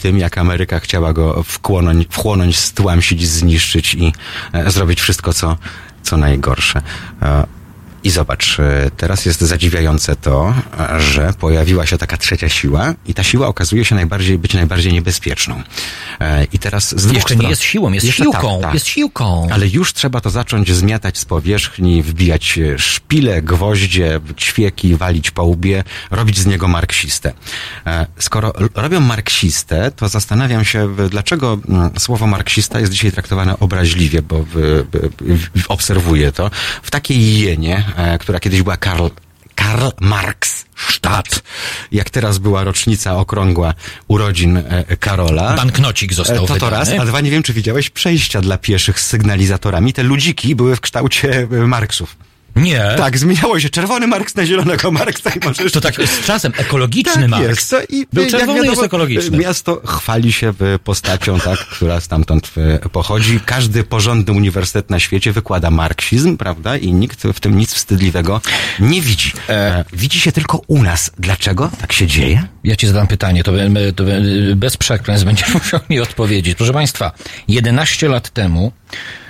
[0.00, 4.12] tym, jak Ameryka chciała go wchłonąć, wchłonąć stłamsić, zniszczyć i
[4.66, 5.56] zrobić wszystko, co,
[6.02, 6.82] co najgorsze.
[8.06, 10.54] I zobacz, e, teraz jest zadziwiające to,
[10.98, 15.62] że pojawiła się taka trzecia siła i ta siła okazuje się najbardziej, być najbardziej niebezpieczną.
[16.20, 18.74] E, I teraz z dwóch Jeszcze nie stron- jest siłą, jest Jeszcze siłką, tak, tak.
[18.74, 19.48] jest siłką.
[19.50, 25.44] Ale już trzeba to zacząć zmiatać z powierzchni, wbijać e, szpile, gwoździe, ćwieki, walić po
[25.44, 27.32] łbie, robić z niego marksistę.
[28.18, 31.58] Skoro robią marksistę, to zastanawiam się, dlaczego
[31.98, 34.44] słowo marksista jest dzisiaj traktowane obraźliwie, bo
[35.68, 36.50] obserwuję to.
[36.82, 37.84] W takiej jenie,
[38.20, 39.06] która kiedyś była Karl
[39.54, 41.42] Karl Marx Stadt.
[41.92, 43.74] Jak teraz była rocznica okrągła
[44.08, 45.56] urodzin e, Karola.
[45.56, 46.70] Banknocik został E, To to wydany.
[46.72, 49.92] raz, a dwa, nie wiem, czy widziałeś przejścia dla pieszych z sygnalizatorami.
[49.92, 52.16] Te ludziki były w kształcie e, Marksów.
[52.56, 52.94] Nie.
[52.96, 55.72] Tak, zmieniało się czerwony Marks na zielonego Marksa i możesz...
[55.72, 57.48] To tak z czasem ekologiczny tak Marks.
[57.48, 59.38] Jest, to i, Był czerwony, wiadomo, jest ekologiczny.
[59.38, 63.40] Miasto chwali się e, postacią, tak, która stamtąd e, pochodzi.
[63.46, 66.76] Każdy porządny uniwersytet na świecie wykłada marksizm, prawda?
[66.76, 68.40] I nikt w tym nic wstydliwego
[68.80, 69.32] nie widzi.
[69.48, 71.10] E, widzi się tylko u nas.
[71.18, 72.48] Dlaczego tak się dzieje?
[72.64, 73.52] Ja ci zadam pytanie, to,
[73.96, 74.22] to be-
[74.56, 76.54] bez przekleństw będziesz musiał mi odpowiedzieć.
[76.54, 77.12] Proszę Państwa,
[77.48, 79.25] 11 lat temu e,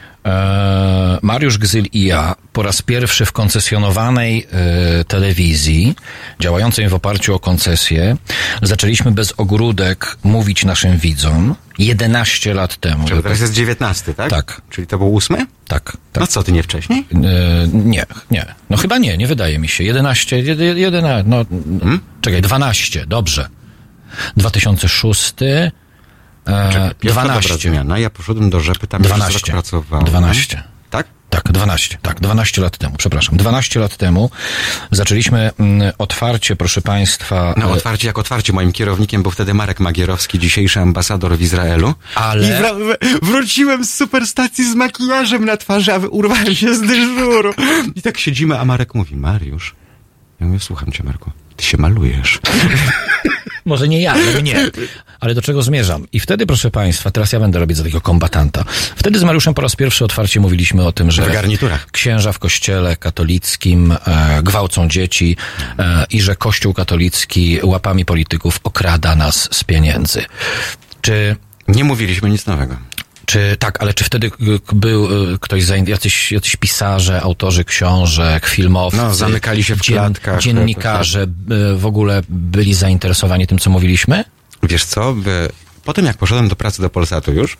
[1.22, 5.94] Mariusz Gzyl i ja po raz pierwszy w koncesjonowanej e, telewizji,
[6.40, 8.16] działającej w oparciu o koncesję,
[8.62, 13.08] zaczęliśmy bez ogródek mówić naszym widzom 11 lat temu.
[13.08, 14.30] Czyli teraz jest 19, tak?
[14.30, 14.62] Tak.
[14.70, 15.46] Czyli to był ósmy?
[15.68, 15.96] Tak.
[16.12, 16.20] tak.
[16.20, 17.06] No co, ty nie wcześniej?
[17.14, 18.46] E, nie, nie.
[18.70, 19.84] No chyba nie, nie wydaje mi się.
[19.84, 20.38] 11,
[20.74, 21.44] 11, no
[21.80, 22.00] Hmm?
[22.20, 23.48] czekaj, 12, dobrze.
[24.36, 25.34] 2006,
[26.46, 27.70] e, Pierwsza dobra 12.
[27.70, 27.98] zmiana.
[27.98, 29.26] Ja poszedłem do Rzepy, tam 12.
[29.28, 29.52] 12.
[29.52, 30.06] rok pracowałem.
[30.06, 30.62] 12.
[30.90, 31.06] Tak?
[31.30, 33.36] Tak, 12, tak, 12 lat temu, przepraszam.
[33.36, 34.30] 12 lat temu
[34.90, 37.54] zaczęliśmy mm, otwarcie, proszę Państwa.
[37.56, 38.52] No e, otwarcie jak otwarcie.
[38.52, 41.94] Moim kierownikiem był wtedy Marek Magierowski, dzisiejszy ambasador w Izraelu.
[42.14, 47.54] Ale- I wra- wróciłem z superstacji z makijażem na twarzy, a urwałem się z dyżuru.
[47.94, 49.74] I tak siedzimy, a Marek mówi, Mariusz.
[50.40, 51.30] Ja mówię, słucham cię, Marku.
[51.56, 52.38] Ty się malujesz.
[53.66, 54.70] Może nie ja, ale nie.
[55.20, 56.06] Ale do czego zmierzam?
[56.12, 58.64] I wtedy, proszę Państwa, teraz ja będę robić za takiego kombatanta.
[58.96, 61.90] Wtedy z Mariuszem po raz pierwszy otwarcie mówiliśmy o tym, że W garniturach.
[61.90, 65.36] księża w kościele katolickim e, gwałcą dzieci
[65.78, 70.24] e, i że kościół katolicki łapami polityków okrada nas z pieniędzy.
[71.00, 71.36] Czy
[71.68, 72.76] Nie mówiliśmy nic nowego.
[73.26, 74.30] Czy tak, ale czy wtedy y,
[74.72, 80.40] był y, ktoś, jacyś, jacyś pisarze, autorzy książek, filmowcy, No, zamykali się w klatkach.
[80.40, 84.24] dziennikarze y, w ogóle byli zainteresowani tym, co mówiliśmy?
[84.62, 85.48] Wiesz co, by-
[85.84, 87.56] potem jak poszedłem do pracy do Polsatu już,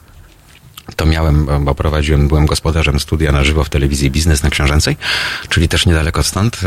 [0.97, 4.97] to miałem, bo prowadziłem, byłem gospodarzem studia na żywo w telewizji Biznes na Książęcej,
[5.49, 6.61] czyli też niedaleko stąd,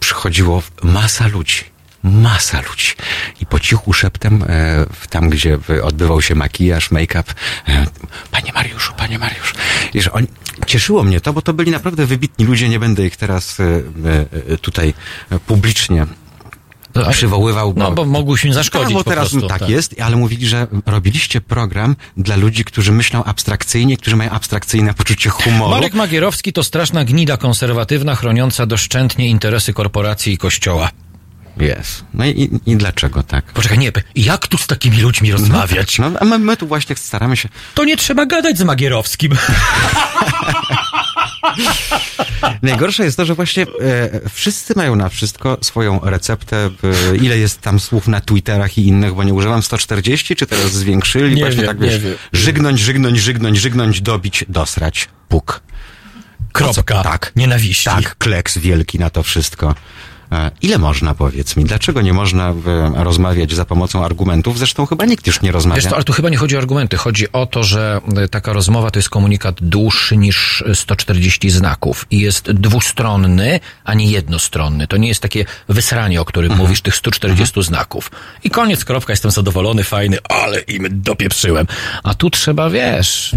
[0.00, 1.64] przychodziło masa ludzi.
[2.02, 2.94] Masa ludzi.
[3.40, 7.34] I po cichu szeptem, e, tam gdzie odbywał się makijaż, make-up,
[7.68, 7.86] e,
[8.30, 9.54] panie Mariuszu, panie Mariusz.
[9.94, 10.26] I że oni,
[10.66, 14.94] cieszyło mnie to, bo to byli naprawdę wybitni ludzie, nie będę ich teraz e, tutaj
[15.46, 16.06] publicznie
[17.10, 17.74] przywoływał.
[17.76, 19.68] No, bo mogłyśmy zaszkodzić Tak, bo teraz prostu, tak, tak.
[19.68, 25.30] jest, ale mówili, że robiliście program dla ludzi, którzy myślą abstrakcyjnie, którzy mają abstrakcyjne poczucie
[25.30, 25.70] humoru.
[25.70, 30.90] Marek Magierowski to straszna gnida konserwatywna, chroniąca doszczętnie interesy korporacji i kościoła.
[31.60, 32.04] Jest.
[32.14, 33.44] No i, i, dlaczego tak?
[33.44, 35.98] Poczekaj, nie, jak tu z takimi ludźmi rozmawiać?
[35.98, 37.48] No, a my, my tu właśnie staramy się...
[37.74, 39.36] To nie trzeba gadać z Magierowskim.
[42.62, 43.66] Najgorsze jest to, że właśnie e,
[44.30, 46.70] wszyscy mają na wszystko swoją receptę.
[47.12, 50.72] E, ile jest tam słów na Twitterach i innych, bo nie używam 140, czy teraz
[50.72, 51.34] zwiększyli?
[51.34, 52.14] Nie właśnie wiem, tak nie wiesz, wiem.
[52.32, 55.62] żygnąć, żygnąć, żygnąć, żygnąć, dobić, dosrać, puk.
[56.52, 57.02] Kropka.
[57.02, 57.32] Tak.
[57.36, 57.84] Nienawiści.
[57.84, 59.74] Tak, kleks wielki na to wszystko.
[60.32, 61.64] E, Ile można, powiedz mi?
[61.64, 62.54] Dlaczego nie można e,
[63.04, 64.58] rozmawiać za pomocą argumentów?
[64.58, 65.80] Zresztą chyba nikt już nie rozmawia.
[65.80, 66.96] Wiesz to, ale tu chyba nie chodzi o argumenty.
[66.96, 72.20] Chodzi o to, że y, taka rozmowa to jest komunikat dłuższy niż 140 znaków i
[72.20, 74.86] jest dwustronny, a nie jednostronny.
[74.86, 76.66] To nie jest takie wysranie, o którym Mhm.
[76.68, 78.10] mówisz, tych 140 znaków.
[78.44, 81.66] I koniec, kropka, jestem zadowolony, fajny, ale im dopieprzyłem.
[82.02, 83.36] A tu trzeba, wiesz...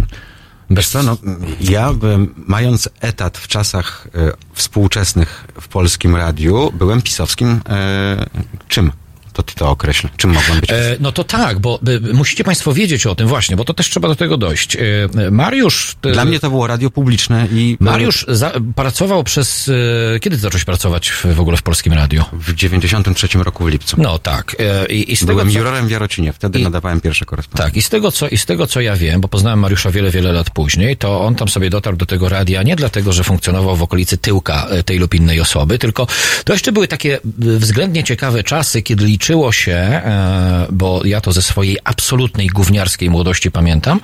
[0.75, 1.17] Wiesz co, no,
[1.61, 8.25] ja byłem, mając etat w czasach e, współczesnych w polskim radiu, byłem pisowskim e,
[8.67, 8.91] czym?
[9.33, 10.07] To ty to określ.
[10.17, 10.71] Czym mogłem być?
[10.71, 11.79] E, no to tak, bo
[12.09, 14.75] y, musicie Państwo wiedzieć o tym właśnie, bo to też trzeba do tego dojść.
[14.75, 15.95] E, Mariusz...
[16.05, 17.77] y, Dla mnie to było radio publiczne i...
[17.79, 19.69] Mariusz za, pracował przez...
[20.15, 22.23] e, Kiedy ty zacząłeś pracować w, w ogóle w Polskim Radiu?
[22.33, 23.95] W 93 roku w lipcu.
[23.99, 24.55] No tak.
[24.59, 27.65] e, I, i z tego, Byłem co- jurorem w Jarocinie, wtedy I- nadawałem pierwsze korespondencje.
[27.71, 30.11] Tak, i z tego, co, i z tego co ja wiem, bo poznałem Mariusza wiele,
[30.11, 33.75] wiele lat później, to on tam sobie dotarł do tego radia nie dlatego, że funkcjonował
[33.75, 36.07] w okolicy tyłka e, tej lub innej osoby, tylko
[36.45, 41.31] to jeszcze były takie e, względnie ciekawe czasy, kiedy liczyło się, e, bo ja to
[41.31, 43.99] ze swojej absolutnej gówniarskiej młodości pamiętam,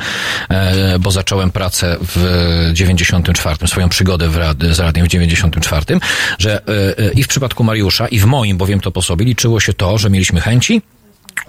[0.50, 6.00] e, bo zacząłem pracę w 94, swoją przygodę w rad, z radiem w 94,
[6.40, 6.62] że
[6.98, 9.74] e, i w przypadku Mariusza, i w moim, bo wiem to po sobie, liczyło się
[9.74, 10.82] to, że mieliśmy chęci,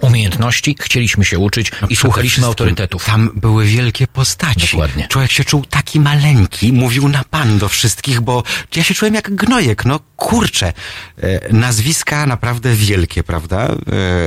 [0.01, 3.05] umiejętności, chcieliśmy się uczyć i No Przede słuchaliśmy autorytetów.
[3.05, 4.71] Tam były wielkie postaci.
[4.71, 5.07] Dokładnie.
[5.07, 8.43] Człowiek się czuł taki maleńki, mówił na pan do wszystkich, bo
[8.75, 9.85] ja się czułem jak gnojek.
[9.85, 10.73] No kurczę,
[11.21, 13.67] e, nazwiska naprawdę wielkie, prawda?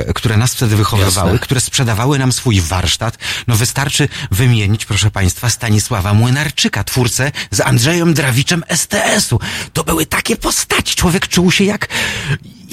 [0.07, 1.39] E, które nas wtedy wychowywały, Jasne.
[1.39, 3.17] które sprzedawały nam swój warsztat.
[3.47, 9.39] No wystarczy wymienić, proszę państwa, Stanisława Młynarczyka, twórcę z Andrzejem Drawiczem STS-u.
[9.73, 10.95] To były takie postaci.
[10.95, 11.87] Człowiek czuł się jak...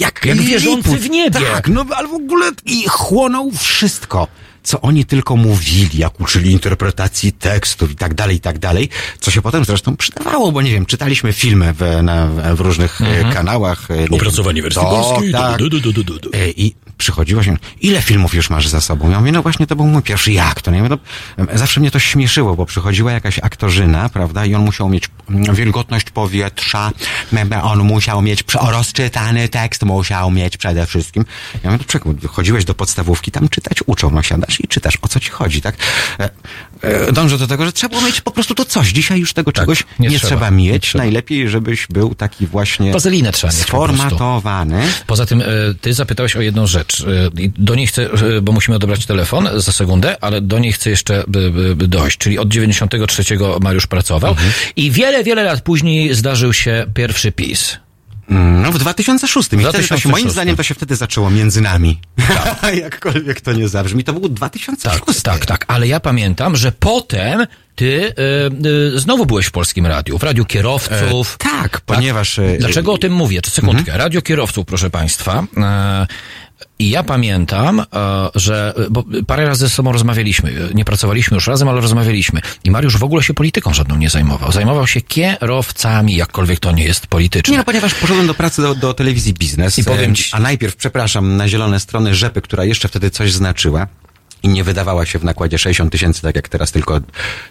[0.01, 1.41] Jak, Jak wierzący w niebie.
[1.53, 4.29] Tak, no ale w ogóle i chłonął wszystko.
[4.63, 8.89] Co oni tylko mówili, jak uczyli interpretacji tekstów i tak dalej, i tak dalej,
[9.21, 13.33] co się potem zresztą przydawało, bo nie wiem, czytaliśmy filmy w, na, w różnych e,
[13.33, 13.91] kanałach.
[13.91, 15.59] e, nie Opracowanie wiem, wersji to, polskiej, Tak.
[15.59, 16.31] du, du, du.
[16.33, 19.11] E, I przychodziło się, ile filmów już masz za sobą?
[19.11, 20.71] Ja mówię, no właśnie to był mój pierwszy, jak to?
[20.71, 20.83] Nie?
[20.83, 20.99] No,
[21.55, 26.11] zawsze mnie to śmieszyło, bo przychodziła jakaś aktorzyna, prawda, i on musiał mieć mm, wilgotność
[26.11, 26.93] powietrza,
[27.63, 31.25] on musiał mieć rozczytany tekst, musiał mieć przede wszystkim.
[31.55, 35.09] Ja mówię, no czekaj, chodziłeś do podstawówki, tam czytać uczą, no siadasz i czytasz, o
[35.09, 35.77] co ci chodzi, tak?
[36.83, 38.89] E, dążę do tego, że trzeba było mieć po prostu to coś.
[38.93, 40.83] Dzisiaj już tego czegoś nie nie, trzeba, trzeba, nie mieć.
[40.83, 41.05] trzeba.
[41.05, 44.83] Najlepiej, żebyś był taki właśnie Wazelinę trzeba mieć po sformatowany.
[45.07, 45.45] Poza tym, e,
[45.81, 47.01] ty zapytałeś o jedną rzecz.
[47.01, 47.05] e,
[47.59, 48.09] Do niej chcę,
[48.43, 51.25] bo musimy odebrać telefon za sekundę, ale do niej chcę jeszcze
[51.77, 52.19] dojść.
[52.19, 53.23] Czyli od 93
[53.61, 54.53] Mariusz pracował Mhm.
[54.77, 57.77] i wiele, wiele lat później zdarzył się pierwszy PiS.
[58.31, 59.47] Mm, No w 2006.
[59.47, 60.07] I wtedy to się, 2006.
[60.07, 62.01] moim zdaniem to się wtedy zaczęło między nami.
[62.83, 64.05] Jakkolwiek to nie zabrzmi.
[64.05, 65.23] To był 2006.
[65.23, 65.65] Tak, tak, tak.
[65.69, 70.45] Ale ja pamiętam, że potem ty e, e, znowu byłeś w Polskim Radiu, w Radiu
[70.45, 71.37] Kierowców.
[71.45, 73.43] E, tak, ponieważ, e, Dlaczego o tym mówię?
[73.43, 73.99] Czy sekundkę.
[73.99, 75.45] Radio Kierowców, proszę Państwa.
[76.79, 77.85] I ja pamiętam, e,
[78.35, 80.53] że, bo parę razy ze sobą rozmawialiśmy.
[80.75, 82.41] Nie pracowaliśmy już razem, ale rozmawialiśmy.
[82.65, 84.53] I Mariusz w ogóle się polityką żadną nie zajmował.
[84.53, 87.53] Zajmował się kierowcami, jakkolwiek to nie jest polityczne.
[87.53, 89.79] Nie no, ponieważ poszedłem do pracy do, do telewizji biznes.
[89.79, 93.33] I powiem e, ci- A najpierw, przepraszam, na zielone strony rzepy, która jeszcze wtedy coś
[93.33, 93.87] znaczyła.
[94.43, 97.01] I nie wydawała się w nakładzie 60 tysięcy, tak jak teraz, tylko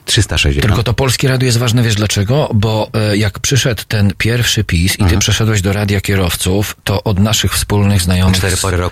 [0.06, 0.66] 360.
[0.68, 2.50] Tylko to Polskie Radio jest ważne, wiesz dlaczego?
[2.54, 5.20] Bo e, jak przyszedł ten pierwszy PiS i ty Mhm.
[5.20, 8.42] przeszedłeś do Radia Kierowców, to od naszych wspólnych znajomych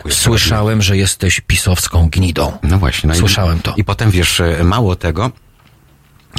[0.10, 2.58] słyszałem, że jesteś pisowską gnidą.
[2.64, 3.08] No właśnie.
[3.08, 3.74] No i- Słyszałem to.
[3.78, 5.32] I potem, wiesz, e, mało tego,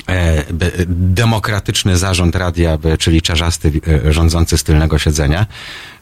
[0.08, 3.72] e, b- demokratyczny zarząd radia, czyli czarzasty
[4.06, 5.46] e, rządzący z tylnego siedzenia,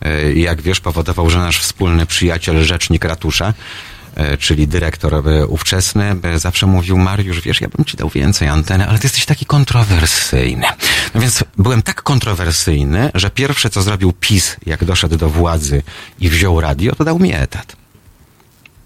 [0.03, 3.53] e, jak wiesz, powodował, że nasz wspólny przyjaciel, rzecznik ratusza, e,
[4.39, 8.89] czyli dyrektor e, ówczesny, e, zawsze mówił, Mariusz, wiesz, ja bym ci dał więcej anteny,
[8.89, 10.67] ale ty jesteś taki kontrowersyjny.
[11.15, 15.83] No więc byłem tak kontrowersyjny, że pierwsze, co zrobił PiS, jak doszedł do władzy
[16.21, 17.77] i wziął radio, to dał mi etat.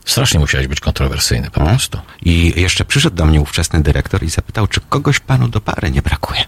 [0.05, 1.99] Strasznie musiałeś być kontrowersyjny po prostu.
[2.23, 6.03] I jeszcze przyszedł do mnie ówczesny dyrektor i zapytał, czy kogoś panu do pary nie
[6.03, 6.45] brakuje.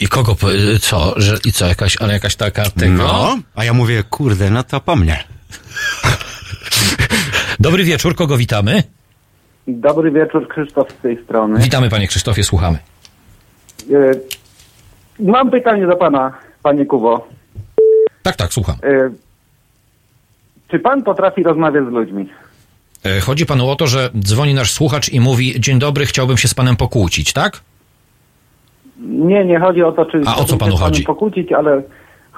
[0.00, 0.36] I kogo,
[0.74, 2.92] y, co, że, i co, jakaś, ale jakaś taka tego?
[2.92, 5.24] No, a ja mówię, kurde, no to po mnie.
[7.60, 8.82] Dobry wieczór, kogo witamy?
[9.68, 11.60] Dobry wieczór, Krzysztof z tej strony.
[11.60, 12.78] Witamy panie Krzysztofie, słuchamy.
[13.92, 14.10] E,
[15.24, 16.32] Mam pytanie do pana,
[16.62, 17.28] panie Kubo.
[18.22, 18.76] Tak, tak, słucham.
[18.82, 19.10] E,
[20.70, 22.28] Czy pan potrafi rozmawiać z ludźmi?
[23.04, 26.48] E, Chodzi panu o to, że dzwoni nasz słuchacz i mówi: Dzień dobry, chciałbym się
[26.48, 27.60] z panem pokłócić, tak?
[29.00, 31.02] Nie, nie chodzi o to, czy A o co panu chodzi?
[31.02, 31.82] pokłócić, ale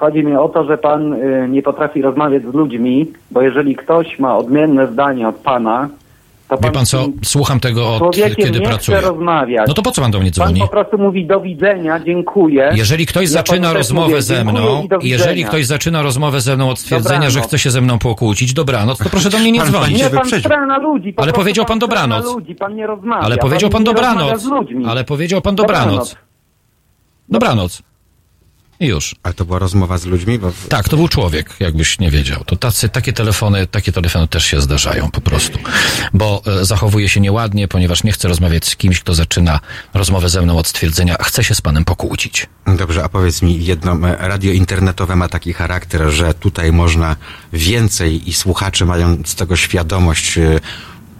[0.01, 4.19] chodzi mi o to, że pan y, nie potrafi rozmawiać z ludźmi, bo jeżeli ktoś
[4.19, 5.89] ma odmienne zdanie od pana,
[6.49, 7.05] to pan, Wie pan co?
[7.23, 8.97] Słucham tego od kiedy nie pracuję.
[8.97, 9.67] chce rozmawiać.
[9.67, 10.61] No to po co pan do mnie Pan dzwoni?
[10.61, 12.71] po prostu mówi do widzenia, dziękuję.
[12.75, 16.79] Jeżeli ktoś Ja zaczyna rozmowę mówię, ze mną, jeżeli ktoś zaczyna rozmowę ze mną od
[16.79, 17.33] stwierdzenia, Dobranoc.
[17.33, 19.97] że chce się ze mną pokłócić, dobranoc, to proszę do mnie nie Pan- dzwonić.
[20.03, 21.13] Nie, pan stra na ludzi.
[21.13, 22.25] Po Ale powiedział pan stra dobranoc.
[22.25, 23.21] Ludzi, pan nie rozmawia.
[23.21, 24.43] Ale powiedział pan rozmawia dobranoc.
[24.87, 26.15] Ale powiedział pan dobranoc.
[27.29, 27.83] Dobranoc.
[28.81, 29.15] I już.
[29.23, 30.39] Ale to była rozmowa z ludźmi?
[30.39, 30.51] Bo...
[30.69, 32.43] Tak, to był człowiek, jakbyś nie wiedział.
[32.45, 35.59] To tacy, takie telefony, takie telefony też się zdarzają po prostu.
[36.13, 39.59] Bo e, zachowuje się nieładnie, ponieważ nie chce rozmawiać z kimś, kto zaczyna
[39.93, 42.47] rozmowę ze mną od stwierdzenia, chce się z panem pokłócić.
[42.77, 47.15] Dobrze, a powiedz mi jedno, e, radio internetowe ma taki charakter, że tutaj można
[47.53, 50.59] więcej i słuchacze mają z tego świadomość, e,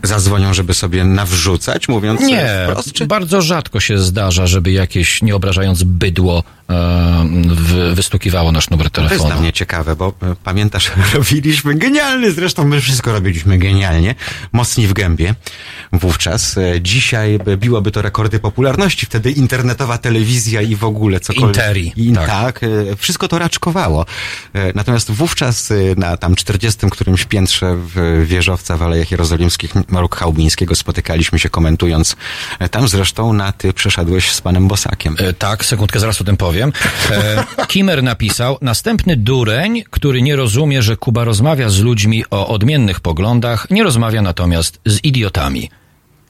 [0.04, 3.08] zadzwonią, żeby sobie nawrzucać, mówiąc Nie, wprost, czy...
[3.08, 6.44] bardzo rzadko się zdarza, żeby jakieś, nie obrażając bydło,
[7.46, 9.32] wy, wystukiwało nasz numer To jest telefonu.
[9.34, 14.16] dla mnie ciekawe, bo e, pamiętasz, robiliśmy genialny, zresztą my wszystko robiliśmy genialnie,
[14.54, 15.36] mocni w gębie
[15.94, 16.58] wówczas.
[16.58, 21.56] E, Dzisiaj by- biłoby to rekordy popularności, wtedy internetowa telewizja i w ogóle cokolwiek.
[21.58, 22.28] Interi, I, tak.
[22.28, 22.64] tak.
[22.64, 24.06] e, wszystko to raczkowało.
[24.54, 30.16] E, Natomiast wówczas e, na tam 40 którymś piętrze w wieżowca w Alejach Jerozolimskich Maruk
[30.16, 32.16] Chałubińskiego spotykaliśmy się komentując.
[32.60, 35.16] E, Tam zresztą na ty przeszedłeś z panem Bosakiem.
[35.20, 36.61] E, tak, sekundkę, zaraz o tym powiem.
[36.68, 43.00] E, Kimmer napisał, następny dureń, który nie rozumie, że Kuba rozmawia z ludźmi o odmiennych
[43.00, 45.70] poglądach, nie rozmawia natomiast z idiotami.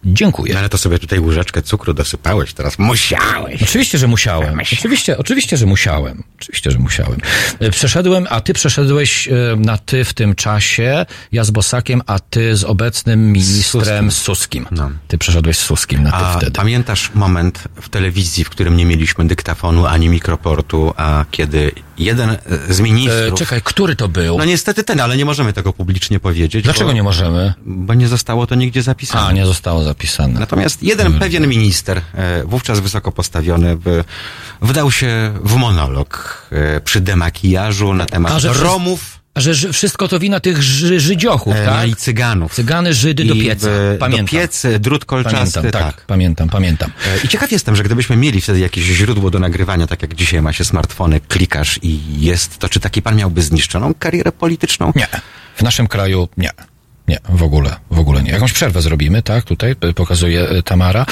[0.05, 0.53] Dziękuję.
[0.53, 3.63] No ale to sobie tutaj łyżeczkę cukru dosypałeś, teraz musiałeś.
[3.63, 4.59] Oczywiście, że musiałem.
[4.59, 6.23] Oczywiście, oczywiście, że musiałem.
[6.39, 7.19] Oczywiście, że musiałem.
[7.59, 12.19] E, Przeszedłem, a ty przeszedłeś e, na ty w tym czasie, ja z Bosakiem, a
[12.19, 14.65] ty z obecnym ministrem Suskim.
[15.07, 16.25] Ty przeszedłeś z Suskim na ty No.
[16.27, 16.51] A wtedy.
[16.51, 21.71] pamiętasz moment w telewizji, w którym nie mieliśmy dyktafonu ani mikroportu, a kiedy
[22.03, 22.37] jeden e,
[22.69, 23.33] z ministrów...
[23.33, 24.37] E, czekaj, który to był?
[24.37, 26.63] No niestety ten, ale nie możemy tego publicznie powiedzieć.
[26.63, 27.53] Dlaczego bo, nie możemy?
[27.65, 29.27] Bo nie zostało to nigdzie zapisane.
[29.27, 30.39] A, nie zostało zapisane.
[30.39, 34.03] Natomiast jeden pewien minister, e, wówczas wysoko postawiony, by,
[34.61, 40.19] wdał się w monolog e, przy demakijażu na temat A, Romów że ży- wszystko to
[40.19, 41.75] wina tych ży, Żydziochów, e, tak?
[41.75, 42.53] no i Cyganów.
[42.55, 43.67] Cygany, Żydy do I pieca.
[43.69, 44.25] w- Pamiętam.
[44.25, 46.05] Do piecy, drut kolczasty, Pamiętam, tak, tak.
[46.05, 46.91] pamiętam, pamiętam.
[47.07, 50.41] E, I ciekaw jestem, że gdybyśmy mieli wtedy jakieś źródło do nagrywania, tak jak dzisiaj
[50.41, 54.93] ma się smartfony, klikasz i jest to, czy taki pan miałby zniszczoną karierę polityczną?
[54.95, 55.07] Nie.
[55.55, 56.49] W naszym kraju nie.
[57.07, 58.31] Nie, w ogóle, w ogóle nie.
[58.31, 59.43] Jakąś przerwę zrobimy, tak?
[59.43, 61.05] Tutaj y, pokazuje y, Tamara.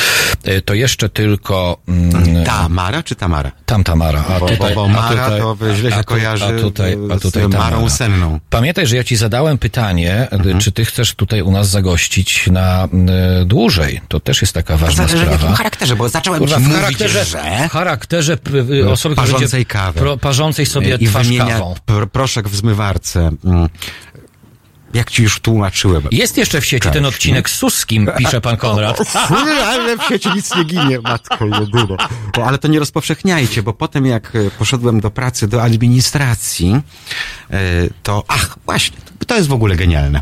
[0.48, 1.78] Y, To jeszcze tylko...
[1.88, 3.52] Mm, Tamara czy Tamara?
[3.66, 4.24] Tam Tamara.
[4.36, 7.18] A Bo- tutaj, bo a Mara tutaj, to źle się a kojarzy, a tutaj, a
[7.18, 7.90] z tutaj Marą Tamara.
[7.90, 8.40] Senną.
[8.50, 10.60] Pamiętaj, że ja ci zadałem pytanie, Mhm.
[10.60, 12.88] czy ty chcesz tutaj u nas zagościć na
[13.42, 14.02] y, dłużej.
[14.08, 15.42] To też jest taka ważna zależy w sprawa.
[15.42, 18.38] jakim charakterze, bo zacząłem Kurwa, w mówić, charakterze, że- w charakterze
[18.72, 20.00] y, y, osoby, która Parzącej kawę.
[20.00, 21.76] Pro, parzącej sobie I twarz kawą.
[21.88, 23.32] pr- proszek w zmywarce.
[23.46, 23.70] Mm.
[24.94, 26.04] Jak ci już tłumaczyłem.
[26.12, 26.94] Jest jeszcze w sieci Tak.
[26.94, 29.16] ten odcinek z Suskim, pisze pan Konrad.
[29.72, 31.98] ale w sieci nic nie ginie, matko jedyne.
[32.36, 36.82] Bo, ale to nie rozpowszechniajcie, bo potem jak e, poszedłem do pracy do administracji,
[37.52, 37.60] e,
[38.04, 38.98] to ach, właśnie,
[39.28, 40.22] to jest w ogóle genialne.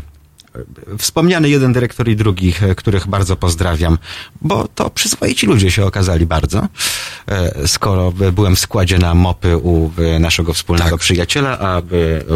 [0.98, 3.98] Wspomniany jeden dyrektor i drugi, e, których bardzo pozdrawiam,
[4.40, 6.68] bo to przyzwoici ludzie się okazali bardzo.
[7.26, 11.82] E, Skoro byłem w składzie na mopy u naszego wspólnego przyjaciela, a e,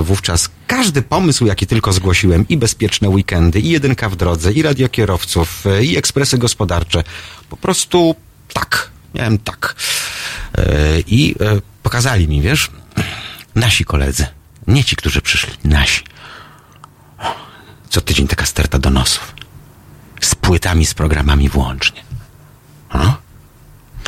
[0.02, 5.66] wówczas każdy pomysł, jaki tylko zgłosiłem, i bezpieczne weekendy, i jedynka w drodze, i radiokierowców,
[5.66, 7.04] e, i ekspresy gospodarcze,
[7.50, 8.14] po prostu
[8.52, 9.74] tak, miałem tak.
[11.06, 11.34] I
[11.82, 12.70] pokazali mi, wiesz,
[13.54, 14.26] nasi koledzy,
[14.66, 16.02] nie ci, którzy przyszli, nasi.
[17.92, 19.34] Co tydzień taka sterta donosów.
[20.20, 22.04] Z płytami, z programami włącznie.
[22.90, 23.14] O?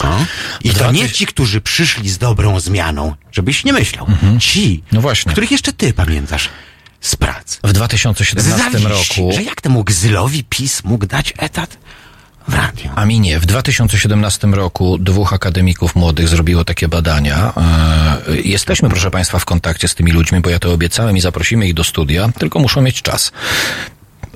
[0.01, 0.24] O?
[0.65, 4.06] I to nie ci, którzy przyszli z dobrą zmianą, żebyś nie myślał.
[4.40, 5.01] Ci, No
[5.31, 6.48] których jeszcze ty pamiętasz
[7.01, 7.59] z pracy.
[7.65, 9.32] W 2017 Zawiści, roku.
[9.36, 11.78] Że jak temu Gzylowi PiS mógł dać etat
[12.49, 12.91] w radio?
[12.97, 13.41] A mi nie.
[13.41, 17.53] W 2017 roku dwóch akademików młodych zrobiło takie badania.
[17.57, 21.66] E, Jesteśmy, proszę Państwa, w kontakcie z tymi ludźmi, bo ja to obiecałem i zaprosimy
[21.66, 23.33] ich do studia, tylko muszą mieć czas.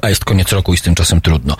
[0.02, 1.56] A jest koniec roku i z tym czasem trudno.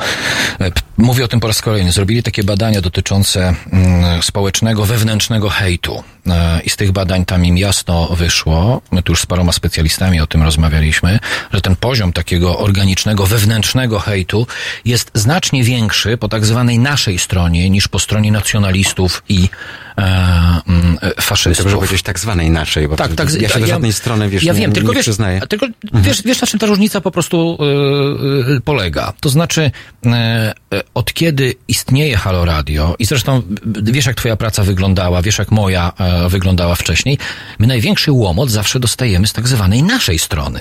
[0.60, 1.92] E, Mówię o tym po raz kolejny.
[1.92, 6.04] Zrobili takie badania dotyczące mm, społecznego, wewnętrznego hejtu.
[6.26, 10.20] e, i z tych badań tam im jasno wyszło, my tu już z paroma specjalistami
[10.20, 11.18] o tym rozmawialiśmy,
[11.52, 14.46] że ten poziom takiego organicznego, wewnętrznego hejtu
[14.84, 19.48] jest znacznie większy po tak zwanej naszej stronie niż po stronie nacjonalistów i
[21.20, 21.64] faszystów.
[21.64, 23.40] Dobrze powiedzieć tak zwanej naszej, bo Tak, tak.
[23.40, 25.40] ja się do żadnej strony, wiesz, ja nie, wiem, tylko nie wiesz, przyznaję.
[25.48, 29.12] tylko wiesz, wiesz, na czym ta różnica po prostu yy, yy, polega.
[29.20, 29.70] To znaczy,
[30.04, 30.12] yy,
[30.94, 33.42] od kiedy istnieje Halo Radio i zresztą
[33.82, 35.92] wiesz, jak twoja praca wyglądała, wiesz, jak moja
[36.28, 37.18] wyglądała wcześniej,
[37.58, 40.60] my największy łomot zawsze dostajemy z tak zwanej naszej strony.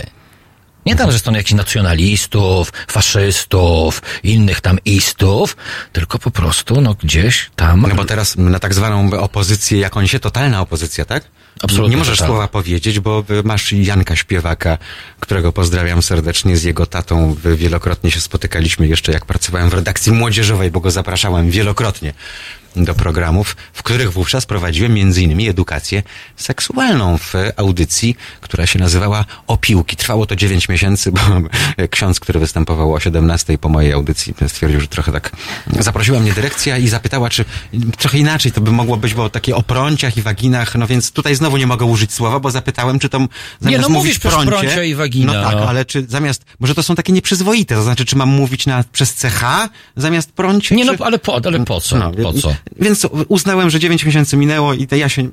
[0.88, 5.58] Nie tam ze strony jakichś nacjonalistów, faszystów, innych tam istów,
[5.94, 7.82] tylko po prostu, no gdzieś tam...
[7.82, 11.24] No bo teraz na tak zwaną opozycję jakąś się, totalna opozycja, tak?
[11.64, 12.34] Absolutnie Nie możesz totalna.
[12.34, 14.78] słowa powiedzieć, bo masz Janka Śpiewaka,
[15.20, 20.72] którego pozdrawiam serdecznie, z jego tatą wielokrotnie się spotykaliśmy jeszcze jak pracowałem w redakcji młodzieżowej,
[20.72, 22.14] bo go zapraszałem wielokrotnie
[22.86, 26.04] do programów, w których wówczas prowadziłem innymi edukację
[26.36, 29.95] seksualną w audycji, która się nazywała Opiłki.
[29.95, 31.20] Trwało to 9 miesięcy, bo
[31.91, 35.32] ksiądz, który występował o 17 po mojej audycji, stwierdził, że trochę tak...
[35.80, 37.45] Zaprosiła mnie dyrekcja i zapytała, czy
[37.98, 41.36] trochę inaczej to by mogło być, bo takie o prąciach i waginach, no więc tutaj
[41.36, 43.28] znowu nie mogę użyć słowa, bo zapytałem, czy to
[43.62, 45.70] zamiast no mówić mówisz prącie, prącia i wagina, No tak, no.
[45.70, 46.45] ale czy zamiast...
[46.60, 50.76] Może to są takie nieprzyzwoite, to znaczy, czy mam mówić na, przez CH zamiast prącie?
[50.76, 51.04] Nie, no czy...
[51.04, 51.98] ale po, ale po co?
[51.98, 52.56] No, po co?
[52.80, 55.23] Więc uznałem, że 9 miesięcy minęło i to ja się,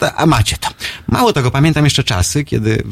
[0.00, 0.68] no, a macie to.
[1.08, 2.82] Mało tego, pamiętam jeszcze czasy, kiedy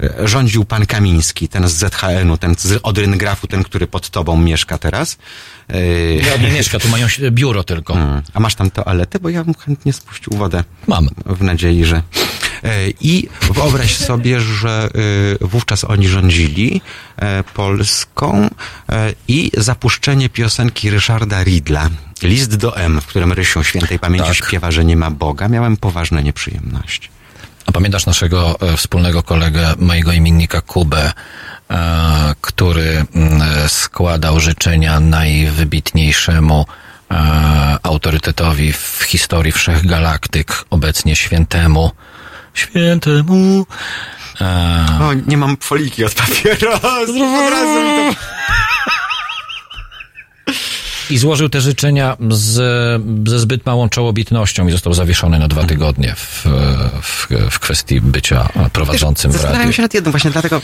[0.00, 4.78] e, rządził pan Kamiński, ten z ZHN-u, ten z Odryngrafu, ten, który pod tobą mieszka
[4.78, 5.18] teraz.
[5.68, 7.94] E, Ja nie mieszka, tu mają biuro tylko.
[7.94, 8.22] Mm.
[8.34, 9.18] A masz tam toaletę?
[9.18, 10.64] Bo ja bym chętnie spuścił wodę.
[10.86, 11.08] Mam.
[11.26, 12.02] W nadziei, że...
[12.64, 14.88] E, I wyobraź sobie, że
[15.42, 16.80] e, wówczas oni rządzili
[17.16, 18.50] e, Polską
[19.28, 21.90] i zapuszczenie piosenki Ryszarda Ridla,
[22.22, 24.36] List do M, w którym Rysiu świętej pamięci Tak.
[24.36, 27.08] śpiewa, że nie ma Boga, miałem poważne nieprzyjemności.
[27.66, 31.12] A pamiętasz naszego wspólnego kolegę, mojego imiennika Kubę,
[32.40, 36.66] który mm, składał życzenia najwybitniejszemu
[37.82, 41.90] autorytetowi w historii wszech galaktyk, obecnie świętemu,
[42.58, 43.66] świętemu.
[44.40, 46.98] E, O, nie mam foliki od papierosa.
[47.00, 48.20] Od razu mi to...
[51.10, 52.54] I złożył te życzenia z,
[53.28, 56.44] ze zbyt małą czołobitnością i został zawieszony na dwa tygodnie w,
[57.02, 59.72] w, w kwestii bycia prowadzącym w Zastanawiam radiu.
[59.72, 60.60] się nad jednym właśnie dlatego,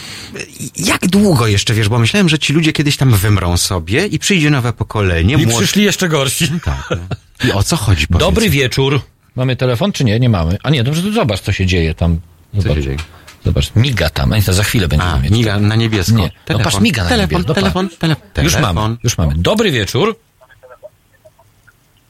[0.76, 4.50] jak długo jeszcze, wiesz, bo myślałem, że ci ludzie kiedyś tam wymrą sobie i przyjdzie
[4.50, 5.34] nowe pokolenie.
[5.34, 6.48] I młod- przyszli jeszcze gorsi.
[6.64, 6.88] Tak.
[6.90, 7.48] no.
[7.48, 8.06] I o co chodzi?
[8.06, 8.20] powiedz?
[8.20, 9.00] Dobry wieczór.
[9.36, 10.20] Mamy telefon, czy nie?
[10.20, 10.56] Nie mamy.
[10.62, 12.18] A nie, dobrze, to zobacz, co się dzieje tam.
[12.54, 12.96] Zobacz, się dzieje?
[13.44, 14.32] zobacz miga tam.
[14.32, 15.32] A za chwilę będziemy A, mieć.
[15.32, 16.16] miga na niebiesko.
[16.16, 17.54] Nie, no Telefon, patrz, miga na telefon, niebiesko.
[17.54, 18.74] telefon, telefon, Już telefon.
[18.74, 19.32] mamy, już mamy.
[19.36, 20.16] Dobry wieczór.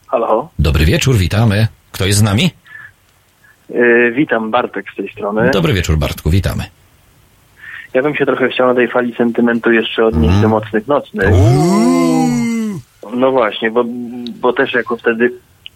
[0.07, 0.49] Halo?
[0.59, 1.67] Dobry wieczór, witamy.
[1.93, 2.51] Kto jest z nami?
[3.71, 5.51] Yy, witam, Bartek z tej strony.
[5.51, 6.65] Dobry wieczór, Bartku, witamy.
[7.95, 10.43] Ja bym się trochę chciał na tej fali sentymentu jeszcze odnieść Mm.
[10.43, 11.29] do mocnych nocnych.
[13.17, 13.85] No właśnie, bo,
[14.41, 15.33] bo też jako wtedy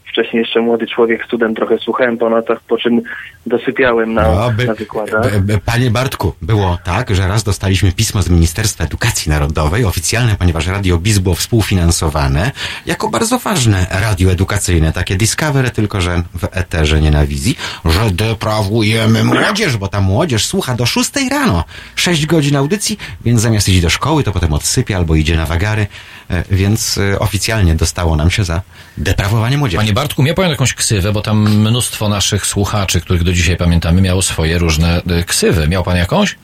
[0.09, 3.01] wcześniej jeszcze młody człowiek, student, trochę słuchałem po nocach, po czym
[3.47, 5.23] dosypiałem na, No, by- na wykładach.
[5.33, 10.37] B- b- Panie Bartku, było tak, że raz dostaliśmy pismo z Ministerstwa Edukacji Narodowej, oficjalne,
[10.39, 12.53] ponieważ Radio BIS było współfinansowane,
[12.87, 18.11] jako bardzo ważne radio edukacyjne, takie Discovery, tylko że w eterze, nie na wizji, że
[18.11, 21.65] deprawujemy młodzież, bo ta młodzież słucha do 6 rano,
[21.95, 25.87] 6 godzin audycji, więc zamiast iść do szkoły, to potem odsypia albo idzie na wagary,
[26.31, 28.63] e, więc e, oficjalnie dostało nam się za
[28.99, 29.77] deprawowanie młodzieży.
[29.83, 34.01] Panie Bartku, miał pan jakąś ksywę, bo tam mnóstwo naszych słuchaczy, których do dzisiaj pamiętamy,
[34.03, 35.69] miało swoje różne y, ksywy.
[35.69, 36.39] Miał pan jakąś?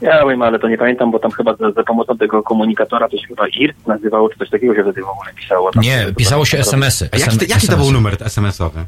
[0.00, 3.16] Ja wiem, ale to nie pamiętam, bo tam chyba za, za pomocą tego komunikatora to
[3.18, 5.72] się chyba IRC nazywało, czy coś takiego się wtedy w ogóle pisało.
[5.72, 7.08] Tam Nie, pisało się SMS-y.
[7.12, 8.84] A jaki, to- jaki to był numer SMS-owy?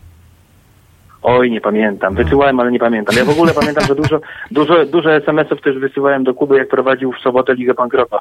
[1.23, 2.15] Oj, nie pamiętam.
[2.15, 3.17] Wysyłałem, ale nie pamiętam.
[3.17, 4.21] Ja w ogóle pamiętam, że dużo,
[4.51, 8.19] dużo, dużo SMS-ów też wysyłałem do Kuby, jak prowadził w sobotę Ligę Pankroka.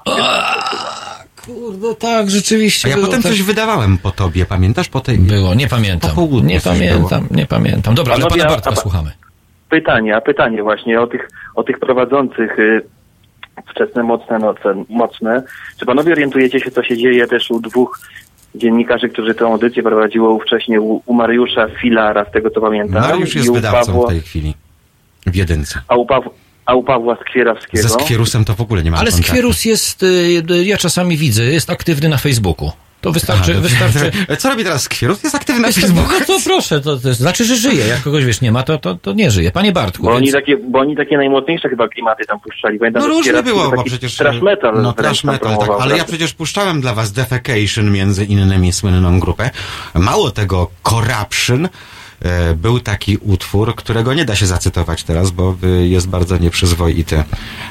[1.48, 2.88] Kurde, tak, rzeczywiście.
[2.88, 3.32] A ja było potem tak.
[3.32, 4.90] coś wydawałem po tobie, pamiętasz?
[4.90, 5.18] Po tej...
[5.18, 6.10] Było, nie pamiętam.
[6.10, 7.38] Po południu Nie pamiętam, było.
[7.40, 7.96] nie pamiętam.
[7.96, 9.12] Dobra, ale pana Bartka a- słuchamy.
[9.70, 12.82] Pytanie, a pytanie właśnie o tych, o tych prowadzących y,
[13.70, 15.44] wczesne, mocne noce, mocne.
[15.80, 18.00] Czy panowie orientujecie się, co się dzieje też u dwóch
[18.56, 23.02] dziennikarzy, którzy tę audycję prowadziło wcześniej u, u Mariusza Filara, z tego co pamiętam.
[23.02, 24.54] Mariusz i jest u wydawcą Pawła, w tej chwili.
[25.26, 25.82] W jedynce.
[25.88, 26.24] a, u Paw,
[26.68, 27.84] a u Pawła Skwierawskiego.
[27.84, 29.28] Ze Skwierusem to w ogóle nie ma Ale kontaktu.
[29.30, 32.72] Skwierus jest, y, ja czasami widzę, jest aktywny na Facebooku.
[33.02, 34.12] To wystarczy, Aha, wystarczy.
[34.42, 35.24] Co robi teraz Skwierus?
[35.24, 36.12] Jest aktywny na Jest- Facebooku.
[36.20, 37.88] No to proszę, to, to znaczy, że żyje.
[37.88, 39.52] Jak kogoś wiesz nie ma, to, to, to nie żyje.
[39.52, 40.34] Panie Bartku, Bo oni, więc...
[40.36, 42.80] takie, bo oni takie najmocniejsze chyba klimaty tam puszczali.
[42.80, 44.16] Pamiętam, No różnie było, bo przecież...
[44.16, 45.70] Trash metal No trash metal, tak.
[45.70, 46.06] Ale ja prawda?
[46.06, 49.50] przecież puszczałem dla was Defecation, między innymi słynną grupę.
[49.94, 51.70] Mało tego, Corruption
[52.56, 57.24] był taki utwór, którego nie da się zacytować teraz, bo jest bardzo nieprzyzwoity.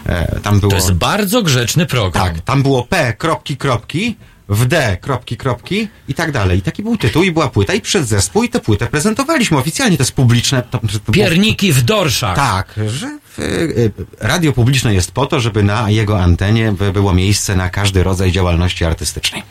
[0.06, 0.70] E, Tam było...
[0.70, 2.27] To jest bardzo grzeczny program.
[2.27, 4.16] Tak, tam było P, kropki, kropki,
[4.48, 6.59] w D, kropki, kropki i tak dalej.
[6.59, 9.97] I taki był tytuł i była płyta i przed zespół i tę płytę prezentowaliśmy oficjalnie,
[9.97, 10.62] to jest publiczne.
[10.62, 12.36] To, to było- Pierniki w dorszach.
[12.36, 17.56] Tak, że y, radio publiczne jest po to, żeby na jego antenie by było miejsce
[17.56, 19.43] na każdy rodzaj działalności artystycznej.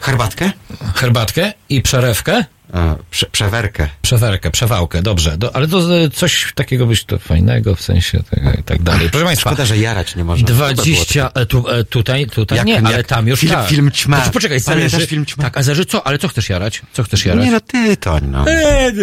[0.00, 0.50] Herbatkę?
[0.94, 2.44] Herbatkę i przerewkę?
[2.74, 3.88] E, prze, przewerkę.
[4.02, 5.36] Przewerkę, przewałkę, dobrze.
[5.38, 9.10] Do, ale to e, coś takiego być to fajnego w sensie tego i tak dalej.
[9.10, 9.50] Proszę Państwa.
[9.50, 10.46] Szkoda, że jarać nie można.
[10.46, 13.40] To by było 20, e, tu, e, tutaj, tutaj Jak- nie, ale jak tam już
[13.40, 13.68] film- tak.
[13.68, 14.16] film Ćma.
[14.16, 15.44] Znaczy, poczekaj, zależy, film Ćma?
[15.44, 16.82] Tak, a zależy co, ale co chcesz jarać?
[16.92, 17.44] Co chcesz jarać?
[17.44, 18.44] Nie no, ty to no.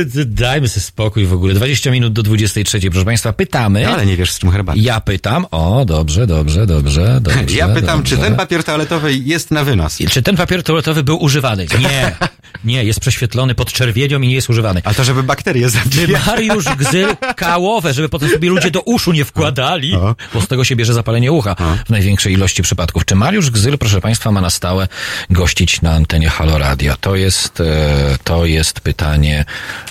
[0.06, 1.53] D- dajmy sobie spokój w ogóle.
[1.53, 3.88] 20 minut do 23, proszę Państwa, pytamy.
[3.88, 4.80] Ale nie wiesz, z czym herbatę.
[4.80, 5.45] Ja pytam.
[5.52, 7.56] O, dobrze, dobrze, dobrze, dobrze.
[7.56, 8.30] Ja pytam, czy dobrze.
[8.30, 9.98] ten papier toaletowy jest na wynos?
[10.11, 11.65] Czy ten papier toaletowy był używany?
[11.80, 12.15] Nie.
[12.64, 14.81] Nie, jest prześwietlony pod czerwienią i nie jest używany.
[14.84, 16.25] A to, żeby bakterie zabijać.
[16.27, 19.97] Mariusz Gzyl kałowe, żeby potem sobie ludzie do uszu nie wkładali,
[20.34, 21.55] bo z tego się bierze zapalenie ucha
[21.85, 23.05] w największej ilości przypadków.
[23.05, 24.88] Czy Mariusz Gzyl, proszę Państwa, ma na stałe
[25.30, 26.95] gościć na antenie Halo Radio?
[27.01, 29.45] To jest, e, to jest pytanie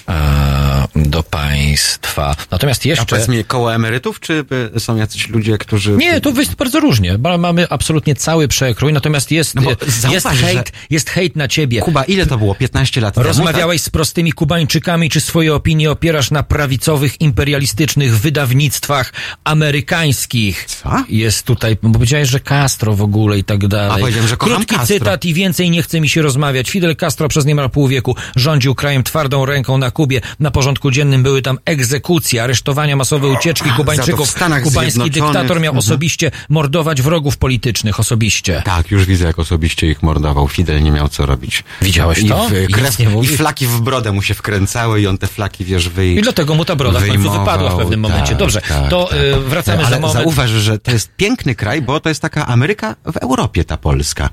[0.09, 2.37] e, do Państwa.
[2.51, 3.07] Natomiast A jeszcze...
[3.07, 4.45] powiedz mi, koło emerytów, czy
[4.79, 5.93] są jacyś ludzie, którzy...
[5.93, 7.19] Nie, to jest bardzo różnie.
[7.39, 11.49] Mamy absolutnie cały przekrój, natomiast jest, No e, jest zauważ, że- hejt, jest hejt na
[11.49, 11.81] ciebie.
[11.81, 12.55] Kuba, ile to było?
[12.55, 13.25] 15 lat temu?
[13.53, 19.13] Rozmawiałeś z prostymi Kubańczykami, czy swoje opinie opierasz na prawicowych, imperialistycznych wydawnictwach
[19.45, 20.65] amerykańskich?
[20.65, 21.05] Co?
[21.09, 23.97] Jest tutaj, bo powiedziałeś, że Castro w ogóle i tak dalej.
[23.97, 24.99] A, powiedziałem, że kocham Krótki Castro.
[24.99, 26.71] cytat i więcej nie chce mi się rozmawiać.
[26.71, 30.21] Fidel Castro przez niemal pół wieku rządził krajem twardą ręką na Kubie.
[30.41, 34.35] Na porządku dziennym były tam egzekucje, aresztowania, masowe ucieczki w Kubańczyków.
[34.65, 35.79] Kubański dyktator miał Mhm.
[35.79, 38.63] osobiście mordować wrogów politycznych, osobiście.
[38.65, 40.49] Tak, już widzę, jak osobiście ich mordował.
[40.49, 41.65] Fidel nie miał co robić.
[41.83, 42.49] Widziałeś I, to?
[42.49, 43.37] w, I krew, nic nie I mówisz?
[43.43, 46.17] Flaki w brodę mu się wkręcały i on te flaki, wiesz, wyj...
[46.19, 48.29] I dlatego mu ta broda w końcu wypadła w pewnym momencie.
[48.29, 49.19] Tak, Dobrze, tak, to tak.
[49.19, 50.25] y, wracamy Ale za moment.
[50.25, 54.31] zauważ, że to jest piękny kraj, bo to jest taka Ameryka w Europie, ta Polska.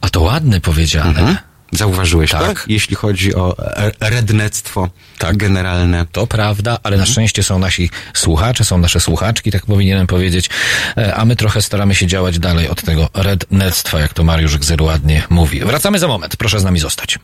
[0.00, 1.08] A to ładne powiedziane.
[1.08, 1.36] Mhm.
[1.72, 2.46] Zauważyłeś Tak.
[2.46, 2.64] tak?
[2.68, 4.88] Jeśli chodzi o e, rednectwo
[5.18, 5.36] tak.
[5.36, 6.06] generalne.
[6.12, 10.50] To prawda, ale na szczęście są nasi słuchacze, są nasze słuchaczki, tak powinienem powiedzieć,
[10.96, 14.82] E, a my trochę staramy się działać dalej od tego rednectwa, jak to Mariusz Gzyr
[14.82, 15.60] ładnie mówi.
[15.60, 17.18] Wracamy za moment, proszę z nami zostać.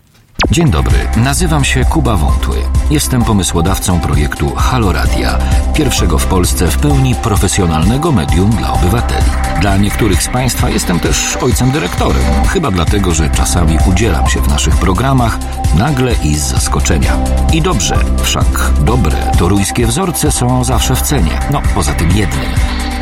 [0.51, 2.57] Dzień dobry, nazywam się Kuba Wątły.
[2.91, 5.39] Jestem pomysłodawcą projektu Halo Radia,
[5.75, 9.31] pierwszego w Polsce w pełni profesjonalnego medium dla obywateli.
[9.61, 14.49] Dla niektórych z Państwa jestem też ojcem dyrektorem, chyba dlatego, że czasami udzielam się w
[14.49, 15.39] naszych programach
[15.79, 17.17] nagle i z zaskoczenia.
[17.53, 22.51] I dobrze, wszak dobre toruńskie wzorce są zawsze w cenie, no poza tym jednym.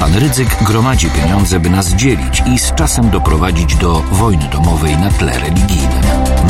[0.03, 5.11] Pan Rydzyk gromadzi pieniądze, by nas dzielić i z czasem doprowadzić do wojny domowej na
[5.11, 6.03] tle religijnym.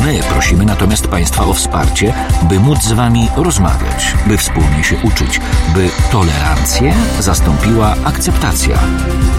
[0.05, 5.41] My prosimy natomiast Państwa o wsparcie, by móc z Wami rozmawiać, by wspólnie się uczyć,
[5.75, 8.79] by tolerancję zastąpiła akceptacja.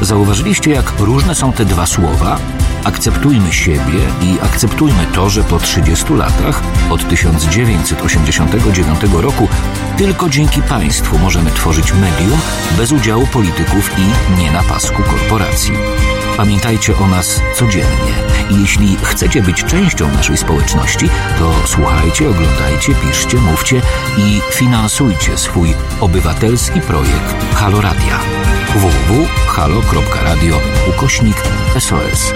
[0.02, 2.38] Zauważyliście, jak różne są te dwa słowa?
[2.84, 9.48] Akceptujmy siebie i akceptujmy to, że po 30 latach, od 1989 roku,
[9.98, 12.40] tylko dzięki państwu możemy tworzyć medium
[12.78, 15.74] bez udziału polityków i nie na pasku korporacji.
[16.38, 23.82] Pamiętajcie o nas codziennie jeśli chcecie być częścią naszej społeczności, to słuchajcie, oglądajcie, piszcie, mówcie
[24.18, 28.20] i finansujcie swój obywatelski projekt Halo Radia
[28.76, 31.38] www.halo.radio ukośnik
[31.80, 32.34] SOS.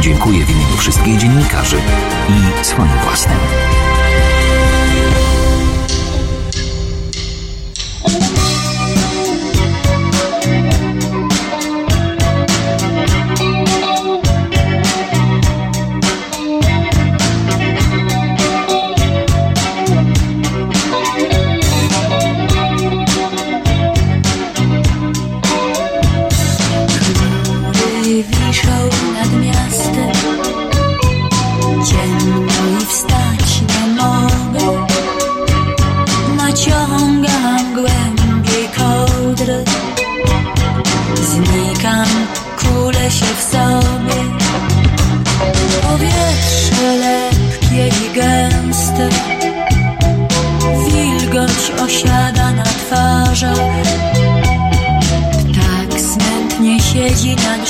[0.00, 1.76] Dziękuję w imieniu wszystkich dziennikarzy
[2.28, 3.79] i swoim własnym.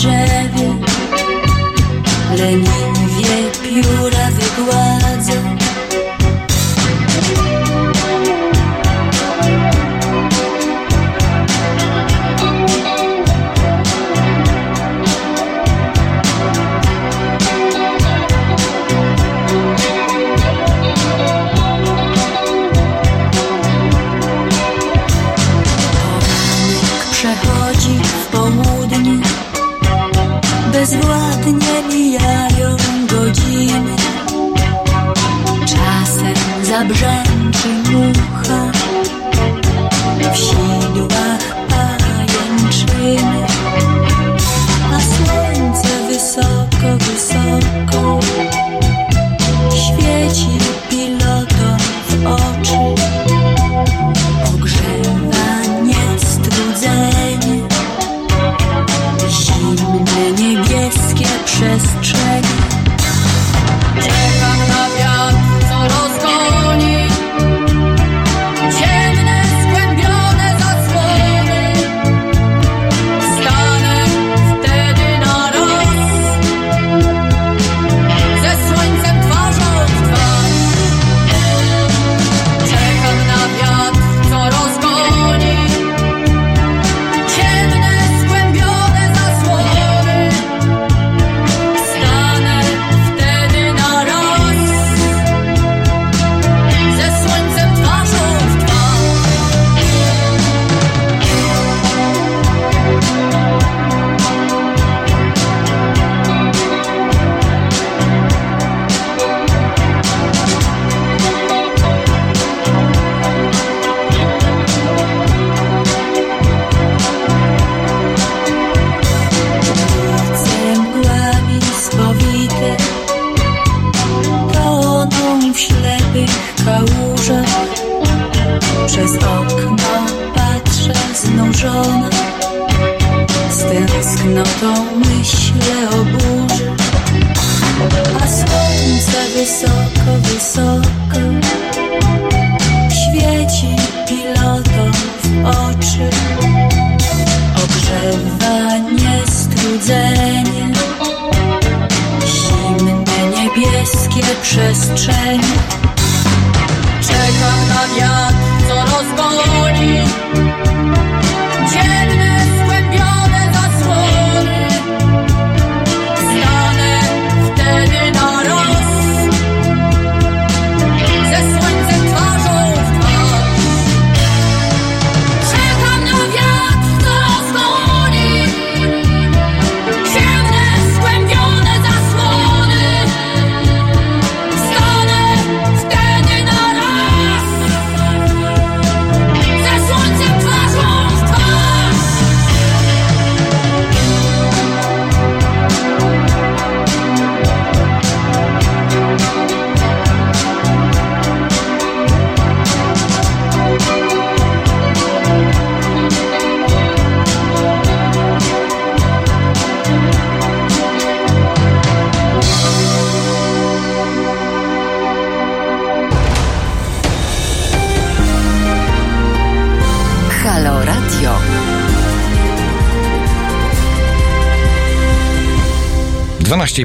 [0.01, 0.69] Drzewie.
[2.39, 4.30] Leniwie pióra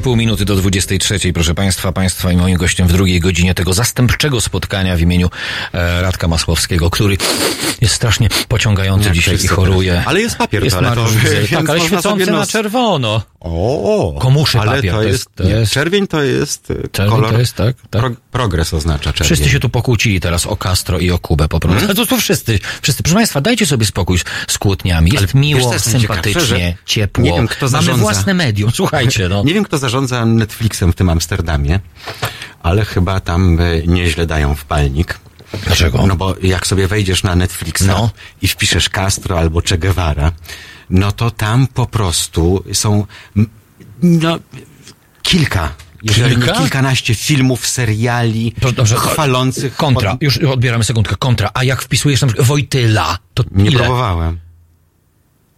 [0.01, 1.91] 19,5 minuty do 23, proszę Państwa.
[1.91, 5.29] Państwa i moim gościem w drugiej godzinie tego zastępczego spotkania w imieniu
[5.73, 7.17] e, Radka Masłowskiego, który
[7.81, 10.03] jest strasznie pociągający no, Jak dzisiaj i choruje.
[10.05, 11.19] Ale jest papier jest toaletowy.
[11.51, 13.21] tak, ale świecący na czerwono.
[13.39, 14.93] O, komuszy ale papier.
[14.93, 18.11] To jest, to jest, nie, czerwień to jest e, czerwień kolor, to jest, tak, tak.
[18.35, 19.25] Pro, progres oznacza czerwień.
[19.35, 21.79] Wszyscy się tu pokłócili teraz o Castro i o Kubę po prostu.
[21.79, 21.95] Hmm?
[21.95, 23.03] To, to wszyscy, wszyscy.
[23.03, 25.11] Proszę Państwa, dajcie sobie spokój z- kłótniami.
[25.11, 27.23] Jest Ale miło, jest sympatycznie, najciekawsze, że ciepło.
[27.23, 28.01] Nie wiem, kto Mamy zarządza.
[28.01, 29.43] własne medium, słuchajcie, no.
[29.43, 31.79] Nie wiem, kto zarządza Netflixem w tym Amsterdamie,
[32.63, 35.19] ale chyba tam e, nieźle dają w palnik.
[35.65, 36.07] Dlaczego?
[36.07, 38.09] No bo jak sobie wejdziesz na Netflixa No.
[38.41, 40.31] i wpiszesz Castro albo Che Guevara,
[40.89, 43.05] no to tam po prostu są
[44.03, 44.39] no,
[45.21, 45.73] kilka,
[46.05, 46.53] jeżeli Kilka?
[46.53, 48.95] kilkanaście filmów, seriali Dobrze, dobrze.
[48.95, 49.75] chwalących...
[49.75, 51.15] Kontra, pod- już odbieramy sekundkę.
[51.19, 51.49] Kontra.
[51.53, 53.79] A jak wpisujesz na przykład Wojtyla, to Nie ile?
[53.79, 54.39] próbowałem.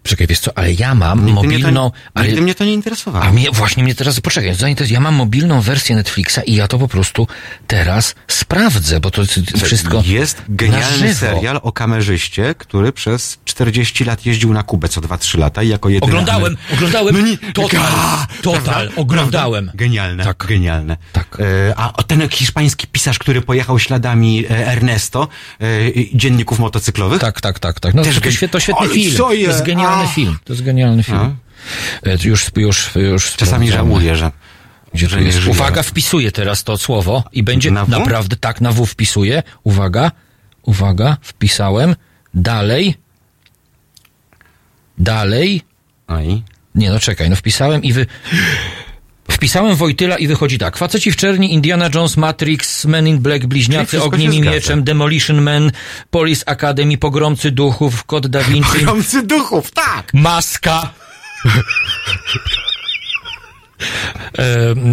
[0.07, 1.91] Czekaj, wiesz co, ale ja mam Nigdy mnie mobilną...
[1.91, 2.27] to, ale...
[2.27, 3.25] nigdy mnie to nie interesowało.
[3.25, 4.55] A mnie, właśnie mnie teraz, poczekaj,
[4.89, 7.27] ja mam mobilną wersję Netflixa i ja to po prostu
[7.67, 9.21] teraz sprawdzę, bo to
[9.65, 15.39] wszystko Jest genialny serial o kamerzyście, który przez 40 lat jeździł na Kubę co 2-3
[15.39, 16.11] lata i jako jedyny...
[16.11, 18.27] Oglądałem, oglądałem, No nie, total, Ga!
[18.41, 19.01] total, Prawda?
[19.01, 19.65] oglądałem.
[19.65, 19.83] Prawda?
[19.85, 20.45] Genialne, Tak.
[20.47, 20.97] genialne.
[21.13, 21.37] Tak.
[21.39, 25.27] E, a ten hiszpański pisarz, który pojechał śladami e, Ernesto,
[25.61, 25.65] e,
[26.13, 27.21] dzienników motocyklowych?
[27.21, 27.93] Tak, tak, tak, tak.
[27.93, 29.17] No Też to, to, świetny, film.
[29.17, 29.65] co To jest je?
[29.97, 30.15] Genialny A.
[30.15, 30.37] film.
[30.43, 31.35] To jest genialny film.
[32.05, 34.31] E, Już, już, już Czasami żałuję, że...
[34.93, 35.47] Gdzie tu jest?
[35.47, 39.43] Uwaga, wpisuję teraz to słowo i będzie Na naprawdę tak na W wpisuję.
[39.63, 40.11] Uwaga,
[40.61, 41.95] uwaga, wpisałem.
[42.33, 42.95] Dalej.
[44.97, 45.61] Dalej.
[46.07, 46.43] Oj.
[46.75, 48.05] Nie, no czekaj, no wpisałem i wy...
[49.37, 50.77] Wpisałem Wojtyla i wychodzi tak.
[50.77, 54.41] Faceci w czerni, Indiana Jones, Matrix, Men in Black, Bliźniacy, Ogniem i.
[54.41, 55.71] Mieczem, Demolition Man,
[56.09, 60.13] Police Academy, Pogromcy Duchów, Kod Da Vinci, Pogromcy duchów, tak!
[60.13, 60.93] Maska,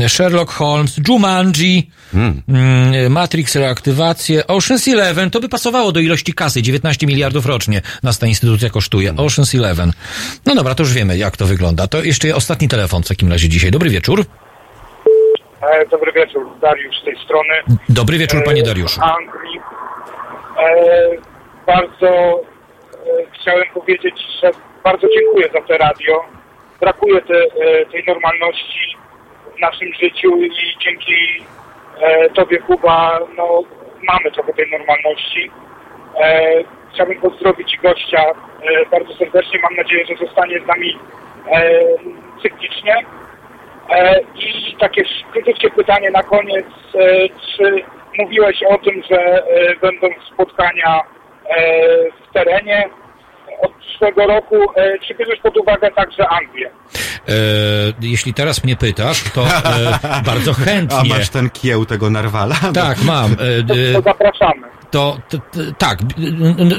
[0.08, 2.42] Sherlock Holmes, Jumanji, Hmm.
[2.48, 8.18] mm, Matrix Reaktywację, Ocean's Eleven, to by pasowało do ilości kasy, 19 miliardów rocznie nas
[8.18, 9.26] ta instytucja kosztuje, Hmm.
[9.26, 9.92] Ocean's Eleven.
[10.46, 11.86] No dobra, to już wiemy, jak to wygląda.
[11.86, 13.70] To jeszcze ostatni telefon w takim razie dzisiaj.
[13.70, 14.24] Dobry wieczór.
[15.62, 17.78] E, Dobry wieczór, Dariusz z tej strony.
[17.88, 19.00] Dobry wieczór, panie Dariuszu.
[19.02, 19.60] Anglii.
[20.58, 24.50] E, bardzo e, chciałem powiedzieć, że
[24.84, 26.14] bardzo dziękuję za te radio.
[26.84, 28.96] Brakuje te, e, tej normalności
[29.56, 30.50] w naszym życiu i
[30.80, 31.44] dzięki
[32.00, 33.62] e, Tobie, Kuba, no,
[34.12, 35.50] mamy trochę tej normalności.
[36.20, 36.50] E,
[36.94, 38.24] chciałbym pozdrowić gościa
[38.90, 39.60] bardzo serdecznie.
[39.62, 40.98] Mam nadzieję, że zostanie z nami
[42.42, 42.96] cyklicznie.
[44.34, 45.02] I takie
[45.32, 46.66] krótkie pytanie na koniec.
[47.56, 47.82] Czy
[48.18, 49.42] mówiłeś o tym, że
[49.80, 51.00] będą spotkania
[52.28, 52.88] w terenie
[53.62, 54.54] od przyszłego roku?
[54.76, 56.70] E, Czy bierzesz pod uwagę także Anglię?
[57.28, 57.32] E,
[58.00, 59.98] jeśli teraz mnie pytasz, to e,
[60.30, 60.98] bardzo chętnie.
[60.98, 62.54] A masz ten kieł tego narwala?
[62.74, 63.32] Tak, mam.
[63.32, 64.66] E, To e, zapraszamy.
[64.90, 65.98] to, to, to tak,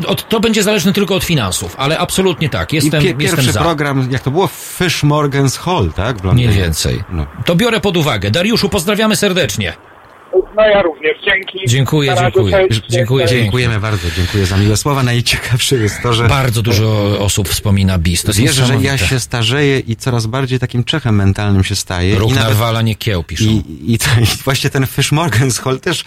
[0.07, 3.51] od, to będzie zależne tylko od finansów, ale absolutnie tak, jestem, I pie- jestem pierwszy
[3.51, 3.59] za.
[3.61, 4.47] program, jak to było?
[4.47, 6.17] Fish Morgan's Hall, tak?
[6.17, 6.47] W Londynie.
[6.47, 7.03] Mniej więcej.
[7.09, 7.25] No.
[7.45, 8.31] To biorę pod uwagę.
[8.31, 9.73] Dariuszu, pozdrawiamy serdecznie.
[10.55, 11.59] No ja również, dzięki.
[11.67, 12.67] Dziękuję, dziękuję.
[12.89, 13.27] Dziękuję.
[13.27, 15.03] Dziękujemy bardzo, dziękuję za miłe słowa.
[15.03, 16.27] Najciekawsze jest to, że...
[16.27, 18.23] Bardzo dużo osób wspomina BIS.
[18.23, 22.15] To Wiesz, że ja się starzeję i coraz bardziej takim Czechem mentalnym się staję.
[22.15, 23.45] Ruch I nawet- Narwala nie kieł, piszą.
[23.45, 26.03] I, i, to, I właśnie ten Fish Morgan's Hall też,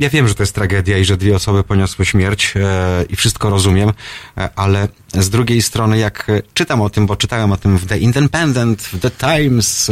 [0.00, 3.50] ja wiem, że to jest tragedia i że dwie osoby poniosły śmierć e, i wszystko
[3.50, 3.92] rozumiem,
[4.38, 7.86] e, ale z drugiej strony jak e, czytam o tym, bo czytałem o tym w
[7.86, 9.90] The Independent, w The Times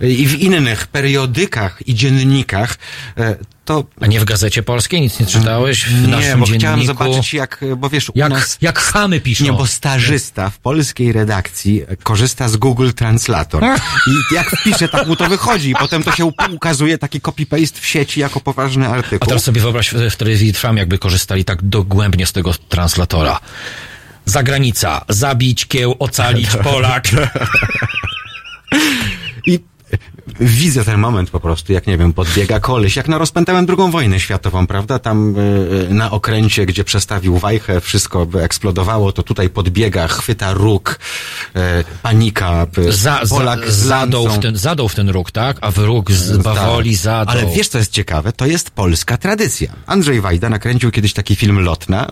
[0.00, 2.76] e, i w innych periodykach i dziennikach,
[3.18, 3.84] e, to...
[4.00, 5.00] A nie w Gazecie Polskiej?
[5.00, 5.84] Nic nie czytałeś?
[5.84, 6.58] W Nie, naszym bo dzienniku?
[6.60, 8.58] chciałem zobaczyć jak, bo wiesz, Jak- u nas...
[8.60, 9.44] jak chamy piszą.
[9.44, 13.64] Nie, bo stażysta w polskiej redakcji korzysta z Google Translator.
[14.30, 17.86] I jak wpisze, tak mu to wychodzi i potem to się ukazuje taki copy-paste w
[17.86, 19.28] sieci jako poważny A artykuł.
[19.28, 23.40] teraz sobie wyobraź w w telewizji Trwam, jakby korzystali tak dogłębnie z tego translatora.
[24.24, 25.04] Zagranica.
[25.08, 27.08] Zabić kieł, ocalić Polak.
[30.40, 34.20] Widzę ten moment po prostu, jak nie wiem, podbiega koleś, jak na rozpętałem drugą wojnę
[34.20, 34.98] światową, prawda?
[34.98, 40.98] Tam y, na okręcie, gdzie przestawił wajchę, wszystko by eksplodowało, to tutaj podbiega, chwyta róg,
[41.56, 41.60] y,
[42.02, 44.40] panika, Za, za, Polak z zadał, lancą.
[44.40, 45.56] w ten, zadał w ten róg, tak?
[45.60, 46.98] A w róg z bawoli Tak.
[47.02, 47.34] zadał.
[47.38, 48.32] Ale wiesz, co jest ciekawe?
[48.32, 49.72] To jest polska tradycja.
[49.86, 52.06] Andrzej Wajda nakręcił kiedyś taki film Lotna,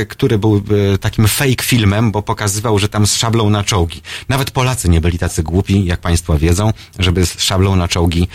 [0.00, 0.62] e, który był
[0.94, 4.00] e, takim fake filmem, bo pokazywał, że tam z szablą na czołgi.
[4.28, 8.28] Nawet Polacy nie byli tacy głupi, jak państwo wiedzą, żeby z szablą na czołgi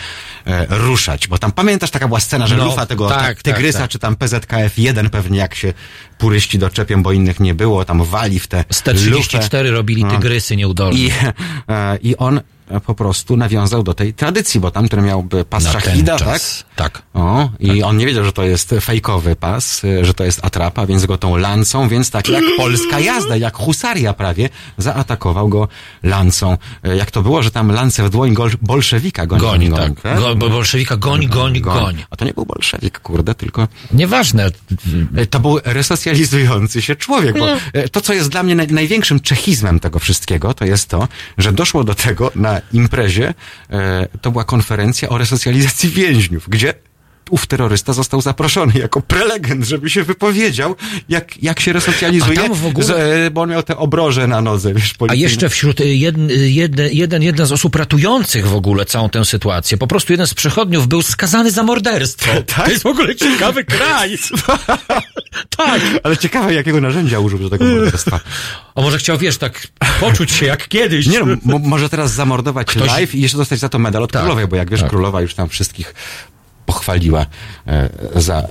[0.46, 1.28] e, ruszać.
[1.28, 3.90] Bo tam pamiętasz, taka była scena, że No, lufa tego tak, tak, tygrysa, tak, tak.
[3.90, 5.72] czy tam PZKF-1 pewnie, jak się
[6.18, 9.70] puryści doczepią, bo innych nie było, tam wali w te Z T-34 lufę.
[9.70, 10.10] robili No.
[10.10, 10.98] tygrysy nieudolne.
[10.98, 11.10] I,
[11.68, 12.40] e, I on
[12.86, 16.42] po prostu nawiązał do tej tradycji, bo tamten miałby pas Na szachida, tak?
[16.76, 17.02] Tak.
[17.14, 20.86] O, i on nie wiedział, że to jest fejkowy pas, y, że to jest atrapa,
[20.86, 25.68] więc go tą lancą, więc tak jak polska jazda, jak husaria prawie, zaatakował go
[26.02, 26.56] lancą.
[26.86, 29.68] Y, Jak to było, że tam lance w dłoń bolszewika goni.
[29.68, 30.18] Goń, tak.
[30.20, 32.04] Go, bo bolszewika goń, goń, goń.
[32.10, 33.68] A to nie był bolszewik, kurde, tylko...
[33.92, 34.50] Nieważne.
[35.30, 37.46] To był resocjalizujący się człowiek, bo
[37.92, 41.08] to, co jest dla mnie naj, największym czechizmem tego wszystkiego, to jest to,
[41.38, 43.34] że doszło do tego na imprezie,
[43.70, 46.74] e, to była konferencja o resocjalizacji więźniów, gdzie
[47.30, 50.76] ów terrorysta został zaproszony jako prelegent, żeby się wypowiedział,
[51.08, 52.36] jak, jak się resocjalizuje,
[52.66, 56.30] ogóle- z, e, bo on miał te obroże na nodze, wiesz, A jeszcze wśród jedn,
[56.30, 56.88] y, jeden,
[57.46, 61.50] z osób ratujących w ogóle całą tę sytuację, po prostu jeden z przechodniów był skazany
[61.50, 62.30] za morderstwo.
[62.46, 62.64] Tak?
[62.66, 64.18] To jest w ogóle ciekawy kraj.
[65.56, 65.80] tak.
[66.02, 68.20] Ale ciekawe, jakiego narzędzia użył do tego morderstwa.
[68.74, 69.66] A może chciał, wiesz, tak
[70.00, 71.06] poczuć się jak kiedyś.
[71.06, 74.12] Nie no, mo- może teraz zamordować Ktoś- live i jeszcze dostać za to medal od
[74.12, 74.90] Tak, królowej, bo jak wiesz, tak.
[74.90, 75.94] królowa już tam wszystkich
[76.66, 77.26] pochwaliła
[77.66, 78.48] e, za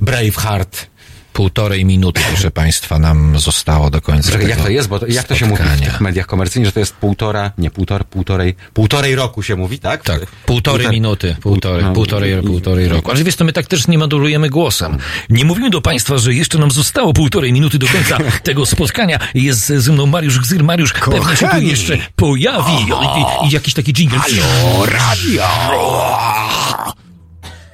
[0.00, 0.86] Braveheart.
[1.32, 4.88] Półtorej minuty, proszę Państwa, nam zostało do końca Czekaj, jak to jest?
[4.88, 7.70] Bo to, jak to się mówi w tych mediach komercyjnych, że to jest półtora, nie
[7.70, 10.02] półtor, półtorej, półtorej roku się mówi, tak?
[10.02, 13.10] Tak, półtorej Półtor- minuty, półtorej, no, półtorej, półtorej roku.
[13.10, 14.98] Ale wiesz, to my tak też nie modulujemy głosem.
[15.30, 19.18] Nie mówimy do Państwa, że jeszcze nam zostało półtorej minuty do końca tego spotkania.
[19.34, 20.64] Jest ze mną Mariusz Gzyr.
[20.64, 21.68] Mariusz pewnie się tu Kochani.
[21.68, 22.72] jeszcze pojawi.
[22.72, 24.18] I, i, i jakiś taki jingle.
[24.18, 25.44] Halo, radio!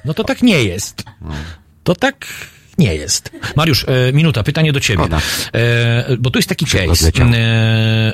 [0.05, 1.03] No to tak nie jest.
[1.83, 2.27] To tak
[2.77, 3.31] nie jest.
[3.55, 5.03] Mariusz, e, minuta, pytanie do ciebie.
[5.53, 6.95] E, bo tu jest taki case.
[6.95, 7.27] zleciał.
[7.27, 8.13] E, e,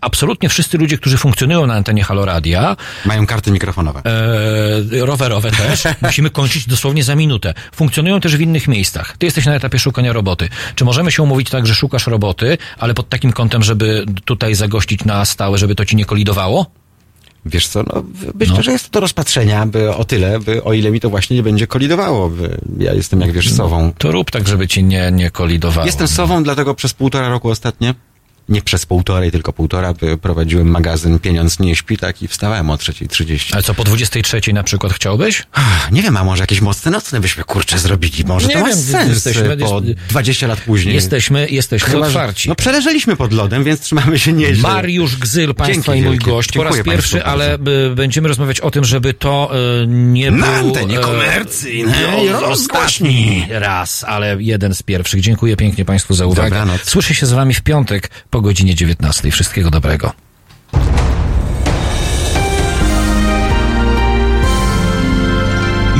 [0.00, 4.02] absolutnie wszyscy ludzie, którzy funkcjonują na antenie Haloradia, Mają karty mikrofonowe.
[4.04, 7.54] e, rowerowe też, musimy kończyć dosłownie za minutę.
[7.74, 9.16] Funkcjonują też w innych miejscach.
[9.18, 10.48] Ty jesteś na etapie szukania roboty.
[10.74, 15.04] Czy możemy się umówić tak, że szukasz roboty, ale pod takim kątem, żeby tutaj zagościć
[15.04, 16.70] na stałe, żeby to ci nie kolidowało?
[17.46, 18.04] Wiesz co, no,
[18.34, 21.36] myślę, że jest to do rozpatrzenia, by o tyle, by o ile mi to właśnie
[21.36, 22.30] nie będzie kolidowało.
[22.30, 23.92] By, ja jestem, jak wiesz, sową.
[23.98, 25.86] To rób tak, żeby ci nie, nie kolidowało.
[25.86, 27.94] Jestem sową, dlatego przez półtora roku ostatnie,
[28.48, 33.48] nie przez półtorej, tylko półtora, prowadziłem magazyn Pieniądz nie śpi, tak i wstawałem o 3.30.
[33.52, 35.42] Ale co, po 23 na przykład chciałbyś?
[35.52, 38.24] Ach, Nie wiem, a może jakieś mocne nocne byśmy, kurczę, zrobili.
[38.24, 40.94] Może Nie to ma wiem, sens jesteśmy- po 20 lat później.
[40.94, 42.48] Jesteśmy, jesteśmy Chyba, że- otwarci.
[42.48, 44.62] No przeleżeliśmy pod lodem, więc trzymamy się nieźle.
[44.68, 46.30] Mariusz Gzyl, Państwa Dzięki i mój wielkie.
[46.30, 46.52] gość.
[46.52, 49.50] Po raz pierwszy, państwu ale y, będziemy rozmawiać o tym, żeby to
[49.82, 50.68] y, nie Na był...
[50.68, 55.20] antenie e, komercyjnej no, ostatni raz, ale jeden z pierwszych.
[55.20, 56.50] Dziękuję pięknie Państwu za uwagę.
[56.50, 56.80] Dobranoc.
[56.84, 59.30] Słyszę się z Wami w piątek po godzinie 19.
[59.30, 60.12] Wszystkiego dobrego.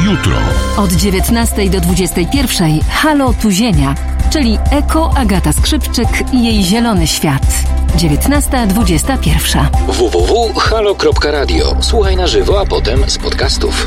[0.05, 0.37] Jutro.
[0.77, 3.95] Od 19 do 21 Halo Tuzienia,
[4.31, 7.65] czyli Eko Agata Skrzypczyk i jej zielony świat.
[7.97, 9.67] 19.21.
[9.87, 11.77] www.halo.radio.
[11.81, 13.87] Słuchaj na żywo, a potem z podcastów.